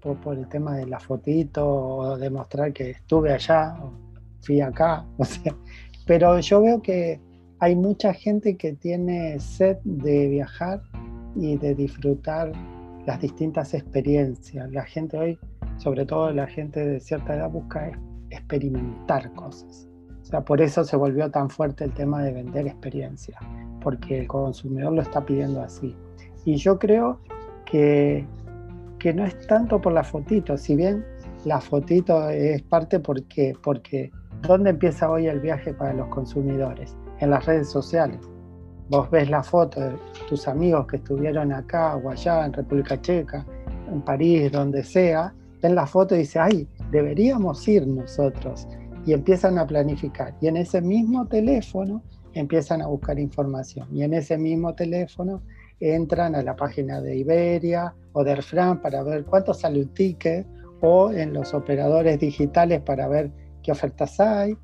por, 0.00 0.36
el 0.36 0.48
tema 0.48 0.76
de 0.76 0.86
la 0.86 0.98
fotito 0.98 1.64
o 1.66 2.18
demostrar 2.18 2.72
que 2.72 2.90
estuve 2.90 3.32
allá 3.32 3.76
o 3.82 3.92
fui 4.40 4.60
acá. 4.60 5.04
Pero 6.06 6.40
yo 6.40 6.62
veo 6.62 6.82
que 6.82 7.20
hay 7.60 7.76
mucha 7.76 8.12
gente 8.12 8.56
que 8.56 8.72
tiene 8.72 9.38
sed 9.38 9.76
de 9.84 10.28
viajar 10.28 10.82
y 11.36 11.56
de 11.56 11.74
disfrutar 11.74 12.52
las 13.06 13.20
distintas 13.20 13.74
experiencias. 13.74 14.70
La 14.72 14.84
gente 14.84 15.16
hoy, 15.16 15.38
sobre 15.76 16.04
todo 16.06 16.32
la 16.32 16.46
gente 16.46 16.84
de 16.84 17.00
cierta 17.00 17.36
edad, 17.36 17.50
busca 17.50 17.92
experimentar 18.30 19.32
cosas. 19.34 19.91
Sea, 20.32 20.40
por 20.40 20.62
eso 20.62 20.82
se 20.82 20.96
volvió 20.96 21.30
tan 21.30 21.50
fuerte 21.50 21.84
el 21.84 21.92
tema 21.92 22.22
de 22.22 22.32
vender 22.32 22.66
experiencias 22.66 23.38
porque 23.82 24.20
el 24.20 24.26
consumidor 24.26 24.94
lo 24.94 25.02
está 25.02 25.20
pidiendo 25.26 25.60
así. 25.60 25.94
Y 26.46 26.56
yo 26.56 26.78
creo 26.78 27.18
que, 27.66 28.26
que 28.98 29.12
no 29.12 29.26
es 29.26 29.46
tanto 29.46 29.78
por 29.78 29.92
la 29.92 30.02
fotito, 30.02 30.56
si 30.56 30.74
bien 30.74 31.04
la 31.44 31.60
fotito 31.60 32.30
es 32.30 32.62
parte 32.62 32.98
porque, 32.98 33.52
porque 33.62 34.10
¿dónde 34.40 34.70
empieza 34.70 35.10
hoy 35.10 35.26
el 35.26 35.38
viaje 35.38 35.74
para 35.74 35.92
los 35.92 36.08
consumidores? 36.08 36.96
En 37.18 37.28
las 37.28 37.44
redes 37.44 37.68
sociales. 37.68 38.18
Vos 38.88 39.10
ves 39.10 39.28
la 39.28 39.42
foto 39.42 39.80
de 39.80 39.92
tus 40.30 40.48
amigos 40.48 40.86
que 40.86 40.96
estuvieron 40.96 41.52
acá 41.52 41.96
o 41.96 42.08
allá, 42.08 42.46
en 42.46 42.54
República 42.54 42.98
Checa, 43.02 43.44
en 43.86 44.00
París, 44.00 44.50
donde 44.50 44.82
sea, 44.82 45.34
ven 45.60 45.74
la 45.74 45.86
foto 45.86 46.14
y 46.14 46.20
dicen, 46.20 46.42
ay, 46.42 46.68
deberíamos 46.90 47.68
ir 47.68 47.86
nosotros. 47.86 48.66
Y 49.04 49.12
empiezan 49.12 49.58
a 49.58 49.66
planificar. 49.66 50.34
Y 50.40 50.48
en 50.48 50.56
ese 50.56 50.80
mismo 50.80 51.26
teléfono 51.26 52.02
empiezan 52.34 52.82
a 52.82 52.86
buscar 52.86 53.18
información. 53.18 53.88
Y 53.92 54.02
en 54.02 54.14
ese 54.14 54.38
mismo 54.38 54.74
teléfono 54.74 55.42
entran 55.80 56.34
a 56.34 56.42
la 56.42 56.54
página 56.54 57.00
de 57.00 57.16
Iberia 57.16 57.94
o 58.12 58.22
de 58.22 58.32
Air 58.32 58.44
para 58.80 59.02
ver 59.02 59.24
cuánto 59.24 59.52
sale 59.52 59.80
un 59.80 59.88
ticket 59.88 60.46
o 60.80 61.10
en 61.10 61.32
los 61.32 61.54
operadores 61.54 62.18
digitales 62.20 62.80
para 62.82 63.08
ver 63.08 63.30
qué 63.62 63.72
ofertas 63.72 64.20
hay. 64.20 64.56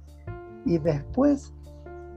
Y 0.64 0.78
después 0.78 1.52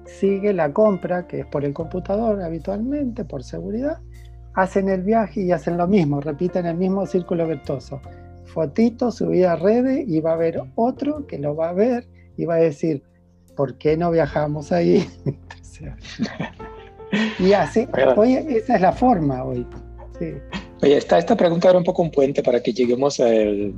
sigue 0.06 0.54
la 0.54 0.72
compra 0.74 1.28
que 1.28 1.42
es 1.42 1.46
por 1.46 1.64
el 1.66 1.74
computador 1.74 2.42
habitualmente 2.42 3.26
por 3.26 3.44
seguridad. 3.44 4.00
Hacen 4.54 4.90
el 4.90 5.02
viaje 5.02 5.42
y 5.42 5.52
hacen 5.52 5.78
lo 5.78 5.88
mismo 5.88 6.20
repiten 6.20 6.66
el 6.66 6.76
mismo 6.76 7.06
círculo 7.06 7.48
virtuoso 7.48 8.02
fotito 8.54 9.12
subida 9.12 9.54
a 9.54 9.56
redes 9.56 10.08
y 10.08 10.20
va 10.20 10.32
a 10.32 10.34
haber 10.34 10.62
otro 10.76 11.28
que 11.28 11.38
lo 11.38 11.56
va 11.56 11.70
a 11.70 11.74
ver 11.74 12.08
y 12.38 12.46
va 12.46 12.56
a 12.56 12.60
decir 12.60 13.04
¿por 13.56 13.78
qué 13.78 13.98
no 13.98 14.12
viajamos 14.12 14.72
ahí? 14.72 15.08
y 17.40 17.54
así, 17.54 17.88
oye, 18.16 18.46
esa 18.58 18.76
es 18.76 18.82
la 18.82 18.92
forma 18.92 19.44
hoy. 19.44 19.66
Oye, 20.82 20.98
esta, 20.98 21.20
esta 21.20 21.36
pregunta 21.36 21.70
era 21.70 21.78
un 21.78 21.84
poco 21.84 22.02
un 22.02 22.12
puente 22.12 22.42
para 22.42 22.62
que 22.62 22.74
lleguemos 22.74 23.20
al 23.20 23.74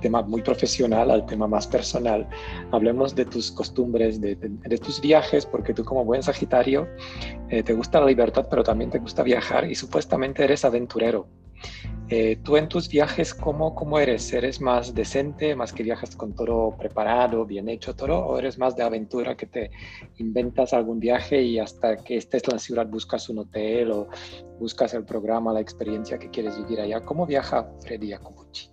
tema 0.00 0.22
muy 0.22 0.42
profesional 0.42 1.10
al 1.10 1.26
tema 1.26 1.46
más 1.46 1.66
personal. 1.66 2.26
Hablemos 2.72 3.14
de 3.14 3.24
tus 3.24 3.50
costumbres, 3.50 4.20
de, 4.20 4.36
tus 4.78 5.00
viajes, 5.00 5.46
porque 5.46 5.74
tú 5.74 5.84
como 5.84 6.04
buen 6.04 6.22
Sagitario 6.22 6.88
eh, 7.50 7.62
te 7.62 7.72
gusta 7.72 8.00
la 8.00 8.06
libertad, 8.06 8.46
pero 8.48 8.62
también 8.62 8.90
te 8.90 8.98
gusta 8.98 9.22
viajar 9.22 9.70
y 9.70 9.74
supuestamente 9.74 10.44
eres 10.44 10.64
aventurero. 10.64 11.26
Eh, 12.08 12.38
¿Tú 12.44 12.56
en 12.56 12.68
tus 12.68 12.88
viajes 12.88 13.34
cómo, 13.34 13.74
cómo 13.74 13.98
eres? 13.98 14.32
¿Eres 14.32 14.60
más 14.60 14.94
decente, 14.94 15.56
más 15.56 15.72
que 15.72 15.82
viajas 15.82 16.14
con 16.14 16.34
todo 16.34 16.76
preparado, 16.76 17.44
bien 17.44 17.68
hecho 17.68 17.96
todo? 17.96 18.18
¿O 18.18 18.38
eres 18.38 18.58
más 18.58 18.76
de 18.76 18.84
aventura 18.84 19.36
que 19.36 19.46
te 19.46 19.70
inventas 20.18 20.72
algún 20.72 21.00
viaje 21.00 21.42
y 21.42 21.58
hasta 21.58 21.96
que 21.96 22.16
estés 22.16 22.44
en 22.44 22.52
la 22.52 22.58
ciudad 22.60 22.86
buscas 22.86 23.28
un 23.28 23.40
hotel 23.40 23.90
o 23.90 24.08
buscas 24.60 24.94
el 24.94 25.04
programa, 25.04 25.52
la 25.52 25.60
experiencia 25.60 26.16
que 26.16 26.30
quieres 26.30 26.56
vivir 26.58 26.80
allá? 26.80 27.00
¿Cómo 27.04 27.26
viaja 27.26 27.68
Freddy 27.80 28.10
Jacobucci? 28.10 28.70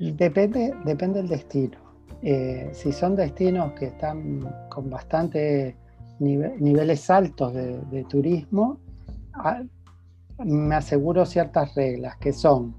Depende, 0.00 0.74
depende 0.84 1.20
del 1.20 1.28
destino. 1.28 1.78
Eh, 2.22 2.70
si 2.72 2.90
son 2.90 3.14
destinos 3.14 3.72
que 3.74 3.86
están 3.86 4.40
con 4.68 4.90
bastante 4.90 5.76
niveles 6.18 7.10
altos 7.10 7.54
de, 7.54 7.78
de 7.90 8.04
turismo, 8.04 8.78
me 10.38 10.74
aseguro 10.74 11.24
ciertas 11.26 11.74
reglas 11.74 12.16
que 12.16 12.32
son 12.32 12.74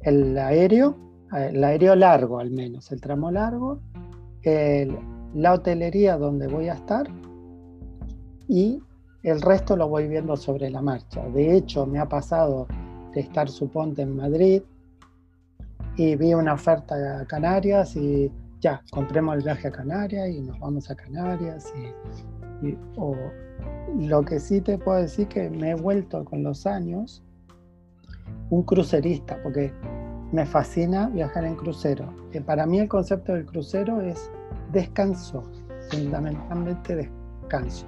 el 0.00 0.38
aéreo, 0.38 0.96
el 1.32 1.62
aéreo 1.62 1.94
largo 1.94 2.38
al 2.38 2.50
menos, 2.50 2.90
el 2.92 3.00
tramo 3.00 3.30
largo, 3.30 3.80
la 4.44 5.52
hotelería 5.52 6.16
donde 6.16 6.46
voy 6.46 6.68
a 6.68 6.74
estar 6.74 7.06
y 8.48 8.80
el 9.22 9.42
resto 9.42 9.76
lo 9.76 9.88
voy 9.88 10.08
viendo 10.08 10.36
sobre 10.36 10.70
la 10.70 10.80
marcha. 10.80 11.28
De 11.28 11.56
hecho, 11.56 11.86
me 11.86 11.98
ha 11.98 12.08
pasado 12.08 12.66
de 13.12 13.20
estar, 13.20 13.48
suponte, 13.48 14.02
en 14.02 14.16
Madrid 14.16 14.62
y 15.96 16.16
vi 16.16 16.32
una 16.32 16.54
oferta 16.54 17.20
a 17.20 17.26
Canarias 17.26 17.96
y 17.96 18.30
ya, 18.60 18.82
compremos 18.90 19.36
el 19.36 19.42
viaje 19.42 19.68
a 19.68 19.70
Canarias 19.70 20.28
y 20.30 20.40
nos 20.40 20.58
vamos 20.60 20.90
a 20.90 20.94
Canarias. 20.94 21.72
Lo 23.96 24.24
que 24.24 24.38
sí 24.40 24.60
te 24.60 24.78
puedo 24.78 24.98
decir 24.98 25.28
que 25.28 25.50
me 25.50 25.70
he 25.70 25.74
vuelto 25.74 26.24
con 26.24 26.42
los 26.42 26.66
años 26.66 27.22
un 28.50 28.62
crucerista, 28.62 29.38
porque 29.42 29.72
me 30.32 30.44
fascina 30.46 31.08
viajar 31.08 31.44
en 31.44 31.56
crucero. 31.56 32.12
Eh, 32.32 32.40
para 32.40 32.66
mí 32.66 32.78
el 32.78 32.88
concepto 32.88 33.32
del 33.32 33.46
crucero 33.46 34.00
es 34.00 34.30
descanso, 34.72 35.42
fundamentalmente 35.90 36.96
descanso. 36.96 37.86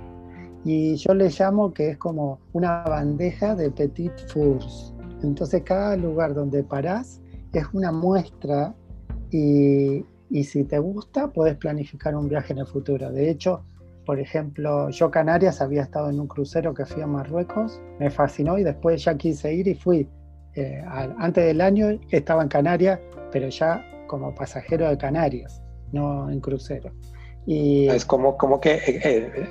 Y 0.64 0.97
yo 0.97 1.14
le 1.14 1.31
llamo 1.31 1.73
que 1.73 1.91
es 1.91 1.99
como 1.99 2.39
una 2.53 2.83
bandeja 2.83 3.55
de 3.55 3.71
petit 3.71 4.12
fours. 4.29 4.95
Entonces 5.23 5.62
cada 5.62 5.97
lugar 5.97 6.35
donde 6.35 6.62
parás 6.62 7.21
es 7.53 7.64
una 7.73 7.93
muestra 7.93 8.75
y, 9.31 10.05
y 10.29 10.45
si 10.45 10.64
te 10.64 10.79
gusta 10.79 11.29
puedes 11.29 11.57
planificar 11.57 12.14
un 12.14 12.29
viaje 12.29 12.53
en 12.53 12.61
el 12.61 12.66
futuro. 12.66 13.11
De 13.11 13.31
hecho, 13.31 13.62
por 14.11 14.19
ejemplo, 14.19 14.91
yo 14.91 15.09
Canarias 15.09 15.61
había 15.61 15.83
estado 15.83 16.11
en 16.11 16.19
un 16.19 16.27
crucero 16.27 16.75
que 16.75 16.85
fui 16.85 17.01
a 17.01 17.07
Marruecos, 17.07 17.81
me 18.01 18.11
fascinó 18.11 18.59
y 18.59 18.65
después 18.65 19.05
ya 19.05 19.17
quise 19.17 19.55
ir 19.55 19.69
y 19.69 19.75
fui. 19.77 20.09
Eh, 20.57 20.83
antes 20.85 21.45
del 21.45 21.61
año 21.61 21.97
estaba 22.11 22.43
en 22.43 22.49
Canarias, 22.49 22.99
pero 23.31 23.49
ya 23.51 23.87
como 24.09 24.35
pasajero 24.35 24.89
de 24.89 24.99
Canarias, 24.99 25.63
no 25.93 26.29
en 26.29 26.41
crucero. 26.41 26.91
Y, 27.47 27.87
es 27.87 28.05
como, 28.05 28.37
como 28.37 28.61
que 28.61 28.81
eh, 28.85 29.49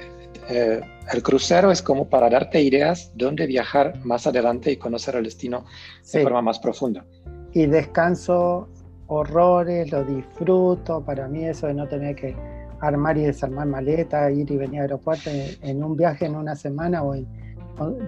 eh, 0.49 0.81
el 1.13 1.23
crucero 1.23 1.71
es 1.71 1.81
como 1.81 2.09
para 2.09 2.29
darte 2.29 2.61
ideas 2.61 3.13
dónde 3.15 3.47
viajar 3.47 3.93
más 4.03 4.27
adelante 4.27 4.73
y 4.73 4.75
conocer 4.75 5.15
el 5.15 5.23
destino 5.23 5.63
de 6.11 6.21
forma 6.21 6.41
más 6.41 6.59
profunda. 6.59 7.05
Y 7.53 7.65
descanso 7.65 8.67
horrores, 9.07 9.89
lo 9.89 10.03
disfruto, 10.03 11.01
para 11.01 11.29
mí 11.29 11.45
eso 11.45 11.67
de 11.67 11.75
no 11.75 11.87
tener 11.87 12.17
que 12.17 12.35
armar 12.81 13.17
y 13.17 13.23
desarmar 13.23 13.67
maleta, 13.67 14.31
ir 14.31 14.49
y 14.51 14.57
venir 14.57 14.79
a 14.79 14.83
aeropuerto 14.83 15.29
en 15.29 15.83
un 15.83 15.95
viaje 15.95 16.25
en 16.25 16.35
una 16.35 16.55
semana 16.55 17.03
o 17.03 17.15
en 17.15 17.27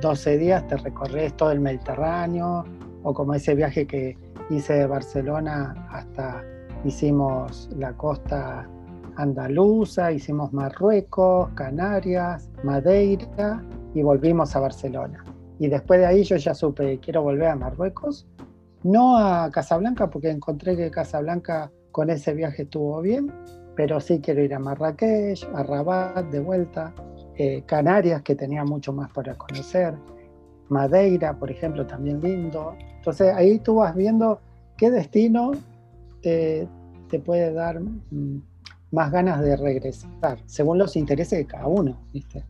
12 0.01 0.37
días 0.37 0.67
te 0.67 0.77
recorres 0.77 1.35
todo 1.37 1.51
el 1.51 1.59
Mediterráneo 1.59 2.65
o 3.03 3.13
como 3.13 3.33
ese 3.33 3.55
viaje 3.55 3.87
que 3.87 4.17
hice 4.49 4.73
de 4.73 4.85
Barcelona 4.85 5.73
hasta 5.89 6.43
hicimos 6.83 7.69
la 7.77 7.93
costa 7.93 8.67
andaluza, 9.15 10.11
hicimos 10.11 10.51
Marruecos, 10.51 11.49
Canarias, 11.53 12.49
Madeira 12.63 13.63
y 13.93 14.01
volvimos 14.01 14.55
a 14.55 14.59
Barcelona. 14.59 15.23
Y 15.59 15.67
después 15.67 15.99
de 15.99 16.05
ahí 16.05 16.23
yo 16.23 16.37
ya 16.37 16.53
supe, 16.53 16.99
quiero 16.99 17.21
volver 17.21 17.49
a 17.49 17.55
Marruecos, 17.55 18.27
no 18.83 19.17
a 19.17 19.49
Casablanca 19.51 20.09
porque 20.09 20.31
encontré 20.31 20.75
que 20.75 20.89
Casablanca 20.89 21.71
con 21.91 22.09
ese 22.09 22.33
viaje 22.33 22.63
estuvo 22.63 22.99
bien, 23.01 23.31
pero 23.75 23.99
sí 23.99 24.19
quiero 24.19 24.43
ir 24.43 24.53
a 24.53 24.59
Marrakech, 24.59 25.47
a 25.53 25.63
Rabat 25.63 26.25
de 26.27 26.39
vuelta, 26.39 26.93
eh, 27.37 27.63
Canarias, 27.65 28.21
que 28.21 28.35
tenía 28.35 28.63
mucho 28.63 28.93
más 28.93 29.11
para 29.11 29.35
conocer, 29.35 29.95
Madeira, 30.69 31.37
por 31.37 31.51
ejemplo, 31.51 31.85
también 31.85 32.21
lindo. 32.21 32.75
Entonces 32.97 33.33
ahí 33.33 33.59
tú 33.59 33.75
vas 33.75 33.95
viendo 33.95 34.39
qué 34.77 34.89
destino 34.89 35.51
te, 36.21 36.67
puede 37.25 37.51
dar 37.51 37.79
mm, 37.79 38.41
más 38.91 39.11
ganas 39.11 39.41
de 39.41 39.57
regresar, 39.57 40.39
según 40.45 40.77
los 40.77 40.95
intereses 40.95 41.39
de 41.39 41.45
cada 41.45 41.67
uno, 41.67 41.99
¿viste? 42.13 42.43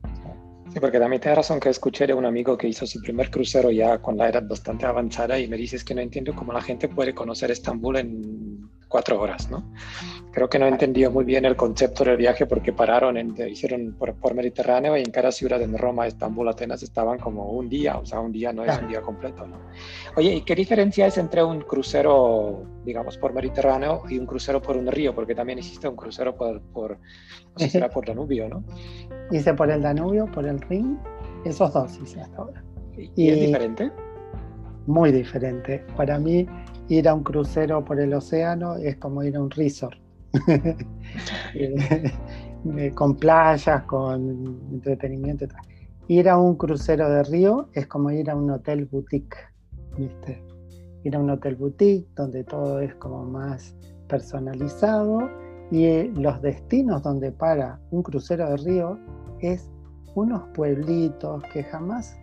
Sí, 0.72 0.80
porque 0.80 1.00
también 1.00 1.22
tienes 1.22 1.38
razón 1.38 1.60
que 1.60 1.70
escuché 1.70 2.08
de 2.08 2.14
un 2.14 2.26
amigo 2.26 2.58
que 2.58 2.68
hizo 2.68 2.86
su 2.86 3.02
primer 3.02 3.30
crucero 3.30 3.72
ya 3.72 3.98
con 3.98 4.18
la 4.18 4.30
edad 4.30 4.48
bastante 4.48 4.86
avanzada 4.86 5.38
y 5.38 5.48
me 5.48 5.58
dices 5.58 5.84
que 5.84 5.94
no 5.94 6.02
entiendo 6.02 6.34
cómo 6.34 6.54
la 6.54 6.62
gente 6.62 6.88
puede 6.88 7.14
conocer 7.14 7.52
Estambul 7.52 7.98
en 7.98 8.70
cuatro 8.92 9.20
horas, 9.20 9.50
¿no? 9.50 9.64
Creo 10.32 10.50
que 10.50 10.60
no 10.60 10.68
entendió 10.68 11.12
muy 11.12 11.26
bien 11.26 11.46
el 11.46 11.56
concepto 11.56 12.04
del 12.04 12.18
viaje 12.18 12.46
porque 12.46 12.72
pararon, 12.72 13.18
en, 13.18 13.36
hicieron 13.50 13.96
por, 13.98 14.14
por, 14.16 14.34
Mediterráneo 14.34 14.96
y 14.96 15.02
en 15.02 15.12
cada 15.12 15.32
ciudad 15.32 15.62
en 15.62 15.78
Roma, 15.78 16.08
Estambul, 16.08 16.48
Atenas 16.48 16.84
estaban 16.84 17.18
como 17.18 17.52
un 17.52 17.68
día, 17.68 17.98
o 17.98 18.06
sea, 18.06 18.20
un 18.20 18.32
día 18.32 18.54
no 18.54 18.64
es 18.64 18.78
un 18.78 18.88
día 18.88 19.02
completo, 19.02 19.48
¿no? 19.48 19.58
Oye, 20.16 20.36
¿y 20.36 20.42
qué 20.42 20.56
diferencia 20.56 21.08
es 21.08 21.18
entre 21.18 21.44
un 21.44 21.62
crucero, 21.62 22.64
digamos, 22.86 23.18
por 23.18 23.34
Mediterráneo 23.34 24.04
y 24.10 24.20
un 24.20 24.26
crucero 24.26 24.62
por 24.62 24.78
un 24.78 24.88
río? 24.88 25.16
Porque 25.16 25.36
también 25.36 25.60
existe 25.60 25.88
un 25.88 25.96
crucero 25.96 26.36
por, 26.36 26.62
por 26.62 26.98
no 26.98 27.58
sé 27.58 27.70
si 27.70 27.78
era 27.78 27.90
por 27.90 28.06
Danubio, 28.06 28.48
¿no? 28.48 28.64
Hice 29.32 29.54
por 29.54 29.72
el 29.72 29.82
Danubio, 29.82 30.28
por 30.28 30.46
el 30.46 30.60
Rin, 30.62 31.00
esos 31.46 31.74
dos 31.74 31.98
hice 32.02 32.22
hasta 32.22 32.38
ahora. 32.38 32.64
¿Y, 33.16 33.30
es 33.30 33.40
diferente? 33.40 33.92
Muy 34.88 35.12
diferente. 35.12 35.84
Para 35.96 36.20
mí, 36.20 36.48
ir 36.90 37.08
a 37.08 37.14
un 37.14 37.24
crucero 37.24 37.84
por 37.84 38.00
el 38.00 38.14
océano 38.14 38.76
es 38.76 38.98
como 38.98 39.24
ir 39.24 39.36
a 39.36 39.42
un 39.42 39.50
resort. 39.50 39.98
Eh, 42.64 42.92
con 42.94 43.16
playas, 43.16 43.82
con 43.86 44.60
entretenimiento 44.72 45.46
y 45.46 45.48
tal. 45.48 45.62
Ir 46.08 46.30
a 46.30 46.38
un 46.38 46.56
crucero 46.56 47.10
de 47.10 47.24
río 47.24 47.70
es 47.74 47.88
como 47.88 48.12
ir 48.12 48.30
a 48.30 48.36
un 48.36 48.52
hotel 48.52 48.86
boutique, 48.86 49.36
¿viste? 49.98 50.44
Ir 51.04 51.16
a 51.16 51.20
un 51.20 51.32
hotel 51.32 51.56
boutique 51.56 52.08
donde 52.16 52.44
todo 52.44 52.80
es 52.80 52.94
como 52.96 53.26
más 53.26 53.76
personalizado 54.08 55.28
y 55.72 55.86
eh, 55.86 56.12
los 56.16 56.40
destinos 56.44 57.02
donde 57.02 57.32
para 57.32 57.80
un 57.90 58.04
crucero 58.04 58.48
de 58.52 58.58
río 58.58 59.00
es 59.40 59.68
unos 60.14 60.44
pueblitos 60.54 61.42
que 61.54 61.64
jamás 61.64 62.16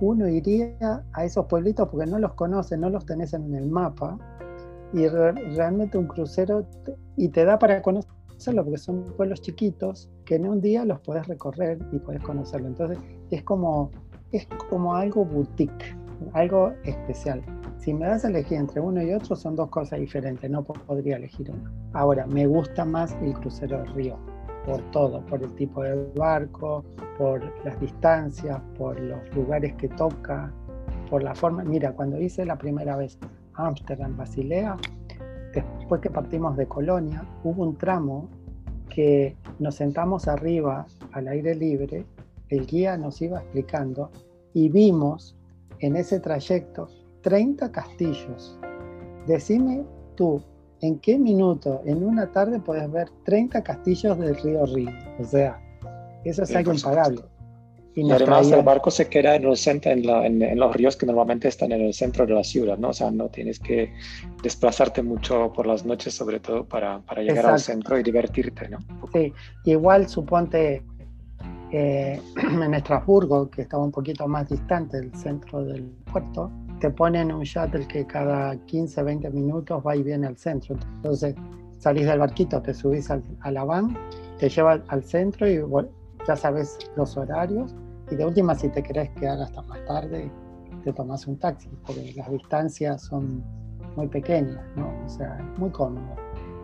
uno 0.00 0.28
iría 0.28 1.04
a 1.12 1.24
esos 1.24 1.46
pueblitos 1.46 1.88
porque 1.88 2.06
no 2.06 2.18
los 2.18 2.34
conoce, 2.34 2.76
no 2.76 2.90
los 2.90 3.06
tenés 3.06 3.32
en 3.32 3.54
el 3.54 3.68
mapa 3.68 4.18
y 4.92 5.08
realmente 5.08 5.98
un 5.98 6.06
crucero 6.06 6.66
y 7.16 7.28
te 7.28 7.44
da 7.44 7.58
para 7.58 7.82
conocerlo 7.82 8.64
porque 8.64 8.78
son 8.78 9.04
pueblos 9.16 9.40
chiquitos 9.40 10.10
que 10.24 10.36
en 10.36 10.46
un 10.46 10.60
día 10.60 10.84
los 10.84 11.00
puedes 11.00 11.26
recorrer 11.26 11.78
y 11.92 11.98
puedes 11.98 12.22
conocerlo. 12.22 12.68
Entonces 12.68 12.98
es 13.30 13.42
como, 13.42 13.90
es 14.32 14.46
como 14.68 14.94
algo 14.94 15.24
boutique, 15.24 15.96
algo 16.32 16.72
especial. 16.84 17.42
Si 17.78 17.92
me 17.92 18.06
das 18.06 18.24
a 18.24 18.28
elegir 18.28 18.58
entre 18.58 18.80
uno 18.80 19.02
y 19.02 19.12
otro 19.12 19.36
son 19.36 19.56
dos 19.56 19.68
cosas 19.68 20.00
diferentes, 20.00 20.50
no 20.50 20.64
podría 20.64 21.16
elegir 21.16 21.50
uno. 21.50 21.70
Ahora, 21.92 22.26
me 22.26 22.46
gusta 22.46 22.84
más 22.84 23.14
el 23.22 23.34
crucero 23.34 23.78
del 23.78 23.92
río, 23.94 24.18
por 24.64 24.80
todo, 24.90 25.24
por 25.26 25.42
el 25.42 25.54
tipo 25.54 25.82
de 25.82 26.10
barco, 26.14 26.84
por 27.18 27.42
las 27.64 27.78
distancias, 27.80 28.60
por 28.76 28.98
los 28.98 29.18
lugares 29.34 29.74
que 29.74 29.88
toca, 29.88 30.52
por 31.10 31.22
la 31.22 31.34
forma. 31.34 31.64
Mira, 31.64 31.92
cuando 31.92 32.20
hice 32.20 32.44
la 32.44 32.56
primera 32.56 32.96
vez 32.96 33.18
Ámsterdam, 33.54 34.16
Basilea, 34.16 34.76
después 35.52 36.00
que 36.00 36.10
partimos 36.10 36.56
de 36.56 36.66
Colonia, 36.66 37.24
hubo 37.44 37.62
un 37.62 37.76
tramo 37.76 38.28
que 38.88 39.36
nos 39.58 39.76
sentamos 39.76 40.28
arriba 40.28 40.86
al 41.12 41.28
aire 41.28 41.54
libre, 41.54 42.04
el 42.48 42.66
guía 42.66 42.96
nos 42.96 43.20
iba 43.22 43.40
explicando 43.40 44.10
y 44.52 44.68
vimos 44.68 45.36
en 45.80 45.96
ese 45.96 46.20
trayecto 46.20 46.88
30 47.22 47.72
castillos. 47.72 48.58
Decime 49.26 49.84
tú, 50.14 50.42
¿en 50.84 50.98
qué 50.98 51.18
minuto 51.18 51.80
en 51.86 52.04
una 52.04 52.30
tarde 52.30 52.60
puedes 52.60 52.90
ver 52.90 53.08
30 53.24 53.62
castillos 53.62 54.18
del 54.18 54.36
río 54.36 54.66
Rin? 54.66 54.90
O 55.18 55.24
sea, 55.24 55.58
eso 56.24 56.42
es 56.42 56.54
algo 56.54 56.74
impagable. 56.74 57.22
Y, 57.96 58.10
además 58.10 58.50
el 58.50 58.62
barco 58.64 58.90
se 58.90 59.08
queda 59.08 59.36
en, 59.36 59.44
el 59.44 59.56
centro, 59.56 59.92
en, 59.92 60.58
los 60.58 60.74
ríos 60.74 60.96
que 60.96 61.06
normalmente 61.06 61.46
están 61.46 61.70
en 61.70 61.80
el 61.80 61.94
centro 61.94 62.26
de 62.26 62.34
la 62.34 62.42
ciudad, 62.42 62.76
¿no? 62.76 62.88
O 62.88 62.92
sea, 62.92 63.10
no 63.12 63.28
tienes 63.28 63.60
que 63.60 63.92
desplazarte 64.42 65.00
mucho 65.00 65.52
por 65.52 65.66
las 65.66 65.86
noches, 65.86 66.12
sobre 66.12 66.40
todo 66.40 66.64
para, 66.64 67.00
para 67.02 67.22
llegar 67.22 67.46
al 67.46 67.60
centro 67.60 67.96
y 67.98 68.02
divertirte, 68.02 68.68
¿no? 68.68 68.78
Sí, 69.12 69.32
igual 69.64 70.08
suponte 70.08 70.82
eh, 71.70 72.20
en 72.64 72.74
Estrasburgo, 72.74 73.48
que 73.48 73.62
estaba 73.62 73.84
un 73.84 73.92
poquito 73.92 74.26
más 74.26 74.48
distante 74.48 74.98
del 74.98 75.14
centro 75.14 75.64
del 75.64 75.84
puerto, 76.12 76.50
te 76.80 76.90
ponen 76.90 77.32
un 77.32 77.42
shuttle 77.42 77.86
que 77.86 78.06
cada 78.06 78.56
15, 78.56 79.02
20 79.02 79.30
minutos 79.30 79.82
va 79.86 79.96
y 79.96 80.02
viene 80.02 80.26
al 80.26 80.36
centro. 80.36 80.76
Entonces 80.96 81.34
salís 81.78 82.06
del 82.06 82.18
barquito, 82.18 82.60
te 82.62 82.74
subís 82.74 83.10
al, 83.10 83.22
a 83.40 83.50
la 83.50 83.64
van, 83.64 83.96
te 84.38 84.48
lleva 84.48 84.82
al 84.88 85.02
centro 85.02 85.48
y 85.48 85.60
ya 86.26 86.36
sabes 86.36 86.78
los 86.96 87.16
horarios 87.16 87.74
y 88.10 88.16
de 88.16 88.24
última, 88.26 88.54
si 88.54 88.68
te 88.68 88.82
querés 88.82 89.10
quedar 89.10 89.40
hasta 89.40 89.62
más 89.62 89.82
tarde, 89.86 90.30
te 90.82 90.92
tomas 90.92 91.26
un 91.26 91.38
taxi, 91.38 91.70
porque 91.86 92.12
las 92.14 92.30
distancias 92.30 93.02
son 93.02 93.42
muy 93.96 94.08
pequeñas, 94.08 94.60
¿no? 94.76 94.92
O 95.04 95.08
sea, 95.08 95.38
muy 95.56 95.70
cómodo. 95.70 96.14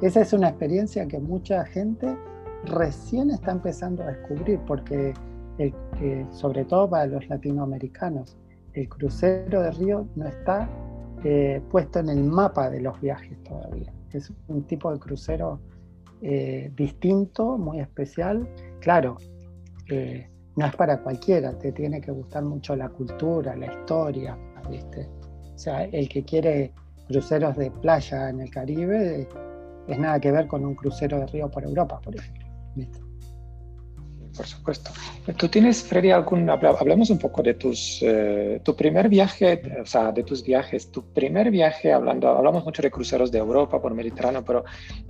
Esa 0.03 0.21
es 0.21 0.33
una 0.33 0.49
experiencia 0.51 1.07
que 1.07 1.19
mucha 1.19 1.65
gente 1.65 2.17
recién 2.65 3.31
está 3.31 3.53
empezando 3.53 4.03
a 4.03 4.09
descubrir, 4.09 4.61
porque 4.67 5.15
sobre 6.31 6.65
todo 6.65 6.89
para 6.89 7.07
los 7.07 7.27
latinoamericanos, 7.29 8.37
el 8.75 8.89
crucero 8.89 9.63
de 9.63 9.71
río 9.73 10.07
no 10.17 10.27
está 10.27 10.69
eh, 11.25 11.61
puesto 11.71 11.99
en 11.99 12.09
el 12.09 12.25
mapa 12.25 12.71
de 12.71 12.81
los 12.81 13.01
viajes 13.01 13.43
todavía. 13.45 13.93
Es 14.13 14.33
un 14.49 14.63
tipo 14.65 14.93
de 14.93 14.99
crucero 14.99 15.61
eh, 16.23 16.73
distinto, 16.77 17.59
muy 17.59 17.81
especial. 17.81 18.49
Claro, 18.81 19.17
eh, 19.89 20.29
no 20.57 20.67
es 20.67 20.75
para 20.77 21.03
cualquiera, 21.03 21.57
te 21.59 21.73
tiene 21.73 22.01
que 22.01 22.11
gustar 22.11 22.43
mucho 22.43 22.77
la 22.77 22.89
cultura, 22.89 23.55
la 23.57 23.67
historia, 23.67 24.37
¿viste? 24.69 25.09
O 25.55 25.59
sea, 25.59 25.85
el 25.85 26.09
que 26.09 26.25
quiere 26.25 26.73
cruceros 27.09 27.57
de 27.57 27.71
playa 27.71 28.31
en 28.31 28.41
el 28.41 28.51
Caribe 28.51 29.29
es 29.89 29.99
nada 29.99 30.21
que 30.21 30.31
ver 30.31 30.47
con 30.47 30.65
un 30.65 30.75
crucero 30.75 31.19
de 31.19 31.27
río 31.27 31.51
por 31.51 31.65
Europa, 31.65 32.01
por 32.03 32.15
ejemplo. 32.15 32.47
Por 34.41 34.47
supuesto. 34.47 34.91
Tú 35.37 35.49
tienes, 35.49 35.83
Freddy, 35.83 36.13
algún, 36.13 36.49
hablamos 36.49 37.11
un 37.11 37.19
poco 37.19 37.43
de 37.43 37.53
tus, 37.53 37.99
eh, 38.01 38.59
tu 38.65 38.75
primer 38.75 39.11
viaje, 39.11 39.61
o 39.83 39.85
sea, 39.85 40.13
de 40.13 40.23
tus 40.23 40.43
viajes, 40.43 40.91
tu 40.91 41.03
primer 41.13 41.51
viaje, 41.51 41.93
hablando, 41.93 42.27
hablamos 42.27 42.65
mucho 42.65 42.81
de 42.81 42.91
cruceros 42.91 43.31
de 43.31 43.39
Europa 43.39 43.83
por 43.83 43.93
Mediterráneo, 43.93 44.43
pero 44.43 44.65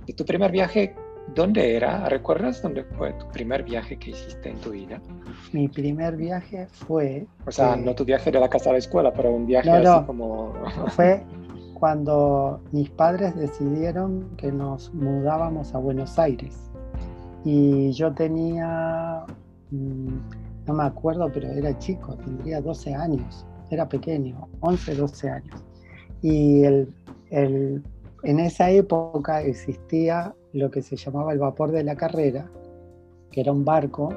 de 0.05 0.11
tu 0.11 0.25
primer 0.25 0.51
viaje, 0.51 0.93
¿Dónde 1.33 1.77
era? 1.77 2.09
¿Recuerdas 2.09 2.61
dónde 2.61 2.83
fue 2.83 3.13
tu 3.13 3.27
primer 3.29 3.63
viaje 3.63 3.97
que 3.97 4.09
hiciste 4.09 4.49
en 4.49 4.59
tu 4.59 4.71
vida? 4.71 4.99
Mi 5.53 5.69
primer 5.69 6.17
viaje 6.17 6.67
fue... 6.67 7.25
O 7.45 7.51
sea, 7.51 7.77
no 7.77 7.93
tu 7.95 8.03
viaje 8.03 8.31
de 8.31 8.39
la 8.39 8.49
casa 8.49 8.71
a 8.71 8.73
la 8.73 8.79
escuela, 8.79 9.13
pero 9.13 9.31
un 9.31 9.45
viaje 9.45 9.69
así 9.69 10.05
como... 10.07 10.51
fue 10.89 11.23
cuando 11.75 12.59
mis 12.71 12.89
padres 12.89 13.35
decidieron 13.35 14.35
que 14.35 14.51
nos 14.51 14.93
mudábamos 14.93 15.73
a 15.73 15.77
Buenos 15.77 16.19
Aires. 16.19 16.71
Y 17.43 17.91
yo 17.91 18.13
tenía, 18.13 19.25
mm, 19.71 20.17
no 20.67 20.73
me 20.73 20.83
acuerdo, 20.83 21.29
pero 21.33 21.47
era 21.49 21.77
chico, 21.79 22.15
tendría 22.15 22.61
12 22.61 22.93
años, 22.93 23.45
era 23.69 23.87
pequeño, 23.87 24.47
11, 24.59 24.95
12 24.95 25.29
años. 25.29 25.63
Y 26.21 26.63
el, 26.63 26.93
el, 27.29 27.83
en 28.23 28.39
esa 28.39 28.69
época 28.69 29.41
existía 29.41 30.35
lo 30.53 30.69
que 30.69 30.81
se 30.81 30.95
llamaba 30.95 31.33
el 31.33 31.39
vapor 31.39 31.71
de 31.71 31.83
la 31.83 31.95
carrera, 31.95 32.49
que 33.31 33.41
era 33.41 33.51
un 33.51 33.65
barco 33.65 34.09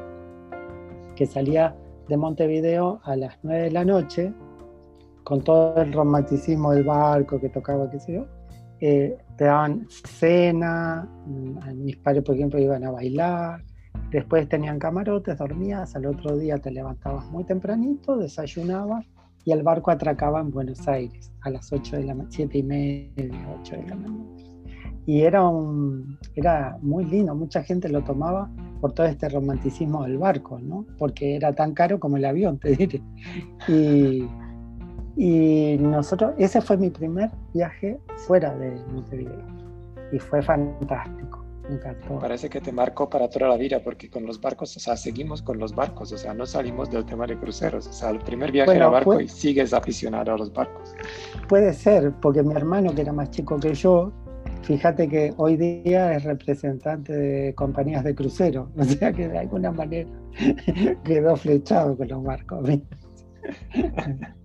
que 1.17 1.27
salía 1.27 1.75
de 2.09 2.17
Montevideo 2.17 3.01
a 3.05 3.17
las 3.17 3.39
9 3.43 3.63
de 3.63 3.71
la 3.71 3.85
noche, 3.85 4.33
con 5.23 5.43
todo 5.43 5.77
el 5.81 5.93
romanticismo 5.93 6.73
del 6.73 6.85
barco 6.85 7.41
que 7.41 7.49
tocaba, 7.49 7.91
qué 7.91 7.99
sé 7.99 8.15
yo. 8.15 8.27
Eh, 8.81 9.17
te 9.37 9.45
daban 9.45 9.87
cena, 9.89 11.09
mm, 11.27 11.83
mis 11.83 11.97
padres, 11.97 12.25
por 12.25 12.35
ejemplo, 12.35 12.61
iban 12.61 12.85
a 12.85 12.91
bailar, 12.91 13.65
después 14.11 14.49
tenían 14.49 14.79
camarotes, 14.79 15.39
dormías, 15.39 15.95
al 15.97 16.07
otro 16.07 16.37
día 16.37 16.59
te 16.59 16.71
levantabas 16.71 17.27
muy 17.31 17.45
tempranito, 17.45 18.17
desayunabas 18.17 19.05
y 19.45 19.53
el 19.53 19.63
barco 19.63 19.91
atracaba 19.91 20.41
en 20.41 20.51
Buenos 20.51 20.87
Aires 20.89 21.33
a 21.43 21.51
las 21.51 21.73
8 21.73 21.97
de 21.97 22.05
la 22.05 22.17
7 22.29 22.59
y 22.59 22.63
media, 22.63 23.59
8 23.61 23.77
de 23.77 23.89
la 23.89 23.97
mañana 23.97 24.45
y 25.07 25.23
era, 25.23 25.47
un, 25.47 26.19
era 26.35 26.79
muy 26.81 27.05
lindo, 27.05 27.35
mucha 27.35 27.63
gente 27.63 27.89
lo 27.89 28.03
tomaba 28.03 28.51
por 28.81 28.93
todo 28.93 29.07
este 29.07 29.29
romanticismo 29.29 30.05
del 30.05 30.19
barco, 30.19 30.59
¿no? 30.59 30.87
Porque 30.99 31.37
era 31.37 31.53
tan 31.53 31.75
caro 31.75 32.01
como 32.01 32.17
el 32.17 32.25
avión, 32.25 32.59
te 32.59 32.75
diré. 32.75 33.03
Y, 33.69 34.27
y 35.17 35.77
nosotros, 35.79 36.35
ese 36.39 36.61
fue 36.61 36.77
mi 36.77 36.91
primer 36.91 37.31
viaje 37.53 37.99
fuera 38.27 38.55
de 38.57 38.71
Montevideo 38.93 39.45
y 40.13 40.19
fue 40.19 40.43
fantástico. 40.43 41.45
Me 41.69 41.77
encantó. 41.77 42.19
Parece 42.19 42.51
que 42.51 42.61
te 42.61 42.73
marcó 42.73 43.09
para 43.09 43.29
toda 43.29 43.49
la 43.49 43.57
vida, 43.57 43.81
porque 43.83 44.11
con 44.11 44.27
los 44.27 44.39
barcos, 44.41 44.77
o 44.77 44.81
sea, 44.81 44.97
seguimos 44.97 45.41
con 45.41 45.59
los 45.59 45.75
barcos, 45.75 46.13
o 46.13 46.19
sea, 46.19 46.35
no 46.35 46.45
salimos 46.45 46.91
del 46.91 47.07
tema 47.07 47.27
de 47.27 47.39
cruceros, 47.39 47.87
o 47.87 47.93
sea, 47.93 48.11
el 48.11 48.19
primer 48.19 48.53
viaje 48.53 48.77
era 48.77 48.89
barco 48.89 49.19
y 49.19 49.29
sigues 49.29 49.73
aficionado 49.73 50.35
a 50.35 50.39
los 50.39 50.53
barcos. 50.53 50.95
Puede 51.49 51.73
ser, 51.73 52.13
porque 52.21 52.43
mi 52.43 52.55
hermano, 52.55 52.95
que 52.95 53.01
era 53.01 53.15
más 53.15 53.31
chico 53.31 53.59
que 53.59 53.73
yo, 53.73 54.13
fíjate 54.63 55.09
que 55.09 55.33
hoy 55.39 55.57
día 55.57 56.13
es 56.15 56.25
representante 56.25 57.15
de 57.15 57.55
compañías 57.55 58.05
de 58.05 58.15
crucero, 58.15 58.69
o 58.77 58.85
sea 58.85 59.13
que 59.13 59.29
de 59.29 59.39
alguna 59.39 59.73
manera 59.73 60.11
quedó 61.05 61.35
flechado 61.37 61.97
con 61.97 62.09
los 62.09 62.23
barcos. 62.23 62.69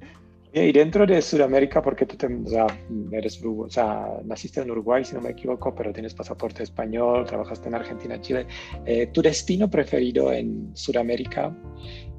Y 0.51 0.71
dentro 0.71 1.05
de 1.05 1.21
Sudamérica, 1.21 1.79
porque 1.81 2.07
tú 2.07 2.17
o 2.45 2.49
sea, 2.49 2.65
eres, 3.11 3.39
o 3.43 3.69
sea, 3.69 4.07
naciste 4.25 4.61
en 4.61 4.71
Uruguay, 4.71 5.05
si 5.05 5.13
no 5.13 5.21
me 5.21 5.29
equivoco, 5.29 5.75
pero 5.75 5.93
tienes 5.93 6.15
pasaporte 6.15 6.63
español, 6.63 7.25
trabajaste 7.25 7.67
en 7.67 7.75
Argentina, 7.75 8.19
Chile. 8.19 8.47
Eh, 8.85 9.07
¿Tu 9.07 9.21
destino 9.21 9.69
preferido 9.69 10.33
en 10.33 10.71
Sudamérica? 10.75 11.55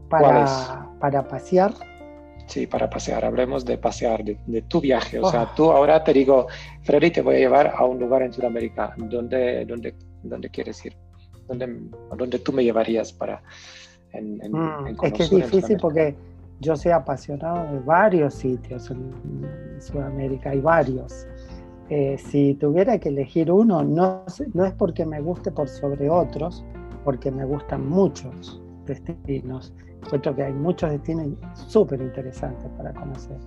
Para, 0.08 0.88
para 1.00 1.26
pasear. 1.26 1.74
Sí, 2.46 2.68
para 2.68 2.88
pasear. 2.88 3.24
Hablemos 3.24 3.64
de 3.64 3.78
pasear, 3.78 4.22
de, 4.24 4.62
tu 4.62 4.80
viaje. 4.80 5.18
O 5.18 5.28
sea, 5.28 5.42
oh. 5.42 5.54
tú 5.56 5.72
ahora 5.72 6.02
te 6.04 6.12
digo, 6.12 6.46
Freddy, 6.82 7.10
te 7.10 7.22
voy 7.22 7.36
a 7.36 7.38
llevar 7.38 7.72
a 7.76 7.84
un 7.84 7.98
lugar 7.98 8.22
en 8.22 8.32
Sudamérica. 8.32 8.94
¿Dónde, 8.96 9.64
dónde, 9.64 9.94
dónde 10.22 10.50
quieres 10.50 10.84
ir? 10.84 10.96
¿Dónde, 11.48 11.80
¿Dónde 12.16 12.38
tú 12.38 12.52
me 12.52 12.62
llevarías 12.62 13.12
para 13.12 13.42
en, 14.12 14.40
en, 14.42 14.52
mm, 14.52 14.96
Es 15.04 15.12
que 15.12 15.22
es 15.22 15.30
difícil 15.30 15.76
porque 15.80 16.14
yo 16.60 16.76
soy 16.76 16.92
apasionado 16.92 17.72
de 17.72 17.80
varios 17.80 18.34
sitios 18.34 18.90
en 18.90 19.80
Sudamérica, 19.80 20.50
hay 20.50 20.60
varios. 20.60 21.26
Eh, 21.88 22.18
si 22.18 22.54
tuviera 22.54 22.98
que 22.98 23.08
elegir 23.08 23.50
uno, 23.50 23.82
no, 23.82 24.24
no 24.52 24.64
es 24.64 24.72
porque 24.74 25.04
me 25.06 25.20
guste 25.20 25.50
por 25.50 25.68
sobre 25.68 26.08
otros, 26.08 26.64
porque 27.02 27.30
me 27.30 27.44
gustan 27.44 27.88
muchos 27.88 28.62
destinos. 28.84 29.72
Encuentro 30.04 30.36
que 30.36 30.44
hay 30.44 30.52
muchos 30.52 30.90
destinos 30.90 31.28
súper 31.54 32.00
interesantes 32.00 32.70
para 32.76 32.92
conocer. 32.92 33.38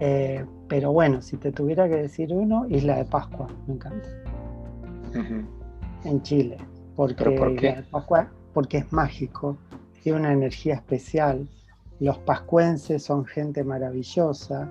Eh, 0.00 0.44
pero 0.68 0.92
bueno, 0.92 1.22
si 1.22 1.36
te 1.36 1.52
tuviera 1.52 1.88
que 1.88 1.96
decir 1.96 2.32
uno, 2.32 2.66
Isla 2.68 2.96
de 2.96 3.04
Pascua, 3.04 3.46
me 3.66 3.74
encanta. 3.74 4.08
En 6.04 6.22
Chile. 6.22 6.58
Porque 6.96 7.30
por 7.30 7.56
qué? 7.56 7.68
Isla 7.68 7.80
de 7.82 7.82
Pascua, 7.84 8.28
porque 8.52 8.78
es 8.78 8.92
mágico, 8.92 9.56
tiene 10.02 10.18
una 10.18 10.32
energía 10.32 10.74
especial 10.74 11.48
los 12.00 12.18
pascuenses 12.18 13.02
son 13.02 13.24
gente 13.24 13.64
maravillosa, 13.64 14.70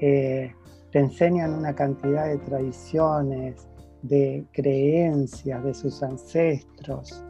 eh, 0.00 0.52
te 0.90 0.98
enseñan 0.98 1.54
una 1.54 1.74
cantidad 1.74 2.26
de 2.26 2.38
tradiciones, 2.38 3.68
de 4.02 4.46
creencias 4.52 5.62
de 5.64 5.74
sus 5.74 6.02
ancestros. 6.02 7.22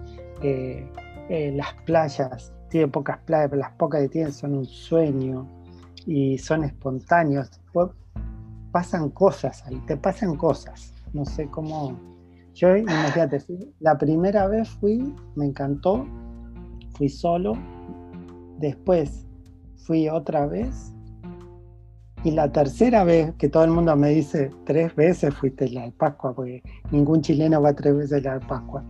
Eh, 0.43 0.89
eh, 1.29 1.53
las 1.55 1.75
playas, 1.85 2.53
tiene 2.71 2.89
pocas 2.89 3.19
playas, 3.25 3.51
pero 3.51 3.61
las 3.61 3.73
pocas 3.73 4.03
que 4.03 4.09
tienen 4.09 4.33
son 4.33 4.55
un 4.55 4.67
sueño 4.67 5.47
y 6.07 6.39
son 6.39 6.65
espontáneos. 6.65 7.51
Pasan 8.73 9.11
cosas 9.11 9.65
ahí, 9.67 9.83
te 9.87 9.97
pasan 9.97 10.37
cosas. 10.37 10.93
No 11.13 11.25
sé 11.25 11.49
cómo. 11.49 11.99
Yo, 12.55 12.77
imagínate, 12.77 13.43
la 13.81 13.97
primera 13.99 14.47
vez 14.49 14.69
fui, 14.69 15.15
me 15.35 15.47
encantó, 15.47 16.07
fui 16.95 17.09
solo. 17.09 17.55
Después 18.59 19.26
fui 19.87 20.09
otra 20.09 20.47
vez. 20.47 20.93
Y 22.25 22.33
la 22.33 22.51
tercera 22.51 23.05
vez, 23.05 23.33
que 23.39 23.49
todo 23.49 23.65
el 23.65 23.71
mundo 23.71 23.95
me 23.95 24.09
dice, 24.09 24.51
tres 24.65 24.95
veces 24.97 25.33
fuiste 25.33 25.69
la 25.69 25.83
de 25.83 25.93
Pascua, 25.93 26.35
porque 26.35 26.63
ningún 26.91 27.23
chileno 27.23 27.63
va 27.63 27.73
tres 27.73 27.97
veces 27.97 28.25
la 28.25 28.39
de 28.39 28.47
Pascua. 28.47 28.85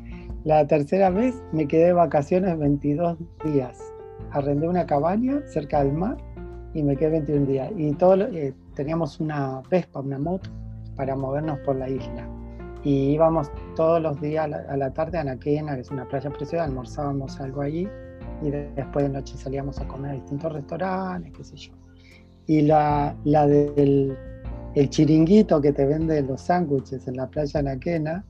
La 0.44 0.66
tercera 0.66 1.10
vez 1.10 1.34
me 1.52 1.68
quedé 1.68 1.86
de 1.86 1.92
vacaciones 1.92 2.58
22 2.58 3.18
días. 3.44 3.78
Arrendé 4.30 4.68
una 4.68 4.86
cabaña 4.86 5.42
cerca 5.46 5.84
del 5.84 5.92
mar 5.92 6.16
y 6.72 6.82
me 6.82 6.96
quedé 6.96 7.10
21 7.10 7.46
días. 7.46 7.70
Y 7.76 7.92
todo, 7.92 8.22
eh, 8.28 8.54
teníamos 8.74 9.20
una 9.20 9.60
Vespa, 9.70 10.00
una 10.00 10.18
moto, 10.18 10.48
para 10.94 11.14
movernos 11.14 11.58
por 11.60 11.76
la 11.76 11.90
isla. 11.90 12.26
Y 12.84 13.10
íbamos 13.10 13.50
todos 13.74 14.00
los 14.00 14.18
días 14.20 14.44
a 14.46 14.48
la, 14.48 14.58
a 14.68 14.76
la 14.78 14.94
tarde 14.94 15.18
a 15.18 15.22
Anaquena, 15.22 15.74
que 15.74 15.82
es 15.82 15.90
una 15.90 16.08
playa 16.08 16.30
preciosa, 16.30 16.64
almorzábamos 16.64 17.38
algo 17.40 17.60
allí 17.60 17.86
y 18.42 18.50
después 18.50 19.04
de 19.04 19.08
noche 19.10 19.36
salíamos 19.36 19.78
a 19.80 19.88
comer 19.88 20.12
a 20.12 20.14
distintos 20.14 20.52
restaurantes, 20.52 21.32
qué 21.32 21.44
sé 21.44 21.56
yo. 21.56 21.72
Y 22.46 22.62
la, 22.62 23.16
la 23.24 23.46
del 23.46 24.16
el 24.76 24.90
chiringuito 24.90 25.58
que 25.62 25.72
te 25.72 25.86
vende 25.86 26.22
los 26.22 26.42
sándwiches 26.42 27.08
en 27.08 27.16
la 27.16 27.26
playa 27.28 27.62
Naquena, 27.62 28.26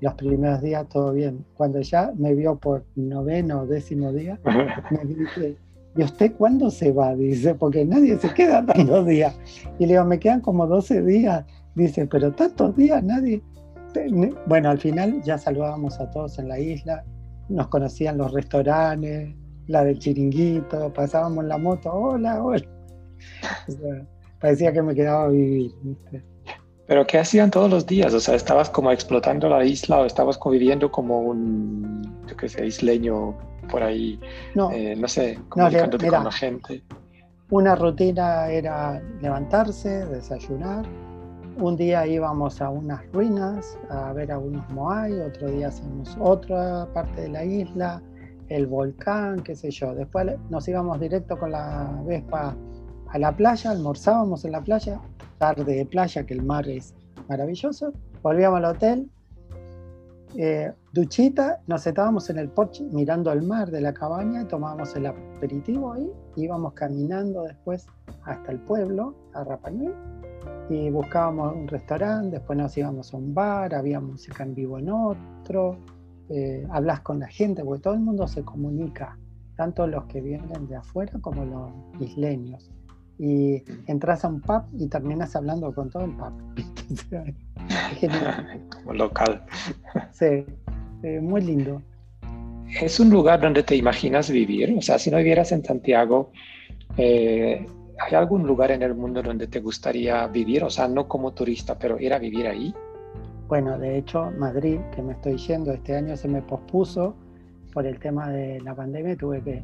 los 0.00 0.14
primeros 0.14 0.62
días 0.62 0.88
todo 0.88 1.12
bien. 1.12 1.44
Cuando 1.54 1.82
ya 1.82 2.12
me 2.16 2.34
vio 2.34 2.56
por 2.56 2.86
noveno 2.96 3.60
o 3.60 3.66
décimo 3.66 4.10
día, 4.10 4.40
me 4.90 5.04
dice, 5.04 5.58
¿y 5.94 6.02
usted 6.02 6.32
cuándo 6.38 6.70
se 6.70 6.92
va? 6.92 7.14
Dice, 7.14 7.54
porque 7.54 7.84
nadie 7.84 8.16
se 8.16 8.32
queda 8.32 8.64
tantos 8.64 9.06
días. 9.06 9.38
Y 9.78 9.84
le 9.84 9.92
digo, 9.92 10.04
me 10.06 10.18
quedan 10.18 10.40
como 10.40 10.66
12 10.66 11.02
días. 11.02 11.44
Dice, 11.74 12.06
pero 12.06 12.32
tantos 12.32 12.74
días 12.74 13.04
nadie. 13.04 13.42
Bueno, 14.46 14.70
al 14.70 14.78
final 14.78 15.22
ya 15.22 15.36
saludábamos 15.36 16.00
a 16.00 16.10
todos 16.10 16.38
en 16.38 16.48
la 16.48 16.58
isla, 16.58 17.04
nos 17.50 17.68
conocían 17.68 18.16
los 18.16 18.32
restaurantes, 18.32 19.34
la 19.72 19.84
del 19.84 19.98
chiringuito, 19.98 20.92
pasábamos 20.92 21.44
la 21.46 21.58
moto, 21.58 21.90
hola, 21.92 22.42
hola. 22.42 22.62
parecía 24.40 24.72
que 24.72 24.82
me 24.82 24.94
quedaba 24.94 25.24
a 25.24 25.28
vivir. 25.28 25.72
Pero 26.86 27.06
¿qué 27.06 27.18
hacían 27.18 27.50
todos 27.50 27.70
los 27.70 27.86
días? 27.86 28.12
O 28.12 28.20
sea, 28.20 28.34
¿estabas 28.34 28.68
como 28.68 28.92
explotando 28.92 29.48
la 29.48 29.64
isla 29.64 30.00
o 30.00 30.04
estabas 30.04 30.36
conviviendo 30.36 30.90
como 30.90 31.20
un, 31.20 32.02
yo 32.28 32.36
qué 32.36 32.48
sé, 32.48 32.66
isleño 32.66 33.34
por 33.70 33.82
ahí? 33.82 34.20
No, 34.54 34.70
eh, 34.70 34.94
no 34.94 35.08
sé, 35.08 35.38
comunicándote 35.48 36.08
con 36.08 36.24
la 36.24 36.32
gente. 36.32 36.82
Una 37.50 37.74
rutina 37.74 38.48
era 38.48 39.02
levantarse, 39.20 40.04
desayunar. 40.06 40.84
Un 41.58 41.76
día 41.76 42.06
íbamos 42.06 42.60
a 42.60 42.70
unas 42.70 43.00
ruinas 43.12 43.78
a 43.90 44.12
ver 44.12 44.32
a 44.32 44.38
unos 44.38 44.68
moai, 44.70 45.18
otro 45.20 45.48
día 45.50 45.68
hacíamos 45.68 46.16
otra 46.18 46.88
parte 46.94 47.22
de 47.22 47.28
la 47.28 47.44
isla, 47.44 48.02
el 48.52 48.66
volcán, 48.66 49.42
qué 49.42 49.54
sé 49.54 49.70
yo. 49.70 49.94
Después 49.94 50.26
nos 50.50 50.66
íbamos 50.68 51.00
directo 51.00 51.38
con 51.38 51.52
la 51.52 52.02
Vespa 52.06 52.54
a 53.08 53.18
la 53.18 53.36
playa, 53.36 53.70
almorzábamos 53.70 54.44
en 54.44 54.52
la 54.52 54.62
playa, 54.62 55.00
tarde 55.38 55.64
de 55.64 55.86
playa, 55.86 56.24
que 56.24 56.34
el 56.34 56.42
mar 56.42 56.68
es 56.68 56.94
maravilloso. 57.28 57.92
Volvíamos 58.22 58.58
al 58.58 58.64
hotel, 58.64 59.10
eh, 60.36 60.72
duchita, 60.92 61.60
nos 61.66 61.82
sentábamos 61.82 62.30
en 62.30 62.38
el 62.38 62.48
porche 62.48 62.84
mirando 62.84 63.30
al 63.30 63.42
mar 63.42 63.70
de 63.70 63.82
la 63.82 63.92
cabaña, 63.92 64.48
tomábamos 64.48 64.96
el 64.96 65.06
aperitivo 65.06 65.92
ahí, 65.92 66.10
íbamos 66.36 66.72
caminando 66.72 67.42
después 67.42 67.86
hasta 68.24 68.52
el 68.52 68.60
pueblo, 68.60 69.14
a 69.34 69.44
Rapanui, 69.44 69.92
y 70.70 70.88
buscábamos 70.90 71.54
un 71.54 71.68
restaurante, 71.68 72.38
después 72.38 72.58
nos 72.58 72.76
íbamos 72.78 73.12
a 73.12 73.16
un 73.18 73.34
bar, 73.34 73.74
había 73.74 74.00
música 74.00 74.42
en 74.42 74.54
vivo 74.54 74.78
en 74.78 74.88
otro, 74.88 75.76
eh, 76.34 76.66
hablas 76.70 77.00
con 77.00 77.20
la 77.20 77.28
gente, 77.28 77.62
porque 77.62 77.82
todo 77.82 77.92
el 77.92 78.00
mundo 78.00 78.26
se 78.26 78.42
comunica, 78.42 79.18
tanto 79.54 79.86
los 79.86 80.04
que 80.04 80.22
vienen 80.22 80.66
de 80.66 80.76
afuera 80.76 81.12
como 81.20 81.44
los 81.44 81.70
isleños. 82.00 82.70
Y 83.18 83.62
entras 83.86 84.24
a 84.24 84.28
un 84.28 84.40
pub 84.40 84.62
y 84.72 84.88
terminas 84.88 85.36
hablando 85.36 85.74
con 85.74 85.90
todo 85.90 86.04
el 86.04 86.12
pub. 86.12 86.32
Como 88.70 88.92
local. 88.94 89.44
Sí, 90.12 90.46
eh, 91.02 91.20
muy 91.20 91.42
lindo. 91.42 91.82
¿Es 92.80 92.98
un 92.98 93.10
lugar 93.10 93.40
donde 93.40 93.62
te 93.62 93.76
imaginas 93.76 94.30
vivir? 94.30 94.74
O 94.76 94.80
sea, 94.80 94.98
si 94.98 95.10
no 95.10 95.18
vivieras 95.18 95.52
en 95.52 95.62
Santiago, 95.62 96.32
eh, 96.96 97.66
¿hay 97.98 98.14
algún 98.14 98.46
lugar 98.46 98.70
en 98.70 98.82
el 98.82 98.94
mundo 98.94 99.22
donde 99.22 99.46
te 99.46 99.60
gustaría 99.60 100.26
vivir? 100.28 100.64
O 100.64 100.70
sea, 100.70 100.88
no 100.88 101.06
como 101.06 101.32
turista, 101.32 101.78
pero 101.78 102.00
ir 102.00 102.14
a 102.14 102.18
vivir 102.18 102.46
ahí. 102.46 102.74
Bueno, 103.52 103.78
de 103.78 103.98
hecho, 103.98 104.30
Madrid, 104.38 104.80
que 104.96 105.02
me 105.02 105.12
estoy 105.12 105.36
yendo, 105.36 105.72
este 105.72 105.94
año 105.94 106.16
se 106.16 106.26
me 106.26 106.40
pospuso 106.40 107.14
por 107.74 107.84
el 107.84 107.98
tema 107.98 108.30
de 108.30 108.58
la 108.62 108.74
pandemia, 108.74 109.14
tuve 109.14 109.42
que 109.42 109.62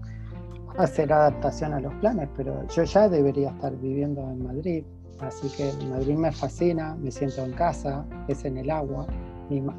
hacer 0.77 1.11
adaptación 1.11 1.73
a 1.73 1.81
los 1.81 1.95
planes, 1.95 2.29
pero 2.37 2.69
yo 2.69 2.85
ya 2.85 3.09
debería 3.09 3.49
estar 3.49 3.75
viviendo 3.79 4.21
en 4.31 4.45
Madrid, 4.45 4.85
así 5.21 5.49
que 5.57 5.73
Madrid 5.87 6.17
me 6.17 6.31
fascina, 6.31 6.97
me 6.97 7.11
siento 7.11 7.43
en 7.43 7.53
casa, 7.53 8.05
es 8.29 8.45
en 8.45 8.59
el 8.59 8.71
agua. 8.71 9.07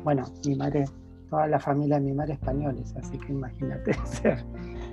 bueno, 0.04 0.26
mi 0.44 0.56
madre, 0.56 0.86
toda 1.30 1.46
la 1.46 1.60
familia 1.60 2.00
de 2.00 2.06
mi 2.06 2.14
madre 2.14 2.34
españoles, 2.34 2.96
así 3.00 3.16
que 3.20 3.32
imagínate 3.32 3.94
ser. 4.06 4.44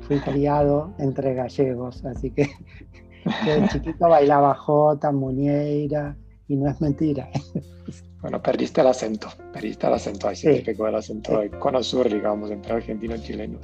Fui 0.03 0.21
criado 0.21 0.93
entre 0.99 1.33
gallegos, 1.33 2.05
así 2.05 2.31
que 2.33 2.51
desde 3.47 3.69
chiquito 3.69 4.11
bailaba 4.11 4.55
jota, 4.57 5.11
muñeira, 5.11 6.15
y 6.49 6.57
no 6.57 6.69
es 6.69 6.79
mentira. 6.83 7.31
Bueno, 8.21 8.43
perdiste 8.43 8.81
el 8.81 8.87
acento, 8.87 9.29
perdiste 9.53 9.87
el 9.87 9.93
acento, 9.93 10.29
ahí 10.29 10.37
sí, 10.37 10.47
te 10.47 10.63
pegó 10.63 10.89
el 10.89 10.95
acento 10.95 11.33
sí. 11.33 11.49
de 11.49 11.59
cono 11.59 11.83
sur, 11.83 12.09
digamos, 12.09 12.51
entre 12.51 12.73
argentino 12.73 13.15
y 13.15 13.21
chileno. 13.21 13.59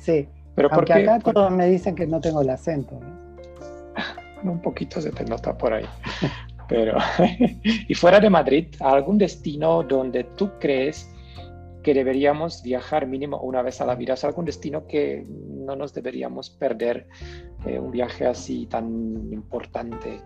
Sí, 0.00 0.28
pero 0.54 0.70
porque 0.70 0.92
acá 0.92 1.18
todos 1.18 1.50
me 1.50 1.66
dicen 1.66 1.94
que 1.94 2.06
no 2.06 2.20
tengo 2.20 2.42
el 2.42 2.50
acento. 2.50 2.98
un 4.42 4.60
poquito 4.60 5.00
se 5.00 5.10
te 5.10 5.24
nota 5.24 5.56
por 5.56 5.72
ahí. 5.72 5.84
Pero, 6.68 6.96
y 7.62 7.94
fuera 7.94 8.20
de 8.20 8.30
Madrid, 8.30 8.66
¿algún 8.80 9.18
destino 9.18 9.82
donde 9.82 10.24
tú 10.24 10.50
crees 10.60 11.10
que 11.82 11.94
deberíamos 11.94 12.62
viajar 12.62 13.06
mínimo 13.06 13.40
una 13.40 13.62
vez 13.62 13.80
a 13.80 13.86
la 13.86 13.94
vida? 13.94 14.14
¿Es 14.14 14.24
algún 14.24 14.44
destino 14.44 14.86
que 14.86 15.26
no 15.28 15.76
nos 15.76 15.94
deberíamos 15.94 16.50
perder? 16.50 17.06
Eh, 17.66 17.78
un 17.78 17.90
viaje 17.90 18.26
así 18.26 18.66
tan 18.66 19.32
importante. 19.32 20.20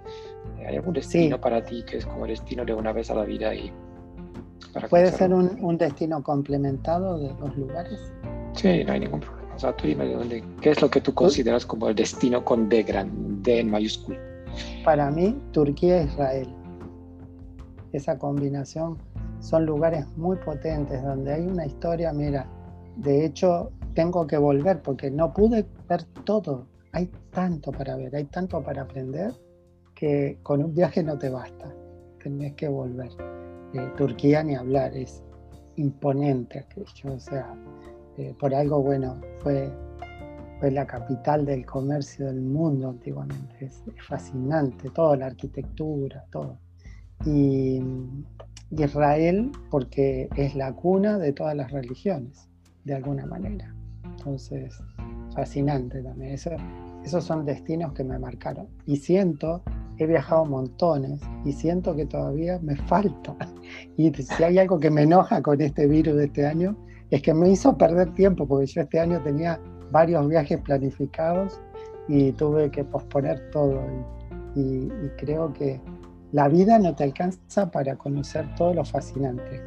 ¿Hay 0.66 0.76
algún 0.76 0.92
destino 0.92 1.40
para 1.40 1.64
ti 1.64 1.82
que 1.84 1.98
es 1.98 2.06
como 2.06 2.26
el 2.26 2.30
destino 2.30 2.64
de 2.64 2.74
una 2.74 2.92
vez 2.92 3.10
a 3.10 3.14
la 3.14 3.24
vida? 3.24 3.54
Y... 3.54 3.72
¿Puede 4.90 5.10
ser 5.10 5.32
un, 5.32 5.78
destino 5.78 6.22
complementado 6.22 7.18
de 7.18 7.32
los 7.40 7.56
lugares? 7.56 8.12
Sí, 8.52 8.84
no 8.84 8.92
hay 8.92 9.00
ningún 9.00 9.20
problema. 9.20 9.54
O 9.54 9.58
sea, 9.58 9.74
tú 9.76 9.86
dime 9.86 10.06
de 10.06 10.14
dónde, 10.14 10.44
¿qué 10.60 10.70
es 10.70 10.82
lo 10.82 10.90
que 10.90 11.00
tú 11.00 11.14
consideras 11.14 11.64
como 11.64 11.88
el 11.88 11.94
destino 11.94 12.44
con 12.44 12.68
D, 12.68 12.82
gran, 12.82 13.42
D 13.42 13.60
en 13.60 13.70
mayúscula? 13.70 14.18
Para 14.84 15.10
mí, 15.10 15.38
Turquía 15.52 16.02
e 16.02 16.04
Israel. 16.04 16.48
Esa 17.92 18.18
combinación 18.18 18.98
son 19.42 19.66
lugares 19.66 20.06
muy 20.16 20.36
potentes 20.36 21.02
donde 21.02 21.32
hay 21.34 21.46
una 21.46 21.66
historia, 21.66 22.12
mira, 22.12 22.46
de 22.96 23.24
hecho 23.24 23.72
tengo 23.94 24.26
que 24.26 24.38
volver 24.38 24.80
porque 24.80 25.10
no 25.10 25.32
pude 25.34 25.66
ver 25.88 26.04
todo. 26.24 26.66
Hay 26.92 27.10
tanto 27.30 27.72
para 27.72 27.96
ver, 27.96 28.14
hay 28.14 28.24
tanto 28.24 28.62
para 28.62 28.82
aprender 28.82 29.32
que 29.94 30.38
con 30.42 30.62
un 30.62 30.74
viaje 30.74 31.02
no 31.02 31.18
te 31.18 31.28
basta. 31.28 31.74
Tenés 32.22 32.54
que 32.54 32.68
volver. 32.68 33.10
Eh, 33.74 33.90
Turquía 33.96 34.42
ni 34.44 34.54
hablar, 34.54 34.96
es 34.96 35.22
imponente 35.76 36.60
aquello. 36.60 37.14
O 37.14 37.18
sea, 37.18 37.54
eh, 38.18 38.34
por 38.38 38.54
algo 38.54 38.80
bueno, 38.80 39.20
fue, 39.40 39.72
fue 40.60 40.70
la 40.70 40.86
capital 40.86 41.44
del 41.44 41.66
comercio 41.66 42.26
del 42.26 42.42
mundo 42.42 42.90
antiguamente. 42.90 43.64
Es, 43.64 43.82
fascinante, 44.06 44.90
toda 44.90 45.16
la 45.16 45.26
arquitectura, 45.26 46.24
todo. 46.30 46.58
Y 47.24 47.80
Israel 48.78 49.50
porque 49.70 50.28
es 50.36 50.54
la 50.54 50.72
cuna 50.72 51.18
de 51.18 51.32
todas 51.32 51.54
las 51.54 51.70
religiones, 51.70 52.48
de 52.84 52.94
alguna 52.94 53.26
manera. 53.26 53.74
Entonces, 54.04 54.78
fascinante 55.34 56.02
también. 56.02 56.32
Eso, 56.32 56.50
esos 57.04 57.24
son 57.24 57.44
destinos 57.44 57.92
que 57.92 58.04
me 58.04 58.18
marcaron. 58.18 58.68
Y 58.86 58.96
siento, 58.96 59.62
he 59.98 60.06
viajado 60.06 60.44
montones 60.44 61.20
y 61.44 61.52
siento 61.52 61.94
que 61.94 62.06
todavía 62.06 62.58
me 62.60 62.76
falta. 62.76 63.36
Y 63.96 64.12
si 64.12 64.42
hay 64.42 64.58
algo 64.58 64.78
que 64.78 64.90
me 64.90 65.02
enoja 65.02 65.42
con 65.42 65.60
este 65.60 65.86
virus 65.86 66.16
de 66.16 66.24
este 66.26 66.46
año, 66.46 66.76
es 67.10 67.22
que 67.22 67.32
me 67.34 67.50
hizo 67.50 67.76
perder 67.76 68.12
tiempo, 68.14 68.46
porque 68.46 68.66
yo 68.66 68.82
este 68.82 69.00
año 69.00 69.20
tenía 69.22 69.60
varios 69.90 70.26
viajes 70.28 70.60
planificados 70.60 71.60
y 72.08 72.32
tuve 72.32 72.70
que 72.70 72.84
posponer 72.84 73.50
todo. 73.50 73.80
Y, 74.54 74.60
y 74.60 75.10
creo 75.16 75.52
que 75.52 75.80
la 76.32 76.48
vida 76.48 76.78
no 76.78 76.94
te 76.94 77.04
alcanza 77.04 77.70
para 77.70 77.96
conocer 77.96 78.46
todo 78.56 78.74
lo 78.74 78.84
fascinante. 78.84 79.60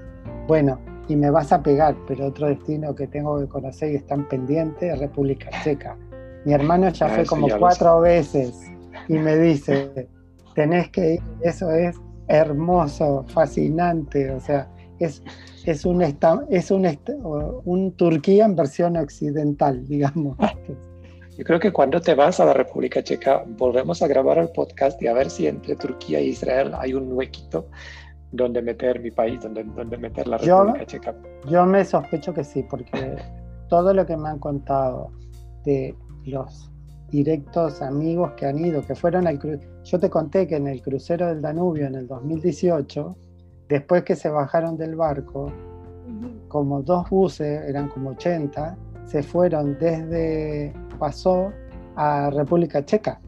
Bueno, 0.47 0.80
y 1.07 1.16
me 1.16 1.30
vas 1.30 1.51
a 1.51 1.61
pegar, 1.61 1.95
pero 2.07 2.28
otro 2.28 2.47
destino 2.47 2.95
que 2.95 3.07
tengo 3.07 3.39
que 3.39 3.47
conocer 3.47 3.91
y 3.91 3.95
están 3.95 4.28
pendientes 4.28 4.93
es 4.93 4.99
República 4.99 5.49
Checa. 5.63 5.95
Mi 6.45 6.53
hermano 6.53 6.89
ya 6.89 7.07
fue 7.09 7.26
como 7.26 7.47
cuatro 7.59 8.01
veces 8.01 8.72
y 9.07 9.13
me 9.13 9.38
dice, 9.38 10.07
tenés 10.55 10.89
que 10.89 11.16
ir, 11.16 11.20
eso 11.41 11.72
es 11.72 11.95
hermoso, 12.28 13.26
fascinante, 13.28 14.32
o 14.32 14.39
sea, 14.39 14.68
es, 14.99 15.22
es, 15.66 15.86
un, 15.86 16.01
es 16.01 16.72
un, 16.72 16.97
un 17.66 17.91
Turquía 17.91 18.45
en 18.45 18.55
versión 18.55 18.97
occidental, 18.97 19.86
digamos. 19.88 20.38
Yo 21.38 21.43
creo 21.43 21.59
que 21.59 21.71
cuando 21.71 21.99
te 21.99 22.15
vas 22.15 22.39
a 22.39 22.45
la 22.45 22.53
República 22.53 23.03
Checa, 23.03 23.43
volvemos 23.57 24.01
a 24.01 24.07
grabar 24.07 24.38
el 24.38 24.49
podcast 24.49 25.01
y 25.01 25.07
a 25.07 25.13
ver 25.13 25.29
si 25.29 25.47
entre 25.47 25.75
Turquía 25.75 26.19
e 26.19 26.27
Israel 26.27 26.71
hay 26.77 26.93
un 26.93 27.11
huequito 27.11 27.67
donde 28.31 28.61
meter 28.61 29.01
mi 29.01 29.11
país, 29.11 29.41
donde, 29.41 29.63
donde 29.63 29.97
meter 29.97 30.27
la 30.27 30.38
República 30.38 30.86
Checa. 30.86 31.15
Yo 31.49 31.65
me 31.65 31.83
sospecho 31.83 32.33
que 32.33 32.43
sí, 32.43 32.63
porque 32.63 33.17
todo 33.67 33.93
lo 33.93 34.05
que 34.05 34.15
me 34.15 34.29
han 34.29 34.39
contado 34.39 35.11
de 35.65 35.93
los 36.25 36.71
directos 37.09 37.81
amigos 37.81 38.31
que 38.38 38.45
han 38.45 38.57
ido, 38.57 38.81
que 38.81 38.95
fueron 38.95 39.27
al 39.27 39.38
crucero. 39.38 39.69
Yo 39.83 39.99
te 39.99 40.09
conté 40.09 40.47
que 40.47 40.55
en 40.55 40.67
el 40.67 40.81
crucero 40.81 41.27
del 41.27 41.41
Danubio 41.41 41.86
en 41.86 41.95
el 41.95 42.07
2018, 42.07 43.15
después 43.67 44.03
que 44.03 44.15
se 44.15 44.29
bajaron 44.29 44.77
del 44.77 44.95
barco, 44.95 45.51
como 46.47 46.81
dos 46.81 47.09
buses, 47.09 47.67
eran 47.67 47.89
como 47.89 48.11
80, 48.11 48.77
se 49.05 49.21
fueron 49.21 49.77
desde 49.77 50.73
Pasó 50.97 51.51
a 51.95 52.29
República 52.29 52.83
Checa. 52.83 53.19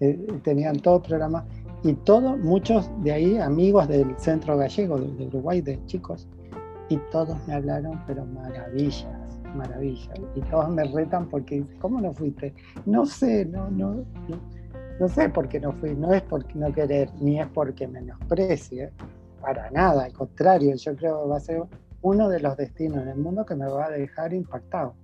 Eh, 0.00 0.26
tenían 0.42 0.76
todo 0.80 1.02
programa 1.02 1.44
y 1.84 1.94
todos, 1.94 2.38
muchos 2.38 2.88
de 3.02 3.12
ahí, 3.12 3.38
amigos 3.38 3.88
del 3.88 4.16
centro 4.16 4.56
gallego 4.56 4.98
de, 4.98 5.26
Uruguay, 5.26 5.60
de 5.60 5.84
chicos, 5.86 6.28
y 6.88 6.96
todos 7.10 7.36
me 7.48 7.54
hablaron, 7.54 8.00
pero 8.06 8.24
maravillas, 8.24 9.40
maravillas. 9.56 10.14
Y 10.36 10.40
todos 10.42 10.68
me 10.70 10.84
retan 10.84 11.28
porque, 11.28 11.64
¿cómo 11.80 12.00
no 12.00 12.12
fuiste? 12.12 12.54
No 12.86 13.04
sé, 13.04 13.46
no, 13.46 13.68
no, 13.70 14.04
no, 15.00 15.08
sé 15.08 15.28
por 15.28 15.48
qué 15.48 15.58
no 15.58 15.72
fui. 15.72 15.94
No 15.96 16.12
es 16.12 16.22
porque 16.22 16.54
no 16.54 16.72
querer, 16.72 17.10
ni 17.20 17.40
es 17.40 17.48
porque 17.48 17.88
menosprecie, 17.88 18.92
para 19.40 19.68
nada, 19.72 20.04
al 20.04 20.12
contrario, 20.12 20.76
yo 20.76 20.94
creo 20.94 21.24
que 21.24 21.28
va 21.30 21.36
a 21.36 21.40
ser 21.40 21.62
uno 22.02 22.28
de 22.28 22.38
los 22.38 22.56
destinos 22.56 23.02
en 23.02 23.08
el 23.08 23.18
mundo 23.18 23.44
que 23.44 23.56
me 23.56 23.66
va 23.66 23.86
a 23.86 23.90
dejar 23.90 24.32
impactado. 24.34 24.94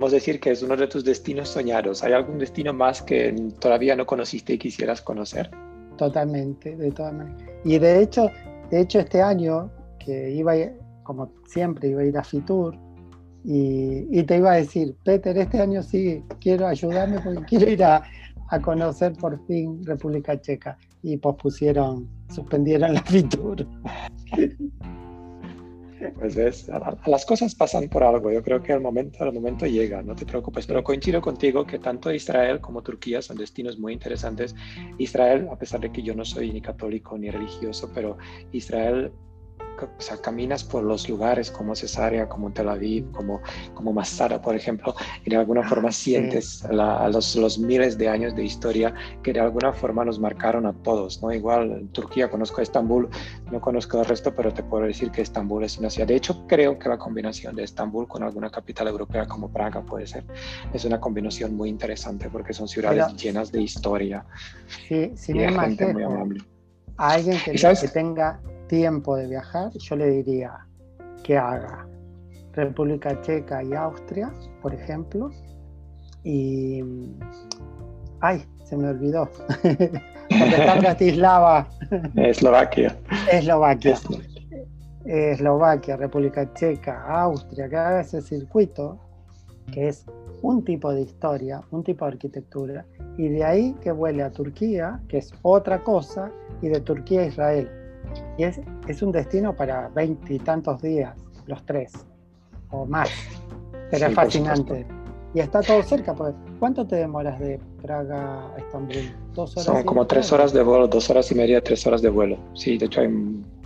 A 0.00 0.10
decir 0.10 0.40
que 0.40 0.52
es 0.52 0.62
uno 0.62 0.76
de 0.76 0.86
tus 0.86 1.04
destinos 1.04 1.48
soñados. 1.48 2.02
¿Hay 2.02 2.12
algún 2.12 2.38
destino 2.38 2.72
más 2.72 3.02
que 3.02 3.34
todavía 3.58 3.96
no 3.96 4.06
conociste 4.06 4.54
y 4.54 4.58
quisieras 4.58 5.02
conocer? 5.02 5.50
Totalmente, 5.96 6.76
de 6.76 6.90
todas 6.92 7.12
maneras. 7.12 7.42
Y 7.64 7.78
de 7.78 8.02
hecho, 8.02 8.30
de 8.70 8.80
hecho 8.80 9.00
este 9.00 9.20
año 9.20 9.70
que 9.98 10.30
iba, 10.30 10.54
como 11.02 11.32
siempre, 11.46 11.88
iba 11.88 12.02
a 12.02 12.04
ir 12.04 12.16
a 12.16 12.22
Fitur 12.22 12.76
y, 13.44 14.22
te 14.22 14.36
iba 14.38 14.52
a 14.52 14.56
decir, 14.56 14.96
Peter, 15.04 15.36
este 15.36 15.60
año 15.60 15.82
sí 15.82 16.22
quiero 16.40 16.66
ayudarme 16.68 17.20
porque 17.20 17.44
quiero 17.44 17.70
ir 17.70 17.84
a, 17.84 18.02
a 18.48 18.60
conocer 18.60 19.12
por 19.14 19.44
fin 19.46 19.84
República 19.84 20.40
Checa 20.40 20.78
y 21.02 21.16
pospusieron, 21.16 22.08
suspendieron 22.30 22.94
la 22.94 23.02
Fitur. 23.02 23.66
Pues 26.18 26.36
es, 26.36 26.70
las 27.06 27.26
cosas 27.26 27.54
pasan 27.54 27.88
por 27.88 28.02
algo. 28.04 28.30
Yo 28.30 28.42
creo 28.42 28.62
que 28.62 28.72
el 28.72 28.80
momento, 28.80 29.24
el 29.24 29.32
momento 29.32 29.66
llega, 29.66 30.02
no 30.02 30.14
te 30.14 30.26
preocupes. 30.26 30.66
Pero 30.66 30.84
coincido 30.84 31.20
contigo 31.20 31.66
que 31.66 31.78
tanto 31.78 32.12
Israel 32.12 32.60
como 32.60 32.82
Turquía 32.82 33.20
son 33.22 33.36
destinos 33.36 33.78
muy 33.78 33.92
interesantes. 33.92 34.54
Israel, 34.98 35.48
a 35.50 35.58
pesar 35.58 35.80
de 35.80 35.90
que 35.90 36.02
yo 36.02 36.14
no 36.14 36.24
soy 36.24 36.52
ni 36.52 36.60
católico 36.60 37.18
ni 37.18 37.30
religioso, 37.30 37.90
pero 37.94 38.16
Israel 38.52 39.12
o 39.86 40.00
sea, 40.00 40.16
caminas 40.18 40.64
por 40.64 40.82
los 40.82 41.08
lugares 41.08 41.50
como 41.50 41.74
Cesarea, 41.74 42.28
como 42.28 42.50
Tel 42.52 42.68
Aviv, 42.68 43.10
como, 43.12 43.40
como 43.74 43.92
Masada, 43.92 44.40
por 44.40 44.54
ejemplo, 44.54 44.94
y 45.24 45.30
de 45.30 45.36
alguna 45.36 45.62
ah, 45.62 45.68
forma 45.68 45.92
sientes 45.92 46.64
los, 46.70 47.36
los, 47.36 47.58
miles 47.58 47.98
de 47.98 48.08
años 48.08 48.34
de 48.34 48.44
historia 48.44 48.94
que 49.22 49.32
de 49.32 49.40
alguna 49.40 49.72
forma 49.72 50.04
nos 50.04 50.18
marcaron 50.18 50.66
a 50.66 50.72
todos, 50.72 51.22
¿no? 51.22 51.32
Igual 51.32 51.72
en 51.72 51.88
Turquía 51.88 52.30
conozco 52.30 52.60
Estambul, 52.60 53.08
no 53.50 53.60
conozco 53.60 54.00
el 54.00 54.06
resto, 54.06 54.34
pero 54.34 54.52
te 54.52 54.62
puedo 54.62 54.84
decir 54.84 55.10
que 55.10 55.22
Estambul 55.22 55.64
es 55.64 55.78
una 55.78 55.90
ciudad. 55.90 56.08
De 56.08 56.16
hecho, 56.16 56.46
creo 56.46 56.78
que 56.78 56.88
la 56.88 56.98
combinación 56.98 57.56
de 57.56 57.64
Estambul 57.64 58.06
con 58.08 58.22
alguna 58.22 58.50
capital 58.50 58.88
europea 58.88 59.26
como 59.26 59.50
Praga 59.50 59.82
puede 59.82 60.06
ser, 60.06 60.24
es 60.72 60.84
una 60.84 61.00
combinación 61.00 61.56
muy 61.56 61.68
interesante 61.68 62.28
porque 62.30 62.52
son 62.52 62.68
ciudades 62.68 63.14
llenas 63.16 63.52
de 63.52 63.62
historia 63.62 64.24
sí, 64.88 65.12
sí, 65.14 65.32
y 65.32 65.38
gente 65.38 65.92
muy 65.92 66.02
amable. 66.02 66.40
A 66.96 67.12
alguien 67.12 67.38
que, 67.44 67.52
que 67.52 67.88
tenga 67.88 68.40
tiempo 68.68 69.16
de 69.16 69.26
viajar, 69.26 69.72
yo 69.72 69.96
le 69.96 70.06
diría 70.10 70.66
que 71.24 71.36
haga 71.36 71.86
República 72.52 73.20
Checa 73.22 73.62
y 73.62 73.74
Austria, 73.74 74.32
por 74.62 74.74
ejemplo, 74.74 75.30
y... 76.24 76.82
¡Ay! 78.20 78.44
Se 78.64 78.76
me 78.76 78.88
olvidó. 78.88 79.28
Bratislava. 80.80 81.68
Eslovaquia. 82.16 82.96
Eslovaquia. 83.32 83.96
Eslovaquia, 85.04 85.96
República 85.96 86.52
Checa, 86.52 87.02
Austria, 87.22 87.68
que 87.68 87.76
haga 87.76 88.00
ese 88.00 88.20
circuito, 88.20 88.98
que 89.72 89.88
es 89.88 90.04
un 90.42 90.64
tipo 90.64 90.92
de 90.92 91.02
historia, 91.02 91.62
un 91.70 91.82
tipo 91.82 92.04
de 92.04 92.12
arquitectura, 92.12 92.84
y 93.16 93.28
de 93.28 93.44
ahí 93.44 93.74
que 93.80 93.90
vuele 93.90 94.22
a 94.22 94.30
Turquía, 94.30 95.00
que 95.08 95.18
es 95.18 95.32
otra 95.42 95.82
cosa, 95.82 96.30
y 96.60 96.68
de 96.68 96.80
Turquía 96.80 97.22
a 97.22 97.26
Israel, 97.26 97.70
y 98.36 98.44
es, 98.44 98.60
es 98.86 99.02
un 99.02 99.12
destino 99.12 99.54
para 99.54 99.88
veintitantos 99.88 100.80
días, 100.82 101.16
los 101.46 101.64
tres, 101.66 101.92
o 102.70 102.86
más. 102.86 103.10
Pero 103.90 104.06
es 104.06 104.14
fascinante. 104.14 104.86
Y 105.34 105.40
está 105.40 105.60
todo 105.60 105.82
cerca. 105.82 106.14
Pues. 106.14 106.34
¿Cuánto 106.58 106.86
te 106.86 106.96
demoras 106.96 107.38
de 107.38 107.60
Praga 107.82 108.50
a 108.54 108.58
Estambul? 108.58 109.14
¿Dos 109.34 109.56
horas 109.56 109.64
Son 109.64 109.82
como 109.84 110.06
tres 110.06 110.32
horas 110.32 110.52
de 110.52 110.62
vuelo, 110.62 110.88
dos 110.88 111.10
horas 111.10 111.30
y 111.30 111.34
media, 111.34 111.62
tres 111.62 111.86
horas 111.86 112.02
de 112.02 112.08
vuelo. 112.08 112.38
Sí, 112.54 112.78
de 112.78 112.86
hecho 112.86 113.02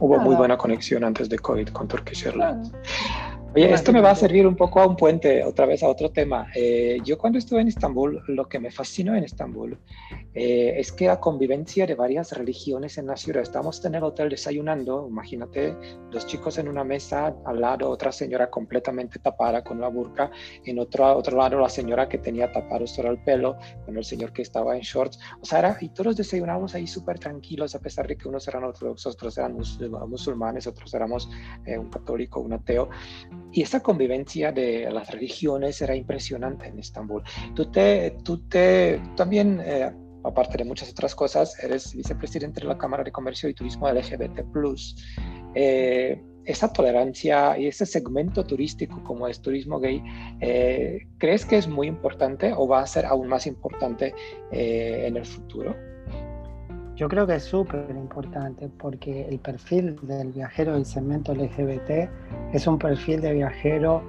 hubo 0.01 0.19
muy 0.19 0.35
buena 0.35 0.57
conexión 0.57 1.05
antes 1.05 1.29
de 1.29 1.39
COVID 1.39 1.69
con 1.69 1.89
Turkish 1.89 2.27
Airlines. 2.27 2.73
Oye, 3.55 3.71
esto 3.71 3.93
me 3.93 4.01
va 4.01 4.13
a 4.13 4.15
servir 4.15 4.47
un 4.47 4.57
poco 4.57 4.81
a 4.81 4.87
un 4.87 4.97
puente, 4.97 5.45
otra 5.45 5.67
vez 5.67 5.83
a 5.83 5.89
otro 5.89 6.11
tema. 6.11 6.47
Eh, 6.55 7.01
yo 7.05 7.19
cuando 7.19 7.39
estuve 7.39 7.61
en 7.61 7.69
Estambul, 7.69 8.23
lo 8.29 8.49
que 8.49 8.59
me 8.59 8.71
fascinó 8.71 9.15
en 9.15 9.25
Estambul 9.25 9.79
eh, 10.33 10.77
es 10.79 10.91
que 10.91 11.07
la 11.07 11.21
convivencia 11.21 11.87
de 11.87 11.95
varias 11.95 12.33
religiones 12.33 12.97
en 12.97 13.09
la 13.09 13.17
ciudad. 13.19 13.43
Estamos 13.43 13.85
en 13.85 13.95
el 13.95 14.05
hotel 14.05 14.31
desayunando, 14.31 15.07
imagínate, 15.07 15.77
dos 16.11 16.27
chicos 16.27 16.57
en 16.57 16.67
una 16.67 16.83
mesa, 16.83 17.37
al 17.45 17.61
lado 17.61 17.91
otra 17.91 18.11
señora 18.11 18.49
completamente 18.49 19.19
tapada 19.19 19.63
con 19.63 19.79
la 19.83 19.89
burka, 19.89 20.31
en 20.65 20.79
otro, 20.79 21.15
otro 21.15 21.37
lado 21.37 21.61
la 21.61 21.69
señora 21.69 22.09
que 22.09 22.17
tenía 22.17 22.51
tapado 22.51 22.87
solo 22.87 23.11
el 23.11 23.19
pelo, 23.19 23.59
con 23.85 23.99
el 23.99 24.05
señor 24.05 24.33
que 24.33 24.41
estaba 24.41 24.77
en 24.77 24.81
shorts. 24.81 25.19
O 25.43 25.45
sea, 25.45 25.59
era, 25.59 25.77
y 25.79 25.91
todos 25.91 26.17
desayunamos 26.17 26.75
ahí 26.75 26.87
súper 26.87 27.19
tranquilos, 27.19 27.75
a 27.75 27.81
pesar 27.81 28.09
de 28.09 28.17
que 28.17 28.29
unos 28.29 28.49
eran 28.49 28.65
ortodoxos, 28.65 29.15
otros 29.15 29.37
eran 29.37 29.59
musulmanes, 30.09 30.67
otros 30.67 30.95
éramos 30.95 31.29
eh, 31.67 31.77
un 31.77 31.91
católico, 31.91 32.41
un 32.41 32.55
ateo 32.55 32.89
y 33.53 33.63
esa 33.63 33.81
convivencia 33.81 34.51
de 34.51 34.91
las 34.91 35.11
religiones 35.11 35.81
era 35.83 35.95
impresionante 35.95 36.67
en 36.69 36.79
Estambul. 36.79 37.23
Tú, 37.55 37.71
te, 37.71 38.17
tú 38.25 38.39
te, 38.49 39.01
también, 39.15 39.61
eh, 39.65 39.93
aparte 40.25 40.59
de 40.59 40.65
muchas 40.65 40.91
otras 40.91 41.15
cosas, 41.15 41.63
eres 41.63 41.95
vicepresidente 41.95 42.61
de 42.61 42.67
la 42.67 42.79
Cámara 42.79 43.05
de 43.05 43.13
Comercio 43.13 43.49
y 43.49 43.55
Turismo 43.55 43.91
LGBT+. 43.91 44.43
Eh, 45.55 46.23
esa 46.45 46.73
tolerancia 46.73 47.57
y 47.57 47.69
ese 47.69 47.87
segmento 47.87 48.43
turístico 48.43 49.05
como 49.05 49.29
es 49.29 49.41
turismo 49.41 49.79
gay, 49.79 50.03
eh, 50.41 51.07
¿crees 51.19 51.45
que 51.45 51.57
es 51.57 51.69
muy 51.69 51.87
importante 51.87 52.53
o 52.57 52.67
va 52.67 52.81
a 52.81 52.87
ser 52.87 53.07
aún 53.07 53.29
más 53.29 53.47
importante 53.47 54.13
en 54.51 55.17
el 55.17 55.25
futuro? 55.25 55.92
Yo 56.95 57.09
creo 57.09 57.27
que 57.27 57.37
es 57.37 57.45
súper 57.45 57.89
importante 57.91 58.69
porque 58.79 59.27
el 59.27 59.39
perfil 59.39 59.97
del 60.03 60.33
viajero 60.33 60.75
del 60.75 60.85
segmento 60.85 61.35
LGBT 61.35 62.09
es 62.53 62.67
un 62.67 62.79
perfil 62.79 63.23
de 63.23 63.33
viajero 63.33 64.03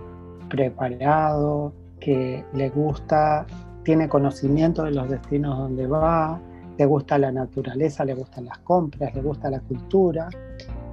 preparado, 0.49 1.73
que 1.99 2.43
le 2.53 2.69
gusta, 2.69 3.45
tiene 3.83 4.09
conocimiento 4.09 4.83
de 4.83 4.91
los 4.91 5.09
destinos 5.09 5.57
donde 5.57 5.87
va, 5.87 6.39
le 6.77 6.85
gusta 6.85 7.17
la 7.17 7.31
naturaleza, 7.31 8.03
le 8.03 8.15
gustan 8.15 8.45
las 8.45 8.57
compras, 8.59 9.15
le 9.15 9.21
gusta 9.21 9.49
la 9.49 9.61
cultura 9.61 10.27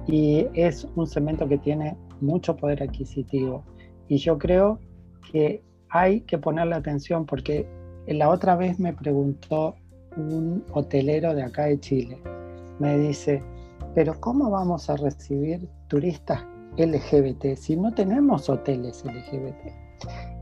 y 0.07 0.47
es 0.53 0.87
un 0.95 1.07
segmento 1.07 1.47
que 1.47 1.57
tiene 1.57 1.97
mucho 2.21 2.55
poder 2.55 2.83
adquisitivo. 2.83 3.63
Y 4.07 4.17
yo 4.17 4.37
creo 4.37 4.79
que 5.31 5.61
hay 5.89 6.21
que 6.21 6.37
ponerle 6.37 6.75
atención 6.75 7.25
porque 7.25 7.67
la 8.07 8.29
otra 8.29 8.55
vez 8.55 8.79
me 8.79 8.93
preguntó 8.93 9.75
un 10.17 10.63
hotelero 10.73 11.33
de 11.33 11.43
acá 11.43 11.65
de 11.65 11.79
Chile. 11.79 12.17
Me 12.79 12.97
dice, 12.97 13.43
pero 13.95 14.19
¿cómo 14.19 14.49
vamos 14.49 14.89
a 14.89 14.97
recibir 14.97 15.67
turistas 15.87 16.43
LGBT 16.77 17.55
si 17.55 17.75
no 17.75 17.93
tenemos 17.93 18.49
hoteles 18.49 19.03
LGBT? 19.05 19.73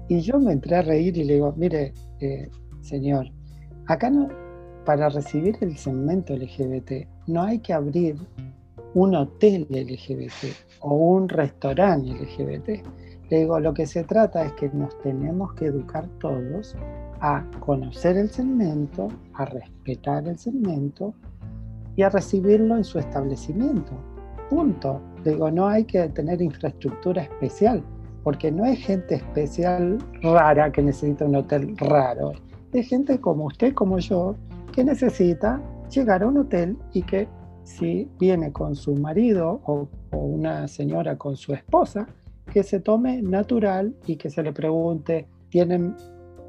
Y 0.08 0.22
yo 0.22 0.40
me 0.40 0.54
entré 0.54 0.76
a 0.76 0.82
reír 0.82 1.18
y 1.18 1.24
le 1.24 1.36
digo, 1.36 1.54
mire, 1.56 1.94
eh, 2.20 2.50
señor, 2.82 3.28
acá 3.88 4.10
no, 4.10 4.28
para 4.86 5.10
recibir 5.10 5.58
el 5.62 5.78
segmento 5.78 6.36
LGBT 6.36 7.08
no 7.28 7.44
hay 7.44 7.60
que 7.60 7.74
abrir 7.74 8.18
un 8.96 9.16
hotel 9.16 9.68
LGBT 9.70 10.52
o 10.82 10.96
un 10.96 11.30
restaurante 11.30 12.10
LGBT. 12.10 12.86
Le 13.30 13.40
digo, 13.40 13.60
lo 13.60 13.74
que 13.74 13.86
se 13.86 14.04
trata 14.04 14.46
es 14.46 14.54
que 14.54 14.70
nos 14.70 14.98
tenemos 15.02 15.54
que 15.54 15.66
educar 15.66 16.08
todos 16.20 16.76
a 17.22 17.44
conocer 17.60 18.18
el 18.18 18.30
segmento, 18.30 19.08
a 19.34 19.46
respetar 19.46 20.28
el 20.28 20.38
segmento 20.38 21.14
y 21.96 22.04
a 22.04 22.10
recibirlo 22.10 22.78
en 22.78 22.84
su 22.84 23.00
establecimiento. 23.00 23.92
Punto. 24.50 25.02
Digo, 25.24 25.52
no 25.52 25.68
hay 25.68 25.84
que 25.84 26.08
tener 26.10 26.42
infraestructura 26.42 27.24
especial, 27.24 27.84
porque 28.24 28.52
no 28.52 28.64
hay 28.64 28.78
gente 28.78 29.16
especial 29.16 29.98
rara 30.22 30.72
que 30.72 30.82
necesita 30.82 31.26
un 31.26 31.36
hotel 31.36 31.76
raro. 31.78 32.32
Es 32.72 32.88
gente 32.88 33.20
como 33.20 33.46
usted, 33.46 33.74
como 33.74 34.00
yo, 34.00 34.36
que 34.72 34.84
necesita 34.84 35.62
llegar 35.90 36.24
a 36.24 36.28
un 36.28 36.38
hotel 36.38 36.78
y 36.94 37.02
que 37.02 37.28
si 37.64 38.10
viene 38.20 38.52
con 38.52 38.76
su 38.76 38.96
marido 38.96 39.62
o, 39.66 39.88
o 40.12 40.18
una 40.18 40.68
señora 40.68 41.18
con 41.18 41.36
su 41.36 41.54
esposa, 41.54 42.08
que 42.52 42.64
se 42.64 42.80
tome 42.80 43.22
natural 43.22 43.96
y 44.08 44.16
que 44.16 44.30
se 44.30 44.42
le 44.42 44.54
pregunte, 44.54 45.28
¿tienen 45.50 45.96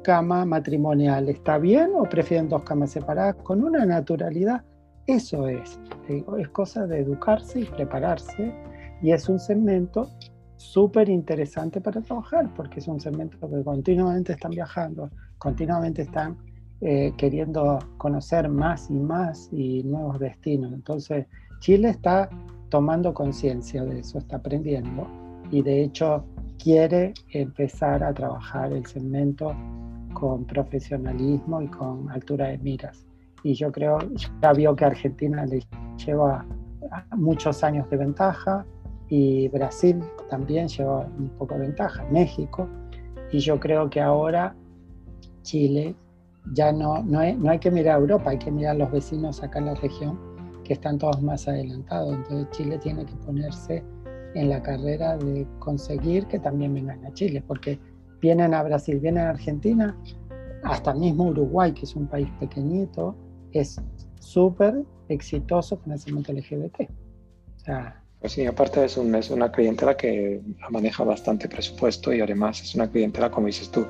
cama 0.01 0.45
matrimonial. 0.45 1.29
¿Está 1.29 1.57
bien 1.57 1.91
o 1.95 2.03
prefieren 2.03 2.49
dos 2.49 2.63
camas 2.63 2.91
separadas? 2.91 3.35
Con 3.43 3.63
una 3.63 3.85
naturalidad. 3.85 4.63
Eso 5.07 5.47
es. 5.47 5.79
es 6.07 6.49
cosa 6.49 6.87
de 6.87 6.99
educarse 6.99 7.61
y 7.61 7.65
prepararse. 7.65 8.53
Y 9.01 9.11
es 9.11 9.27
un 9.29 9.39
segmento 9.39 10.09
súper 10.57 11.09
interesante 11.09 11.81
para 11.81 12.01
trabajar, 12.01 12.53
porque 12.55 12.79
es 12.79 12.87
un 12.87 12.99
segmento 12.99 13.37
que 13.39 13.63
continuamente 13.63 14.33
están 14.33 14.51
viajando, 14.51 15.09
continuamente 15.39 16.03
están 16.03 16.37
eh, 16.81 17.13
queriendo 17.17 17.79
conocer 17.97 18.47
más 18.47 18.89
y 18.89 18.93
más 18.93 19.49
y 19.51 19.83
nuevos 19.83 20.19
destinos. 20.19 20.71
Entonces, 20.73 21.25
Chile 21.59 21.89
está 21.89 22.29
tomando 22.69 23.13
conciencia 23.13 23.83
de 23.83 23.99
eso, 23.99 24.19
está 24.19 24.37
aprendiendo 24.37 25.07
y 25.51 25.61
de 25.61 25.83
hecho 25.83 26.23
quiere 26.57 27.13
empezar 27.33 28.03
a 28.03 28.13
trabajar 28.13 28.71
el 28.71 28.85
segmento 28.85 29.53
con 30.13 30.45
profesionalismo 30.45 31.61
y 31.61 31.67
con 31.67 32.09
altura 32.09 32.47
de 32.47 32.57
miras. 32.59 33.05
Y 33.43 33.53
yo 33.53 33.71
creo, 33.71 33.97
ya 34.41 34.53
vio 34.53 34.75
que 34.75 34.85
Argentina 34.85 35.45
le 35.45 35.63
lleva 36.05 36.45
muchos 37.15 37.63
años 37.63 37.89
de 37.89 37.97
ventaja 37.97 38.65
y 39.09 39.47
Brasil 39.49 40.01
también 40.29 40.67
lleva 40.67 41.07
un 41.17 41.29
poco 41.37 41.55
de 41.55 41.61
ventaja, 41.61 42.05
México. 42.11 42.67
Y 43.31 43.39
yo 43.39 43.59
creo 43.59 43.89
que 43.89 44.01
ahora 44.01 44.55
Chile 45.41 45.95
ya 46.53 46.71
no, 46.71 47.03
no, 47.03 47.19
hay, 47.19 47.35
no 47.35 47.51
hay 47.51 47.59
que 47.59 47.71
mirar 47.71 47.97
a 47.97 47.99
Europa, 47.99 48.31
hay 48.31 48.37
que 48.37 48.51
mirar 48.51 48.75
a 48.75 48.79
los 48.79 48.91
vecinos 48.91 49.41
acá 49.43 49.59
en 49.59 49.65
la 49.65 49.75
región 49.75 50.19
que 50.63 50.73
están 50.73 50.97
todos 50.97 51.21
más 51.21 51.47
adelantados. 51.47 52.15
Entonces 52.15 52.49
Chile 52.51 52.77
tiene 52.77 53.05
que 53.05 53.13
ponerse 53.25 53.83
en 54.33 54.49
la 54.49 54.61
carrera 54.61 55.17
de 55.17 55.45
conseguir 55.59 56.25
que 56.27 56.39
también 56.39 56.73
vengan 56.73 57.03
a 57.05 57.13
Chile, 57.13 57.43
porque 57.45 57.79
vienen 58.21 58.53
a 58.53 58.63
Brasil, 58.63 58.99
vienen 58.99 59.25
a 59.25 59.29
Argentina, 59.31 59.97
hasta 60.63 60.93
mismo 60.93 61.25
Uruguay, 61.25 61.73
que 61.73 61.83
es 61.83 61.95
un 61.95 62.07
país 62.07 62.29
pequeñito, 62.39 63.15
es 63.51 63.81
súper 64.19 64.83
exitoso 65.09 65.79
con 65.79 65.93
el 65.93 65.99
segmento 65.99 66.31
LGBT. 66.31 66.89
pues 68.19 68.33
sí, 68.33 68.45
aparte 68.45 68.85
es, 68.85 68.97
un, 68.97 69.13
es 69.15 69.29
una 69.31 69.51
clientela 69.51 69.97
que 69.97 70.41
maneja 70.69 71.03
bastante 71.03 71.49
presupuesto 71.49 72.13
y 72.13 72.21
además 72.21 72.61
es 72.61 72.75
una 72.75 72.89
clientela, 72.89 73.31
como 73.31 73.47
dices 73.47 73.69
tú, 73.71 73.87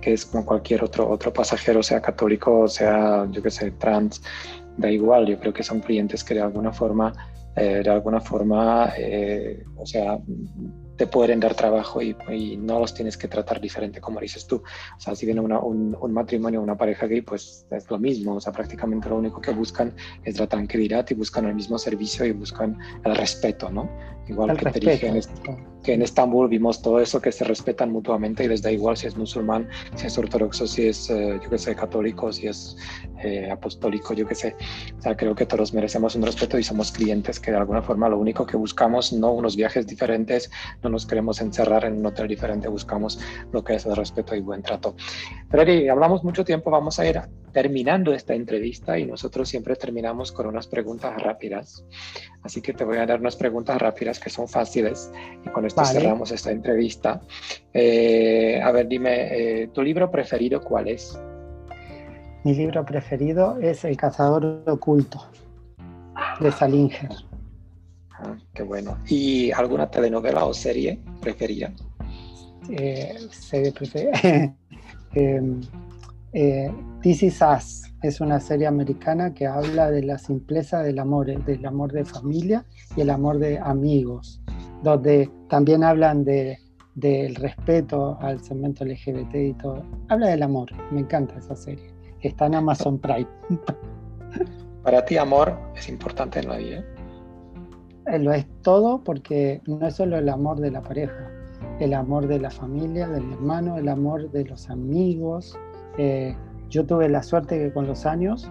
que 0.00 0.14
es 0.14 0.24
como 0.24 0.44
cualquier 0.44 0.82
otro, 0.82 1.08
otro 1.08 1.32
pasajero, 1.32 1.82
sea 1.82 2.00
católico, 2.00 2.66
sea, 2.66 3.28
yo 3.30 3.42
que 3.42 3.50
sé, 3.50 3.70
trans, 3.72 4.22
da 4.78 4.90
igual. 4.90 5.26
Yo 5.26 5.38
creo 5.38 5.52
que 5.52 5.62
son 5.62 5.80
clientes 5.80 6.24
que 6.24 6.34
de 6.34 6.40
alguna 6.40 6.72
forma, 6.72 7.12
eh, 7.56 7.82
de 7.84 7.90
alguna 7.90 8.20
forma, 8.20 8.92
eh, 8.96 9.62
o 9.76 9.86
sea, 9.86 10.18
te 10.96 11.06
pueden 11.06 11.40
dar 11.40 11.54
trabajo 11.54 12.00
y, 12.02 12.14
no 12.56 12.78
los 12.78 12.94
tienes 12.94 13.16
que 13.16 13.28
tratar 13.28 13.60
diferente 13.60 14.00
como 14.00 14.20
dices 14.20 14.46
tú. 14.46 14.56
O 14.96 15.00
sea, 15.00 15.14
si 15.14 15.26
viene 15.26 15.40
un, 15.40 15.96
un, 16.00 16.12
matrimonio, 16.12 16.60
una 16.62 16.76
pareja 16.76 17.06
gay, 17.06 17.20
pues 17.20 17.66
es 17.70 17.90
lo 17.90 17.98
mismo. 17.98 18.34
O 18.34 18.40
sea, 18.40 18.52
prácticamente 18.52 19.08
lo 19.08 19.16
único 19.16 19.40
que 19.40 19.52
buscan 19.52 19.94
es 20.24 20.38
la 20.38 20.46
tranquilidad 20.46 21.06
y 21.10 21.14
buscan 21.14 21.46
el 21.46 21.54
mismo 21.54 21.78
servicio 21.78 22.24
y 22.24 22.32
buscan 22.32 22.78
el 23.04 23.14
respeto, 23.16 23.70
¿no? 23.70 23.88
Igual 24.28 24.56
que 24.56 24.70
te 24.70 24.80
dije 24.80 25.22
que 25.84 25.92
en 25.92 26.02
Estambul 26.02 26.48
vimos 26.48 26.80
todo 26.80 26.98
eso, 26.98 27.20
que 27.20 27.30
se 27.30 27.44
respetan 27.44 27.92
mutuamente 27.92 28.42
y 28.42 28.48
les 28.48 28.62
da 28.62 28.72
igual 28.72 28.96
si 28.96 29.06
es 29.06 29.16
musulmán, 29.16 29.68
si 29.96 30.06
es 30.06 30.16
ortodoxo, 30.16 30.66
si 30.66 30.88
es, 30.88 31.10
eh, 31.10 31.38
yo 31.42 31.50
qué 31.50 31.58
sé, 31.58 31.76
católico, 31.76 32.32
si 32.32 32.46
es 32.48 32.76
eh, 33.22 33.50
apostólico, 33.50 34.14
yo 34.14 34.26
qué 34.26 34.34
sé. 34.34 34.56
O 34.98 35.02
sea, 35.02 35.14
creo 35.14 35.34
que 35.34 35.44
todos 35.44 35.74
merecemos 35.74 36.16
un 36.16 36.22
respeto 36.22 36.58
y 36.58 36.62
somos 36.62 36.90
clientes 36.90 37.38
que 37.38 37.50
de 37.50 37.58
alguna 37.58 37.82
forma 37.82 38.08
lo 38.08 38.18
único 38.18 38.46
que 38.46 38.56
buscamos, 38.56 39.12
no 39.12 39.32
unos 39.32 39.56
viajes 39.56 39.86
diferentes, 39.86 40.50
no 40.84 40.90
nos 40.90 41.06
queremos 41.06 41.40
encerrar 41.40 41.84
en 41.86 41.94
un 41.98 42.06
hotel 42.06 42.28
diferente, 42.28 42.68
buscamos 42.68 43.18
lo 43.50 43.64
que 43.64 43.74
es 43.74 43.86
el 43.86 43.96
respeto 43.96 44.36
y 44.36 44.40
buen 44.40 44.62
trato. 44.62 44.94
Freddy, 45.48 45.88
hablamos 45.88 46.22
mucho 46.22 46.44
tiempo, 46.44 46.70
vamos 46.70 46.98
a 47.00 47.06
ir 47.08 47.20
terminando 47.52 48.12
esta 48.12 48.34
entrevista 48.34 48.98
y 48.98 49.06
nosotros 49.06 49.48
siempre 49.48 49.76
terminamos 49.76 50.30
con 50.30 50.46
unas 50.46 50.66
preguntas 50.66 51.20
rápidas. 51.22 51.84
Así 52.42 52.60
que 52.60 52.74
te 52.74 52.84
voy 52.84 52.98
a 52.98 53.06
dar 53.06 53.20
unas 53.20 53.36
preguntas 53.36 53.80
rápidas 53.80 54.20
que 54.20 54.28
son 54.28 54.46
fáciles 54.46 55.10
y 55.44 55.48
con 55.48 55.64
esto 55.64 55.84
cerramos 55.84 56.30
esta 56.30 56.50
entrevista. 56.50 57.20
Eh, 57.72 58.60
a 58.62 58.70
ver, 58.70 58.86
dime, 58.86 59.62
eh, 59.62 59.68
¿tu 59.68 59.82
libro 59.82 60.10
preferido 60.10 60.60
cuál 60.60 60.88
es? 60.88 61.18
Mi 62.44 62.54
libro 62.54 62.84
preferido 62.84 63.58
es 63.60 63.84
El 63.84 63.96
cazador 63.96 64.62
oculto 64.66 65.24
de 66.40 66.52
Salinger. 66.52 67.33
Ah, 68.24 68.36
qué 68.54 68.62
bueno. 68.62 68.98
¿Y 69.06 69.52
alguna 69.52 69.90
telenovela 69.90 70.46
o 70.46 70.54
serie 70.54 70.98
preferida? 71.20 71.72
Eh, 72.70 73.16
serie 73.30 73.72
preferida. 73.72 74.12
Em, 75.16 75.60
eh, 76.32 76.72
This 77.00 77.22
Is 77.22 77.40
Us 77.40 77.84
es 78.02 78.20
una 78.20 78.40
serie 78.40 78.66
americana 78.66 79.32
que 79.32 79.46
habla 79.46 79.92
de 79.92 80.02
la 80.02 80.18
simpleza 80.18 80.82
del 80.82 80.98
amor, 80.98 81.30
eh, 81.30 81.38
del 81.46 81.64
amor 81.64 81.92
de 81.92 82.04
familia 82.04 82.64
y 82.96 83.02
el 83.02 83.10
amor 83.10 83.38
de 83.38 83.58
amigos, 83.58 84.42
donde 84.82 85.30
también 85.48 85.84
hablan 85.84 86.24
de, 86.24 86.58
del 86.96 87.36
respeto 87.36 88.18
al 88.20 88.42
segmento 88.42 88.84
LGBT 88.84 89.34
y 89.34 89.52
todo. 89.54 89.84
Habla 90.08 90.28
del 90.30 90.42
amor, 90.42 90.70
me 90.90 91.00
encanta 91.00 91.38
esa 91.38 91.54
serie. 91.54 91.94
Está 92.20 92.46
en 92.46 92.56
Amazon 92.56 92.98
Prime. 92.98 93.28
Para 94.82 95.04
ti, 95.04 95.16
amor 95.16 95.56
es 95.76 95.88
importante 95.88 96.40
en 96.40 96.48
la 96.48 96.56
vida. 96.56 96.84
Eh, 98.06 98.18
lo 98.18 98.32
es 98.32 98.46
todo 98.62 99.02
porque 99.02 99.62
no 99.66 99.86
es 99.86 99.94
solo 99.94 100.18
el 100.18 100.28
amor 100.28 100.60
de 100.60 100.70
la 100.70 100.82
pareja, 100.82 101.30
el 101.80 101.94
amor 101.94 102.26
de 102.26 102.38
la 102.38 102.50
familia, 102.50 103.08
del 103.08 103.32
hermano, 103.32 103.78
el 103.78 103.88
amor 103.88 104.30
de 104.30 104.44
los 104.44 104.68
amigos. 104.68 105.56
Eh, 105.98 106.36
yo 106.68 106.84
tuve 106.84 107.08
la 107.08 107.22
suerte 107.22 107.58
que 107.58 107.72
con 107.72 107.86
los 107.86 108.04
años, 108.04 108.50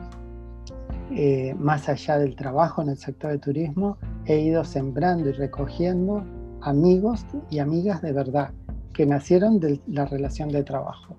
eh, 1.12 1.54
más 1.60 1.88
allá 1.90 2.18
del 2.18 2.36
trabajo 2.36 2.82
en 2.82 2.90
el 2.90 2.98
sector 2.98 3.32
de 3.32 3.38
turismo, 3.38 3.98
he 4.26 4.40
ido 4.40 4.64
sembrando 4.64 5.30
y 5.30 5.34
recogiendo 5.34 6.24
amigos 6.62 7.26
y 7.50 7.60
amigas 7.60 8.02
de 8.02 8.14
verdad 8.14 8.52
que 8.94 9.06
nacieron 9.06 9.60
de 9.60 9.80
la 9.88 10.06
relación 10.06 10.50
de 10.50 10.64
trabajo. 10.64 11.18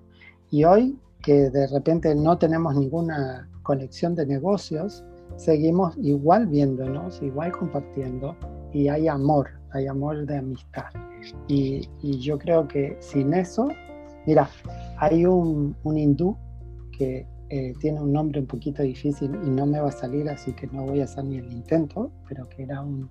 Y 0.51 0.65
hoy 0.65 0.99
que 1.23 1.51
de 1.51 1.67
repente 1.67 2.15
no 2.15 2.39
tenemos 2.39 2.77
ninguna 2.77 3.49
conexión 3.63 4.15
de 4.15 4.27
negocios, 4.27 5.05
seguimos 5.37 5.97
igual 5.99 6.47
viéndonos, 6.47 7.23
igual 7.23 7.53
compartiendo 7.53 8.37
y 8.73 8.89
hay 8.89 9.09
amor, 9.09 9.49
hay 9.71 9.87
amor 9.87 10.27
de 10.27 10.39
amistad. 10.39 10.87
Y, 11.49 11.89
yo 12.21 12.39
creo 12.39 12.69
que 12.69 12.97
sin 13.01 13.33
eso, 13.33 13.69
mira, 14.27 14.49
hay 14.99 15.25
un, 15.25 15.75
hindú 15.85 16.37
que 16.97 17.27
eh, 17.49 17.73
tiene 17.81 18.01
un 18.01 18.13
nombre 18.13 18.41
un 18.41 18.47
poquito 18.47 18.83
difícil 18.83 19.31
y 19.45 19.51
no 19.51 19.67
me 19.67 19.81
va 19.81 19.89
a 19.89 19.93
salir, 19.93 20.29
así 20.29 20.53
que 20.53 20.67
no 20.69 20.85
voy 20.85 21.01
a 21.01 21.05
hacer 21.05 21.25
ni 21.25 21.39
el 21.39 21.51
intento, 21.53 22.11
pero 22.29 22.49
que 22.49 22.65
era 22.65 22.83
un, 22.83 23.09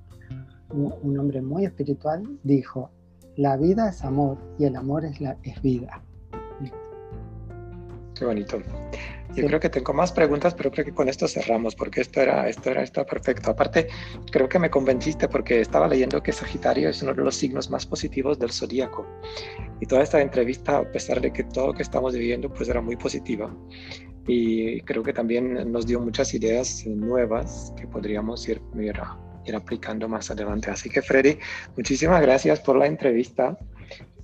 un, 0.72 1.20
hombre 1.20 1.42
muy 1.42 1.66
espiritual, 1.66 2.24
dijo, 2.44 2.90
la 3.36 3.58
vida 3.58 3.90
es 3.90 4.04
amor 4.04 4.38
y 4.60 4.66
el 4.66 4.76
amor 4.76 5.06
es, 5.06 5.20
la, 5.22 5.38
es 5.44 5.62
vida. 5.62 6.02
Qué 8.16 8.26
bonito. 8.26 8.58
Yo 9.36 9.48
creo 9.48 9.60
que 9.60 9.70
tengo 9.70 9.94
más 9.94 10.12
preguntas, 10.12 10.54
pero 10.54 10.70
creo 10.72 10.86
que 10.86 10.94
con 10.94 11.10
esto 11.10 11.28
cerramos, 11.28 11.76
porque 11.76 12.02
esto 12.02 12.22
era, 12.22 12.48
esto 12.48 12.70
era, 12.70 12.84
esto 12.84 13.04
perfecto. 13.06 13.50
Aparte, 13.50 13.88
creo 14.32 14.48
que 14.48 14.60
me 14.60 14.70
convenciste 14.70 15.28
porque 15.28 15.62
estaba 15.62 15.88
leyendo 15.88 16.22
que 16.22 16.32
Sagitario 16.32 16.90
es 16.90 17.02
uno 17.02 17.14
de 17.16 17.24
los 17.24 17.36
signos 17.36 17.70
más 17.70 17.86
positivos 17.86 18.38
del 18.38 18.52
zodíaco. 18.52 19.08
Y 19.80 19.88
toda 19.88 20.04
esta 20.04 20.22
entrevista, 20.22 20.78
a 20.78 20.92
pesar 20.92 21.20
de 21.20 21.34
que 21.34 21.44
todo 21.46 21.68
lo 21.68 21.74
que 21.74 21.82
estamos 21.82 22.14
viviendo, 22.14 22.54
pues 22.54 22.70
era 22.70 22.82
muy 22.82 22.96
positiva. 22.96 23.52
Y 24.28 24.82
creo 24.82 25.02
que 25.02 25.14
también 25.14 25.72
nos 25.72 25.88
dio 25.88 26.00
muchas 26.00 26.34
ideas 26.34 26.86
nuevas 26.86 27.74
que 27.76 27.88
podríamos 27.88 28.48
ir, 28.48 28.62
ir, 28.80 29.02
ir 29.46 29.56
aplicando 29.56 30.08
más 30.08 30.30
adelante. 30.30 30.70
Así 30.70 30.90
que, 30.90 31.02
Freddy, 31.02 31.40
muchísimas 31.76 32.22
gracias 32.22 32.60
por 32.60 32.78
la 32.78 32.86
entrevista. 32.86 33.58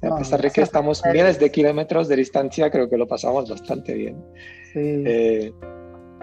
A 0.01 0.15
pesar 0.17 0.41
de 0.41 0.49
que 0.49 0.61
estamos 0.61 1.01
miles 1.11 1.39
de 1.39 1.51
kilómetros 1.51 2.07
de 2.07 2.15
distancia, 2.15 2.71
creo 2.71 2.89
que 2.89 2.97
lo 2.97 3.07
pasamos 3.07 3.49
bastante 3.49 3.93
bien. 3.93 4.23
Eh, 4.75 5.51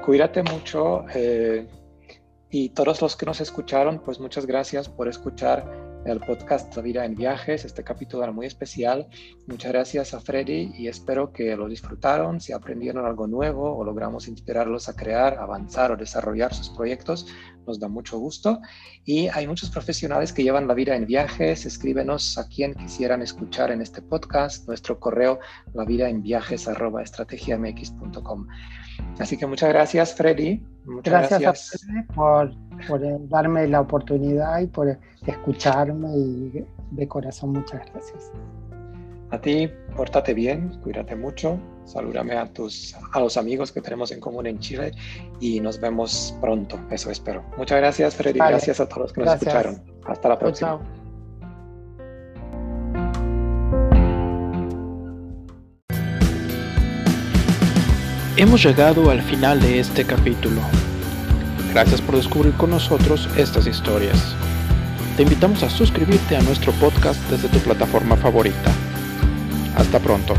cuídate 0.05 0.43
mucho 0.43 1.05
eh, 1.15 1.67
y 2.51 2.71
todos 2.71 3.03
los 3.03 3.17
que 3.17 3.27
nos 3.27 3.41
escucharon, 3.41 3.99
pues 3.99 4.19
muchas 4.19 4.47
gracias 4.47 4.89
por 4.89 5.09
escuchar 5.09 5.86
el 6.07 6.21
podcast 6.21 6.75
La 6.77 6.83
vida 6.83 7.05
en 7.05 7.17
viajes. 7.17 7.65
Este 7.65 7.83
capítulo 7.83 8.23
era 8.23 8.33
muy 8.33 8.47
especial. 8.47 9.09
Muchas 9.47 9.73
gracias 9.73 10.15
a 10.15 10.21
Freddy 10.21 10.71
y 10.75 10.87
espero 10.87 11.33
que 11.33 11.57
lo 11.57 11.69
disfrutaron, 11.69 12.41
si 12.41 12.53
aprendieron 12.53 13.05
algo 13.05 13.27
nuevo 13.27 13.77
o 13.77 13.85
logramos 13.85 14.29
inspirarlos 14.29 14.89
a 14.89 14.95
crear, 14.95 15.39
avanzar 15.39 15.91
o 15.93 15.97
desarrollar 15.97 16.55
sus 16.55 16.71
proyectos. 16.71 17.27
Nos 17.67 17.81
da 17.81 17.89
mucho 17.89 18.19
gusto. 18.19 18.61
Y 19.05 19.27
hay 19.29 19.49
muchos 19.49 19.71
profesionales 19.71 20.33
que 20.33 20.45
llevan 20.45 20.69
la 20.69 20.75
vida 20.75 20.95
en 20.95 21.07
viajes. 21.07 21.67
Escríbenos 21.67 22.39
a 22.39 22.47
quien 22.49 22.75
quisieran 22.75 23.23
escuchar 23.23 23.73
en 23.73 23.83
este 23.83 24.01
podcast. 24.03 24.69
Nuestro 24.69 25.01
correo, 25.01 25.41
la 25.75 25.85
vida 25.85 26.09
en 26.09 26.23
viajes 26.23 26.69
estrategiamx.com. 26.69 28.47
Así 29.19 29.37
que 29.37 29.47
muchas 29.47 29.71
gracias, 29.71 30.15
Freddy. 30.15 30.63
Muchas 30.85 31.31
gracias, 31.31 31.87
por, 32.15 32.53
por, 32.87 33.29
darme 33.29 33.67
la 33.67 33.81
oportunidad 33.81 34.61
y 34.61 34.67
por 34.67 34.99
escucharme 35.27 36.09
y 36.17 36.65
de 36.93 37.09
corazón 37.09 37.53
muchas 37.53 37.83
gracias. 37.93 38.31
A 39.31 39.41
ti, 39.41 39.69
pórtate 39.97 40.35
bien, 40.35 40.79
cuídate 40.83 41.17
mucho, 41.17 41.59
salúdame 41.85 42.37
a, 42.37 42.47
tus, 42.53 42.95
a 43.13 43.19
los 43.19 43.37
amigos 43.37 43.73
que 43.73 43.81
tenemos 43.81 44.13
en 44.13 44.21
común 44.21 44.47
en 44.47 44.61
Chile 44.61 44.93
y 45.41 45.59
nos 45.59 45.81
vemos 45.81 46.37
pronto, 46.41 46.79
eso 46.91 47.11
espero. 47.11 47.45
Muchas 47.57 47.79
gracias, 47.79 48.15
Freddy, 48.15 48.39
gracias 48.39 48.79
a 48.79 48.89
todos 48.89 49.03
los 49.03 49.13
que 49.13 49.23
nos 49.23 49.35
escucharon. 49.35 49.83
Hasta 50.07 50.29
la 50.29 50.39
próxima. 50.39 50.81
Hemos 58.39 58.63
llegado 58.63 59.11
al 59.11 59.23
final 59.23 59.63
de 59.63 59.81
este 59.81 60.05
capítulo. 60.05 60.61
Gracias 61.73 62.03
por 62.03 62.17
descubrir 62.17 62.53
con 62.53 62.69
nosotros 62.69 63.31
estas 63.35 63.67
historias. 63.67 64.37
Te 65.17 65.23
invitamos 65.23 65.63
a 65.63 65.71
suscribirte 65.71 66.37
a 66.37 66.43
nuestro 66.43 66.73
podcast 66.73 67.19
desde 67.31 67.49
tu 67.49 67.59
plataforma 67.61 68.15
favorita. 68.15 68.71
Hasta 69.75 70.01
pronto. 70.01 70.35